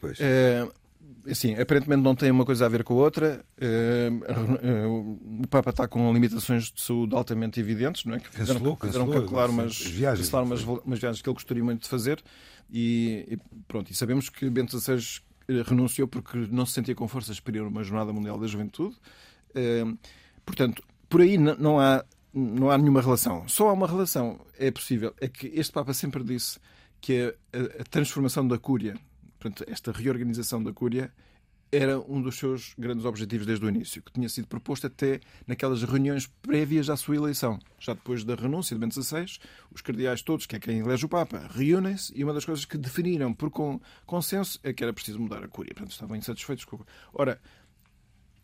Pois. 0.00 0.18
É, 0.20 0.66
assim, 1.26 1.54
aparentemente 1.54 2.02
não 2.02 2.14
tem 2.14 2.30
uma 2.30 2.44
coisa 2.44 2.66
a 2.66 2.68
ver 2.68 2.84
com 2.84 2.94
a 2.94 2.96
outra. 2.96 3.44
É, 3.58 4.10
o 4.86 5.46
Papa 5.48 5.70
está 5.70 5.86
com 5.86 6.12
limitações 6.12 6.70
de 6.70 6.80
saúde 6.80 7.14
altamente 7.14 7.60
evidentes, 7.60 8.04
não 8.04 8.14
é? 8.14 8.20
que 8.20 8.28
fizeram, 8.28 8.60
cancelou, 8.60 8.76
fizeram 8.76 9.06
cancelou, 9.06 9.22
calcular 9.22 9.50
umas, 9.50 9.80
viagens, 9.80 10.26
cancelar 10.26 10.44
umas, 10.44 10.62
umas 10.62 10.98
viagens 10.98 11.22
que 11.22 11.28
ele 11.28 11.34
gostaria 11.34 11.64
muito 11.64 11.82
de 11.82 11.88
fazer. 11.88 12.22
E, 12.70 13.26
e 13.28 13.38
pronto, 13.68 13.90
e 13.90 13.94
sabemos 13.94 14.28
que 14.28 14.48
Bento 14.48 14.78
XVI 14.78 15.20
renunciou 15.66 16.08
porque 16.08 16.48
não 16.50 16.64
se 16.64 16.72
sentia 16.72 16.94
com 16.94 17.06
forças 17.06 17.38
para 17.40 17.56
ir 17.56 17.60
a 17.60 17.68
uma 17.68 17.82
Jornada 17.82 18.12
Mundial 18.12 18.38
da 18.38 18.46
Juventude. 18.46 18.96
Portanto, 20.44 20.82
por 21.08 21.20
aí 21.20 21.36
não 21.36 21.78
há, 21.78 22.04
não 22.32 22.70
há 22.70 22.78
nenhuma 22.78 23.02
relação. 23.02 23.46
Só 23.48 23.68
há 23.68 23.72
uma 23.72 23.86
relação, 23.86 24.40
é 24.58 24.70
possível, 24.70 25.14
é 25.20 25.28
que 25.28 25.48
este 25.48 25.72
Papa 25.72 25.92
sempre 25.92 26.24
disse 26.24 26.58
que 27.00 27.34
a, 27.52 27.82
a 27.82 27.84
transformação 27.84 28.46
da 28.46 28.56
Cúria 28.56 28.94
Portanto, 29.42 29.64
esta 29.68 29.90
reorganização 29.90 30.62
da 30.62 30.72
Cúria 30.72 31.12
era 31.72 31.98
um 31.98 32.22
dos 32.22 32.38
seus 32.38 32.74
grandes 32.78 33.04
objetivos 33.04 33.44
desde 33.44 33.64
o 33.64 33.68
início, 33.68 34.00
que 34.00 34.12
tinha 34.12 34.28
sido 34.28 34.46
proposto 34.46 34.86
até 34.86 35.18
naquelas 35.48 35.82
reuniões 35.82 36.28
prévias 36.40 36.88
à 36.88 36.96
sua 36.96 37.16
eleição. 37.16 37.58
Já 37.80 37.92
depois 37.92 38.22
da 38.22 38.36
renúncia 38.36 38.76
de 38.76 38.80
Bento 38.80 39.02
XVI, 39.02 39.38
os 39.74 39.80
cardeais 39.80 40.22
todos, 40.22 40.46
que 40.46 40.54
é 40.54 40.60
quem 40.60 40.78
elege 40.78 41.06
o 41.06 41.08
Papa, 41.08 41.48
reúnem-se 41.50 42.12
e 42.16 42.22
uma 42.22 42.32
das 42.32 42.44
coisas 42.44 42.64
que 42.64 42.78
definiram 42.78 43.34
por 43.34 43.50
consenso 44.06 44.60
é 44.62 44.72
que 44.72 44.84
era 44.84 44.92
preciso 44.92 45.18
mudar 45.18 45.42
a 45.42 45.48
Cúria. 45.48 45.72
Portanto, 45.74 45.90
estavam 45.90 46.14
insatisfeitos 46.14 46.64
com 46.64 46.76
a 46.76 46.84
Ora, 47.12 47.40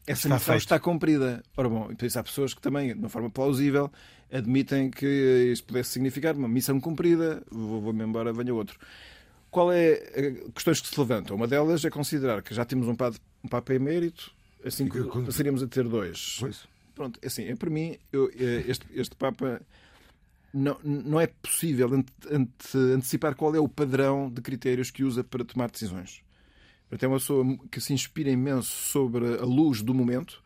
essa 0.05 0.27
está 0.27 0.35
missão 0.35 0.55
feito. 0.55 0.63
está 0.63 0.81
cumprida. 0.81 1.45
Ora 1.57 1.69
bom, 1.69 1.89
então 1.93 2.09
há 2.13 2.25
pessoas 2.25 2.55
que 2.55 2.61
também, 2.61 2.89
de 2.89 2.99
uma 2.99 3.11
forma 3.11 3.31
plausível, 3.31 3.93
admitem 4.33 4.91
que 4.91 5.51
isto 5.53 5.67
pudesse 5.67 5.91
significar 5.91 6.35
uma 6.35 6.49
missão 6.49 6.81
cumprida, 6.81 7.45
vou-me 7.53 8.03
embora, 8.03 8.33
venha 8.33 8.53
outro. 8.53 8.81
Qual 9.51 9.73
é 9.73 9.95
a 9.95 10.53
questões 10.53 10.81
que 10.81 10.89
se 10.89 10.99
levantam? 10.99 11.37
Uma 11.37 11.47
delas 11.47 11.85
é 11.85 11.91
considerar 11.91 12.43
que 12.43 12.55
já 12.55 12.65
temos 12.65 12.87
um 12.87 12.95
Papa, 12.95 13.17
um 13.43 13.49
papa 13.49 13.75
emérito, 13.75 14.31
assim 14.65 14.89
que 14.89 15.03
passaríamos 15.25 15.63
a 15.63 15.67
ter 15.67 15.85
dois. 15.89 16.37
Pois. 16.41 16.69
Pronto, 16.95 17.19
é 17.23 17.27
assim, 17.29 17.45
é 17.45 17.55
para 17.55 17.71
mim, 17.71 17.97
eu, 18.13 18.31
é, 18.37 18.65
este, 18.67 18.87
este 18.93 19.15
Papa 19.15 19.63
não, 20.53 20.79
não 20.83 21.21
é 21.21 21.27
possível 21.27 21.93
ante, 21.95 22.13
ante, 22.31 22.77
antecipar 22.77 23.35
qual 23.35 23.55
é 23.55 23.61
o 23.61 23.69
padrão 23.69 24.31
de 24.31 24.41
critérios 24.43 24.91
que 24.91 25.05
usa 25.05 25.23
para 25.23 25.45
tomar 25.45 25.71
decisões. 25.71 26.23
É 26.91 27.07
uma 27.07 27.19
pessoa 27.19 27.45
que 27.71 27.81
se 27.81 27.93
inspira 27.93 28.31
imenso 28.31 28.71
sobre 28.71 29.39
a 29.39 29.45
luz 29.45 29.83
do 29.83 29.93
momento 29.93 30.43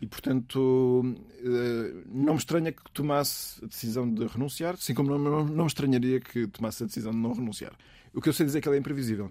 e, 0.00 0.06
portanto, 0.06 1.02
eh, 1.42 2.04
não 2.06 2.34
me 2.34 2.38
estranha 2.38 2.70
que 2.70 2.90
tomasse 2.92 3.64
a 3.64 3.66
decisão 3.66 4.08
de 4.12 4.26
renunciar, 4.26 4.74
assim 4.74 4.92
como 4.92 5.10
não, 5.10 5.18
não, 5.18 5.44
não 5.44 5.64
me 5.64 5.68
estranharia 5.68 6.20
que 6.20 6.46
tomasse 6.48 6.82
a 6.82 6.86
decisão 6.86 7.12
de 7.12 7.18
não 7.18 7.32
renunciar. 7.32 7.72
O 8.16 8.20
que 8.22 8.30
eu 8.30 8.32
sei 8.32 8.46
dizer 8.46 8.58
é 8.58 8.60
que 8.62 8.68
ele 8.68 8.76
é 8.76 8.78
imprevisível. 8.80 9.30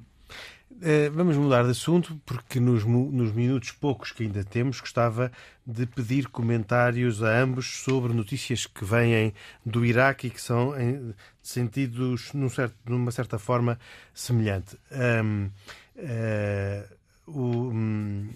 Eh, 0.79 1.09
vamos 1.09 1.35
mudar 1.37 1.63
de 1.63 1.71
assunto, 1.71 2.21
porque 2.23 2.59
nos, 2.59 2.83
nos, 2.85 3.31
minutos 3.31 3.71
poucos 3.71 4.11
que 4.11 4.21
ainda 4.23 4.43
temos, 4.43 4.79
gostava 4.79 5.31
de 5.65 5.87
pedir 5.87 6.27
comentários 6.27 7.23
a 7.23 7.35
ambos 7.39 7.79
sobre 7.79 8.13
notícias 8.13 8.67
que 8.67 8.85
vêm 8.85 9.33
do 9.65 9.83
Iraque 9.83 10.27
e 10.27 10.29
que 10.29 10.39
são 10.39 10.79
em 10.79 11.15
sentidos, 11.41 12.31
num 12.33 12.47
certo, 12.47 12.75
numa 12.85 13.11
certa 13.11 13.39
forma, 13.39 13.79
semelhante. 14.13 14.77
Um, 14.91 15.45
uh, 15.45 15.51
eh, 15.97 16.87
o, 17.25 17.41
um, 17.41 18.29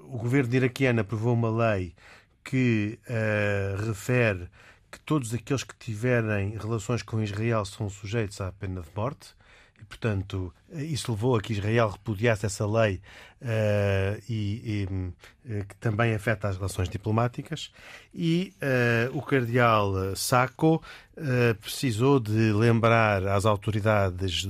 o 0.00 0.18
governo 0.18 0.52
iraquiano 0.52 1.00
aprovou 1.00 1.32
uma 1.32 1.50
lei 1.50 1.94
que 2.42 2.98
uh, 3.08 3.86
refere 3.86 4.48
que 4.90 4.98
todos 4.98 5.32
aqueles 5.32 5.62
que 5.62 5.76
tiverem 5.76 6.56
relações 6.58 7.02
com 7.02 7.22
Israel 7.22 7.64
são 7.64 7.88
sujeitos 7.88 8.40
à 8.40 8.50
pena 8.50 8.80
de 8.80 8.88
morte 8.96 9.34
portanto, 9.88 10.52
isso 10.72 11.12
levou 11.12 11.36
a 11.36 11.40
que 11.40 11.52
Israel 11.52 11.90
repudiasse 11.90 12.46
essa 12.46 12.66
lei 12.66 13.00
uh, 13.40 14.22
e, 14.28 14.86
e 14.88 14.88
uh, 14.88 15.64
que 15.66 15.76
também 15.76 16.14
afeta 16.14 16.48
as 16.48 16.56
relações 16.56 16.88
diplomáticas. 16.88 17.70
E 18.14 18.52
uh, 18.62 19.16
o 19.16 19.22
cardeal 19.22 20.14
Sacco 20.16 20.82
precisou 21.60 22.18
de 22.18 22.52
lembrar 22.52 23.24
às 23.28 23.46
autoridades 23.46 24.48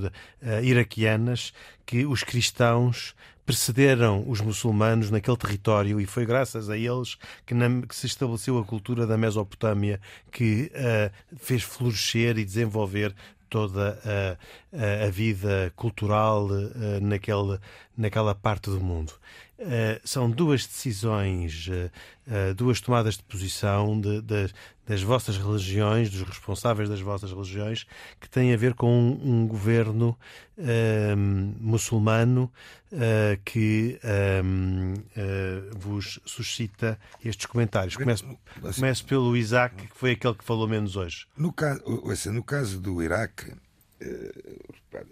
iraquianas 0.63 1.53
que 1.85 2.07
os 2.07 2.25
cristãos 2.25 3.15
precederam 3.45 4.25
os 4.27 4.41
muçulmanos 4.41 5.11
naquele 5.11 5.37
território 5.37 6.01
e 6.01 6.07
foi 6.07 6.25
graças 6.25 6.71
a 6.71 6.77
eles 6.77 7.17
que, 7.45 7.55
na, 7.55 7.83
que 7.87 7.95
se 7.95 8.07
estabeleceu 8.07 8.59
a 8.59 8.65
cultura 8.65 9.07
da 9.07 9.19
Mesopotâmia 9.19 10.01
que 10.33 10.71
uh, 10.75 11.37
fez 11.37 11.63
florescer 11.63 12.39
e 12.39 12.45
desenvolver 12.45 13.15
toda 13.55 14.01
a, 14.73 15.07
a, 15.07 15.11
vida 15.11 15.73
cultural 15.77 16.47
uh, 16.47 17.01
naquele, 17.01 17.59
naquela 17.97 18.35
parte 18.35 18.69
do 18.69 18.81
mundo. 18.81 19.13
Uh, 19.57 20.01
são 20.03 20.29
duas 20.29 20.67
decisões, 20.67 21.69
uh, 21.69 22.55
duas 22.55 22.81
tomadas 22.81 23.17
de 23.17 23.23
posição 23.23 24.01
de, 24.01 24.21
de, 24.23 24.49
das 24.87 25.03
vossas 25.03 25.37
religiões, 25.37 26.11
dos 26.11 26.23
responsáveis 26.23 26.89
das 26.89 27.01
vossas 27.01 27.31
religiões, 27.31 27.87
que 28.21 28.29
têm 28.29 28.53
a 28.53 28.57
ver 28.57 28.75
com 28.75 28.91
um, 28.91 29.43
um 29.43 29.47
governo 29.47 30.17
muçulmano 31.59 32.53
que 33.45 33.99
vos 35.75 36.21
suscita 36.25 36.99
estes 37.25 37.47
comentários. 37.47 37.97
Começo, 37.97 38.25
começo 38.77 39.05
pelo 39.05 39.37
Isaac, 39.37 39.75
que 39.89 39.97
foi 39.97 40.13
aquele 40.13 40.35
que 40.35 40.45
falou 40.45 40.69
menos 40.69 40.97
hoje. 40.97 41.27
No 41.37 41.53
caso, 41.53 41.83
no 42.31 42.43
caso 42.45 42.81
do 42.81 43.03
Iraque, 43.03 43.53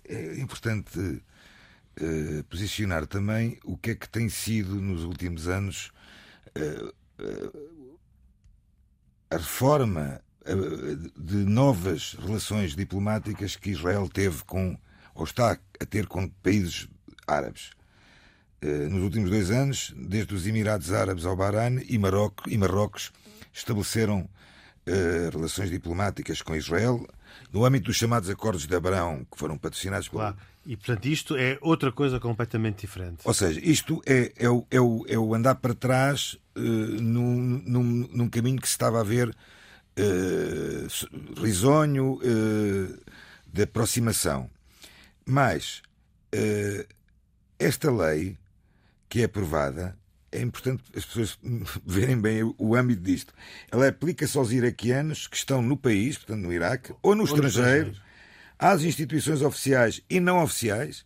é 0.08 0.40
importante 0.40 0.98
uh, 0.98 2.44
posicionar 2.48 3.06
também 3.06 3.58
o 3.64 3.76
que 3.76 3.90
é 3.90 3.94
que 3.94 4.08
tem 4.08 4.28
sido 4.28 4.74
nos 4.76 5.04
últimos 5.04 5.48
anos 5.48 5.92
uh, 6.56 6.88
uh, 6.88 7.81
a 9.32 9.36
reforma 9.38 10.20
de 11.16 11.36
novas 11.36 12.16
relações 12.20 12.76
diplomáticas 12.76 13.56
que 13.56 13.70
Israel 13.70 14.08
teve 14.08 14.44
com, 14.44 14.76
ou 15.14 15.24
está 15.24 15.58
a 15.80 15.86
ter 15.86 16.06
com 16.06 16.28
países 16.28 16.88
árabes. 17.26 17.70
Nos 18.90 19.02
últimos 19.02 19.30
dois 19.30 19.50
anos, 19.50 19.92
desde 19.96 20.34
os 20.34 20.46
Emirados 20.46 20.92
Árabes 20.92 21.24
ao 21.24 21.34
Bahrein 21.34 21.78
e, 21.88 21.98
e 22.48 22.58
Marrocos 22.58 23.12
estabeleceram 23.52 24.28
relações 25.32 25.70
diplomáticas 25.70 26.42
com 26.42 26.54
Israel, 26.54 27.06
no 27.52 27.64
âmbito 27.64 27.86
dos 27.86 27.96
chamados 27.96 28.28
Acordos 28.28 28.66
de 28.66 28.74
Abraão, 28.74 29.26
que 29.30 29.38
foram 29.38 29.56
patrocinados. 29.56 30.08
Claro. 30.08 30.36
E, 30.64 30.76
portanto, 30.76 31.06
isto 31.06 31.36
é 31.36 31.58
outra 31.60 31.90
coisa 31.90 32.20
completamente 32.20 32.82
diferente. 32.82 33.22
Ou 33.24 33.34
seja, 33.34 33.60
isto 33.62 34.00
é, 34.06 34.32
é, 34.36 34.48
o, 34.48 34.64
é, 34.70 34.80
o, 34.80 35.04
é 35.08 35.18
o 35.18 35.34
andar 35.34 35.56
para 35.56 35.74
trás 35.74 36.38
uh, 36.56 36.60
num, 36.60 37.62
num, 37.66 38.08
num, 38.12 38.28
caminho 38.28 38.60
que 38.60 38.68
se 38.68 38.74
estava 38.74 39.00
a 39.00 39.04
ver 39.04 39.28
uh, 39.28 41.42
risonho 41.42 42.14
uh, 42.14 43.02
de 43.52 43.62
aproximação. 43.62 44.48
Mas 45.26 45.82
uh, 46.34 46.86
esta 47.58 47.90
lei 47.90 48.38
que 49.08 49.20
é 49.20 49.24
aprovada 49.24 49.96
é 50.30 50.40
importante 50.40 50.84
as 50.96 51.04
pessoas 51.04 51.38
verem 51.84 52.20
bem 52.20 52.54
o 52.56 52.74
âmbito 52.74 53.02
disto. 53.02 53.34
Ela 53.70 53.88
aplica-se 53.88 54.38
aos 54.38 54.50
iraquianos 54.50 55.26
que 55.26 55.36
estão 55.36 55.60
no 55.60 55.76
país, 55.76 56.16
portanto 56.16 56.40
no 56.40 56.52
Iraque, 56.52 56.94
ou 57.02 57.14
no 57.14 57.22
ou 57.22 57.26
estrangeiro, 57.26 57.92
às 58.62 58.82
instituições 58.82 59.42
oficiais 59.42 60.00
e 60.08 60.20
não 60.20 60.42
oficiais, 60.42 61.04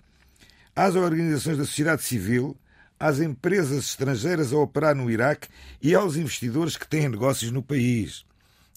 às 0.74 0.94
organizações 0.94 1.56
da 1.56 1.64
sociedade 1.64 2.02
civil, 2.02 2.56
às 3.00 3.18
empresas 3.20 3.86
estrangeiras 3.86 4.52
a 4.52 4.56
operar 4.58 4.94
no 4.94 5.10
Iraque 5.10 5.48
e 5.80 5.94
aos 5.94 6.16
investidores 6.16 6.76
que 6.76 6.86
têm 6.86 7.08
negócios 7.08 7.50
no 7.50 7.62
país, 7.62 8.24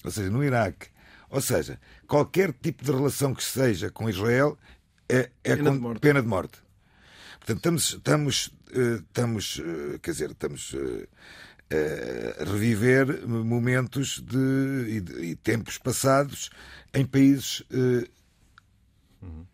ou 0.03 0.11
seja, 0.11 0.30
no 0.30 0.43
Iraque. 0.43 0.88
Ou 1.30 1.41
seja, 1.41 1.80
qualquer 2.07 2.53
tipo 2.53 2.84
de 2.84 2.91
relação 2.91 3.34
que 3.36 3.43
seja 3.43 3.89
com 3.91 4.09
Israel 4.09 4.57
é, 5.07 5.30
é 5.43 5.55
Pena 5.55 5.69
com 5.69 5.75
de 5.75 5.82
morte. 5.82 5.99
pena 5.99 6.21
de 6.21 6.27
morte. 6.27 6.57
Portanto, 7.39 7.57
estamos, 7.57 7.93
estamos, 7.93 8.51
eh, 8.73 9.01
estamos 9.07 9.61
eh, 9.63 9.99
quer 10.01 10.11
dizer, 10.11 10.32
estamos 10.32 10.75
eh, 11.69 12.36
a 12.39 12.43
reviver 12.45 13.27
momentos 13.27 14.19
de, 14.25 14.86
e, 14.89 15.01
de- 15.01 15.21
e 15.25 15.36
tempos 15.36 15.77
passados 15.77 16.49
em 16.93 17.05
países 17.05 17.63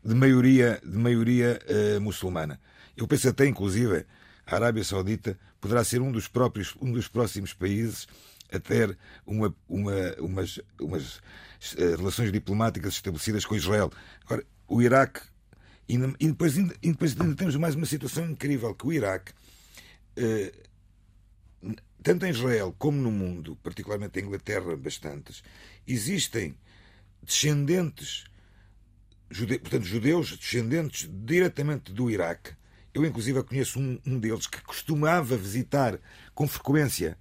de 0.04 0.14
maioria, 0.14 0.80
de 0.84 0.98
maioria 0.98 1.60
eh, 1.68 2.00
muçulmana. 2.00 2.60
Eu 2.96 3.08
penso 3.08 3.28
até, 3.28 3.46
inclusive, 3.46 4.06
a 4.46 4.56
Arábia 4.56 4.84
Saudita 4.84 5.38
poderá 5.60 5.84
ser 5.84 6.02
um 6.02 6.12
dos 6.12 6.28
próprios, 6.28 6.76
um 6.80 6.92
dos 6.92 7.08
próximos 7.08 7.54
países 7.54 8.08
a 8.52 8.60
ter 8.60 8.98
uma, 9.26 9.54
uma, 9.68 10.16
umas, 10.20 10.60
umas 10.80 11.22
eh, 11.78 11.96
relações 11.96 12.32
diplomáticas 12.32 12.94
estabelecidas 12.94 13.46
com 13.46 13.56
Israel. 13.56 13.92
Agora, 14.26 14.44
o 14.68 14.82
Iraque 14.82 15.22
e, 15.90 15.96
e 15.96 16.28
depois, 16.28 16.58
ainda, 16.58 16.76
e 16.82 16.92
depois 16.92 17.20
ainda 17.20 17.36
temos 17.36 17.56
mais 17.56 17.76
uma 17.76 17.86
situação 17.86 18.30
incrível 18.30 18.74
que 18.76 18.88
o 18.88 18.94
Iraque 18.94 19.34
eh, 20.16 20.54
tanto 22.06 22.24
em 22.24 22.30
Israel 22.30 22.76
como 22.78 23.02
no 23.02 23.10
mundo, 23.10 23.58
particularmente 23.64 24.20
em 24.20 24.26
Inglaterra, 24.26 24.78
bastantes, 24.78 25.44
existem 25.88 26.56
descendentes, 27.24 28.26
jude- 29.30 29.60
portanto, 29.60 29.84
judeus 29.86 30.38
descendentes 30.38 31.10
diretamente 31.12 31.92
do 31.92 32.10
Iraque. 32.10 32.52
Eu, 32.94 33.04
inclusive, 33.06 33.44
conheço 33.44 33.80
um, 33.80 34.00
um 34.06 34.18
deles 34.18 34.48
que 34.48 34.62
costumava 34.62 35.36
visitar 35.36 36.00
com 36.34 36.48
frequência 36.48 37.18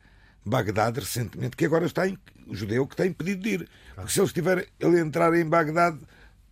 Bagdade 0.46 1.00
recentemente, 1.00 1.56
que 1.56 1.64
agora 1.64 1.86
está 1.86 2.06
em, 2.06 2.18
judeu 2.50 2.86
que 2.86 2.94
está 2.94 3.06
impedido 3.06 3.42
de 3.42 3.48
ir. 3.50 3.68
Porque 3.94 4.12
se 4.12 4.20
ele 4.20 4.26
estiver 4.26 4.68
ele 4.78 5.00
entrar 5.00 5.32
em 5.34 5.44
Bagdade, 5.44 5.98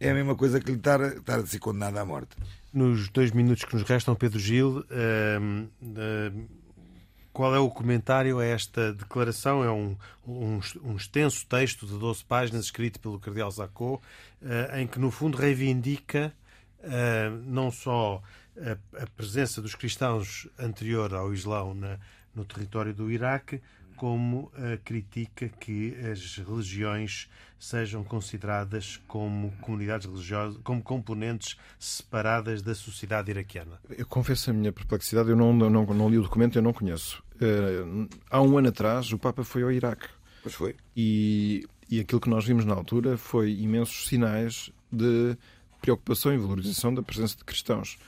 é 0.00 0.10
a 0.10 0.14
mesma 0.14 0.34
coisa 0.34 0.58
que 0.58 0.70
lhe 0.70 0.78
estar, 0.78 1.00
estar 1.00 1.38
a 1.38 1.46
ser 1.46 1.58
condenado 1.58 1.98
à 1.98 2.04
morte. 2.04 2.30
Nos 2.72 3.08
dois 3.10 3.30
minutos 3.32 3.64
que 3.64 3.74
nos 3.76 3.84
restam, 3.84 4.14
Pedro 4.16 4.38
Gil, 4.38 4.82
hum, 5.40 5.68
hum, 5.82 6.46
qual 7.32 7.54
é 7.54 7.58
o 7.58 7.70
comentário 7.70 8.38
a 8.38 8.44
esta 8.44 8.92
declaração? 8.92 9.64
É 9.64 9.70
um, 9.70 9.96
um, 10.26 10.60
um 10.84 10.96
extenso 10.96 11.46
texto 11.46 11.86
de 11.86 11.98
12 11.98 12.24
páginas 12.24 12.64
escrito 12.66 13.00
pelo 13.00 13.18
Cardeal 13.18 13.50
Zacó, 13.50 14.00
eh, 14.42 14.80
em 14.82 14.86
que, 14.86 14.98
no 14.98 15.10
fundo, 15.10 15.36
reivindica 15.38 16.32
eh, 16.82 17.30
não 17.44 17.70
só 17.70 18.22
a, 18.56 19.02
a 19.02 19.06
presença 19.16 19.62
dos 19.62 19.74
cristãos 19.74 20.46
anterior 20.58 21.14
ao 21.14 21.32
Islão 21.32 21.72
na- 21.74 21.98
no 22.34 22.44
território 22.44 22.92
do 22.94 23.10
Iraque, 23.10 23.60
como 23.96 24.50
eh, 24.56 24.78
critica 24.84 25.48
que 25.48 25.94
as 26.10 26.36
religiões 26.36 27.28
sejam 27.58 28.02
consideradas 28.02 29.00
como 29.06 29.52
comunidades 29.60 30.06
religiosas, 30.06 30.58
como 30.64 30.82
componentes 30.82 31.56
separadas 31.78 32.60
da 32.62 32.74
sociedade 32.74 33.30
iraquiana. 33.30 33.78
Eu 33.96 34.06
confesso 34.06 34.50
a 34.50 34.52
minha 34.52 34.72
perplexidade, 34.72 35.28
eu 35.30 35.36
não, 35.36 35.52
não, 35.52 35.70
não 35.70 36.08
li 36.08 36.18
o 36.18 36.22
documento, 36.22 36.56
eu 36.58 36.62
não 36.62 36.72
conheço. 36.72 37.22
Eh, 37.40 37.84
há 38.30 38.42
um 38.42 38.58
ano 38.58 38.68
atrás, 38.68 39.12
o 39.12 39.18
Papa 39.18 39.44
foi 39.44 39.62
ao 39.62 39.70
Iraque 39.70 40.08
Pois 40.42 40.54
foi. 40.54 40.74
e, 40.96 41.64
e 41.88 42.00
aquilo 42.00 42.20
que 42.20 42.28
nós 42.28 42.44
vimos 42.44 42.64
na 42.64 42.74
altura 42.74 43.16
foi 43.16 43.52
imensos 43.52 44.08
sinais 44.08 44.70
de 44.90 45.36
preocupação 45.80 46.32
e 46.32 46.38
valorização 46.38 46.94
da 46.94 47.02
presença 47.02 47.36
de 47.36 47.44
cristãos. 47.44 47.98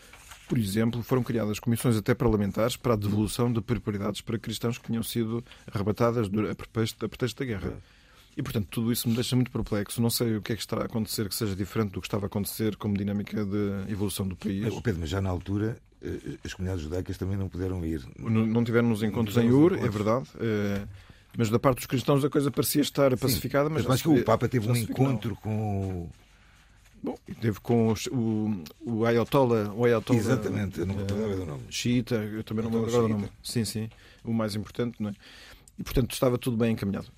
Por 0.54 0.60
exemplo, 0.60 1.02
foram 1.02 1.20
criadas 1.24 1.58
comissões 1.58 1.96
até 1.96 2.14
parlamentares 2.14 2.76
para 2.76 2.92
a 2.92 2.96
devolução 2.96 3.52
de 3.52 3.60
propriedades 3.60 4.20
para 4.20 4.38
cristãos 4.38 4.78
que 4.78 4.86
tinham 4.86 5.02
sido 5.02 5.42
arrebatadas 5.66 6.28
a 6.28 6.54
pretexto, 6.54 7.04
a 7.04 7.08
pretexto 7.08 7.40
da 7.40 7.44
guerra. 7.44 7.72
E, 8.36 8.42
portanto, 8.42 8.68
tudo 8.70 8.92
isso 8.92 9.08
me 9.08 9.16
deixa 9.16 9.34
muito 9.34 9.50
perplexo. 9.50 10.00
Não 10.00 10.10
sei 10.10 10.36
o 10.36 10.42
que 10.42 10.52
é 10.52 10.54
que 10.54 10.62
estará 10.62 10.82
a 10.82 10.84
acontecer 10.86 11.28
que 11.28 11.34
seja 11.34 11.56
diferente 11.56 11.90
do 11.90 12.00
que 12.00 12.06
estava 12.06 12.26
a 12.26 12.28
acontecer 12.28 12.76
como 12.76 12.96
dinâmica 12.96 13.44
de 13.44 13.90
evolução 13.90 14.28
do 14.28 14.36
país. 14.36 14.62
Mas, 14.62 14.80
Pedro, 14.80 15.00
mas 15.00 15.10
já 15.10 15.20
na 15.20 15.28
altura 15.30 15.76
eh, 16.00 16.38
as 16.44 16.54
comunidades 16.54 16.84
judaicas 16.84 17.18
também 17.18 17.36
não 17.36 17.48
puderam 17.48 17.84
ir. 17.84 18.00
Não 18.16 18.46
não 18.46 18.62
tiveram 18.62 18.88
nos 18.88 19.02
encontros 19.02 19.36
em 19.36 19.50
Ur, 19.50 19.72
os 19.72 19.82
é 19.84 19.88
verdade. 19.88 20.28
eh, 20.38 20.86
Mas 21.36 21.50
da 21.50 21.58
parte 21.58 21.78
dos 21.78 21.86
cristãos 21.86 22.24
a 22.24 22.30
coisa 22.30 22.48
parecia 22.52 22.82
estar 22.82 23.16
pacificada. 23.16 23.68
Mas 23.68 23.84
Mas 23.84 23.98
se 23.98 24.04
que 24.04 24.08
o 24.08 24.22
Papa 24.24 24.48
teve 24.48 24.70
um 24.70 24.72
que 24.72 24.80
não. 24.82 24.88
encontro 24.88 25.34
com. 25.42 26.08
Bom, 27.04 27.18
teve 27.40 27.60
com 27.60 27.88
os- 27.92 28.06
o, 28.06 28.62
o 28.80 29.04
Ayatollah, 29.04 29.70
o 29.74 29.84
Ayatollah 29.84 30.20
Exatamente, 30.20 30.80
eu 30.80 30.86
não 30.86 30.94
me 30.94 31.02
recordava 31.02 31.36
do 31.36 31.44
nome. 31.44 31.62
Xiita, 31.68 32.14
eu 32.14 32.42
também 32.42 32.64
não 32.64 32.70
me 32.70 32.78
lembro 32.78 32.90
do 33.02 33.08
nome. 33.08 33.28
Sim, 33.42 33.64
sim, 33.66 33.90
o 34.24 34.32
mais 34.32 34.54
importante, 34.54 35.02
não 35.02 35.10
é? 35.10 35.14
E 35.78 35.82
portanto 35.84 36.12
estava 36.12 36.38
tudo 36.38 36.56
bem 36.56 36.72
encaminhado. 36.72 37.08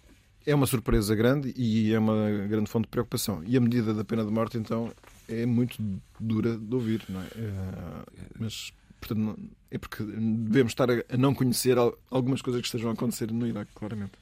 É 0.44 0.54
uma 0.54 0.66
surpresa 0.66 1.14
grande 1.14 1.54
e 1.56 1.92
é 1.92 1.98
uma 2.00 2.28
grande 2.48 2.68
fonte 2.68 2.84
de 2.84 2.90
preocupação. 2.90 3.42
E 3.46 3.56
a 3.56 3.60
medida 3.60 3.94
da 3.94 4.04
pena 4.04 4.24
de 4.24 4.30
morte, 4.32 4.58
então, 4.58 4.92
é 5.28 5.44
muito 5.46 5.76
dura 6.18 6.56
de 6.56 6.74
ouvir, 6.74 7.02
não 7.08 7.20
é? 7.20 7.26
Eh, 7.36 8.26
Mas, 8.38 8.72
portanto, 9.00 9.18
não- 9.18 9.36
é 9.70 9.78
porque 9.78 10.02
devemos 10.04 10.70
estar 10.72 10.90
a 10.90 10.94
a 11.08 11.16
não 11.16 11.32
conhecer 11.34 11.76
al- 11.78 11.96
algumas 12.10 12.42
coisas 12.42 12.60
que 12.60 12.66
estejam 12.68 12.90
a 12.90 12.92
acontecer 12.92 13.30
no 13.32 13.46
Iraque, 13.46 13.70
claramente. 13.74 14.12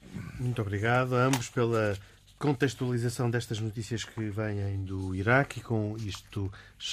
Muito 0.41 0.61
obrigado 0.63 1.15
a 1.15 1.27
ambos 1.27 1.49
pela 1.49 1.97
contextualização 2.45 3.31
destas 3.31 3.59
notícias 3.59 4.05
que 4.05 4.21
vêm 4.29 4.85
do 4.85 5.15
Iraque 5.15 5.61
e 5.61 5.63
com 5.63 5.97
isto, 5.97 6.53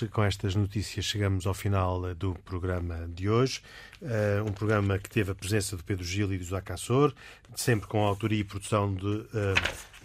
com 0.10 0.24
estas 0.24 0.56
notícias 0.56 1.04
chegamos 1.04 1.46
ao 1.46 1.54
final 1.54 2.08
eh, 2.08 2.14
do 2.14 2.34
programa 2.46 3.06
de 3.14 3.30
hoje. 3.30 3.62
Eh, 4.02 4.42
um 4.48 4.54
programa 4.54 4.98
que 4.98 5.10
teve 5.10 5.34
a 5.34 5.36
presença 5.36 5.76
do 5.76 5.84
Pedro 5.84 6.06
Gil 6.06 6.32
e 6.32 6.38
do 6.38 6.44
José 6.46 6.62
Cassor, 6.62 7.14
sempre 7.54 7.86
com 7.86 8.02
a 8.06 8.08
autoria 8.08 8.40
e 8.40 8.46
produção 8.46 8.96
de, 8.96 9.26
eh, 9.34 9.54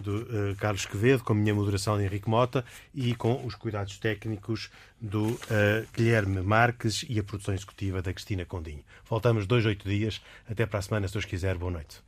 do 0.01 0.23
eh, 0.23 0.55
Carlos 0.59 0.85
Quevedo, 0.85 1.23
com 1.23 1.33
a 1.33 1.37
minha 1.37 1.55
moderação 1.55 1.97
de 1.97 2.03
Henrique 2.03 2.29
Mota 2.29 2.65
e 2.93 3.15
com 3.15 3.47
os 3.47 3.55
cuidados 3.55 4.01
técnicos 4.01 4.69
do 5.01 5.39
Guilherme 5.95 6.41
Marques 6.41 7.07
e 7.09 7.21
a 7.21 7.23
produção 7.23 7.55
executiva 7.55 8.03
da 8.03 8.13
Cristina 8.13 8.45
Condinho. 8.45 8.83
Voltamos 9.09 9.47
dois, 9.47 9.65
oito 9.65 9.89
dias. 9.89 10.21
Até 10.51 10.67
para 10.67 10.81
a 10.81 10.83
semana, 10.83 11.07
se 11.07 11.15
Deus 11.15 11.25
quiser. 11.25 11.57
Boa 11.57 11.71
noite. 11.71 12.03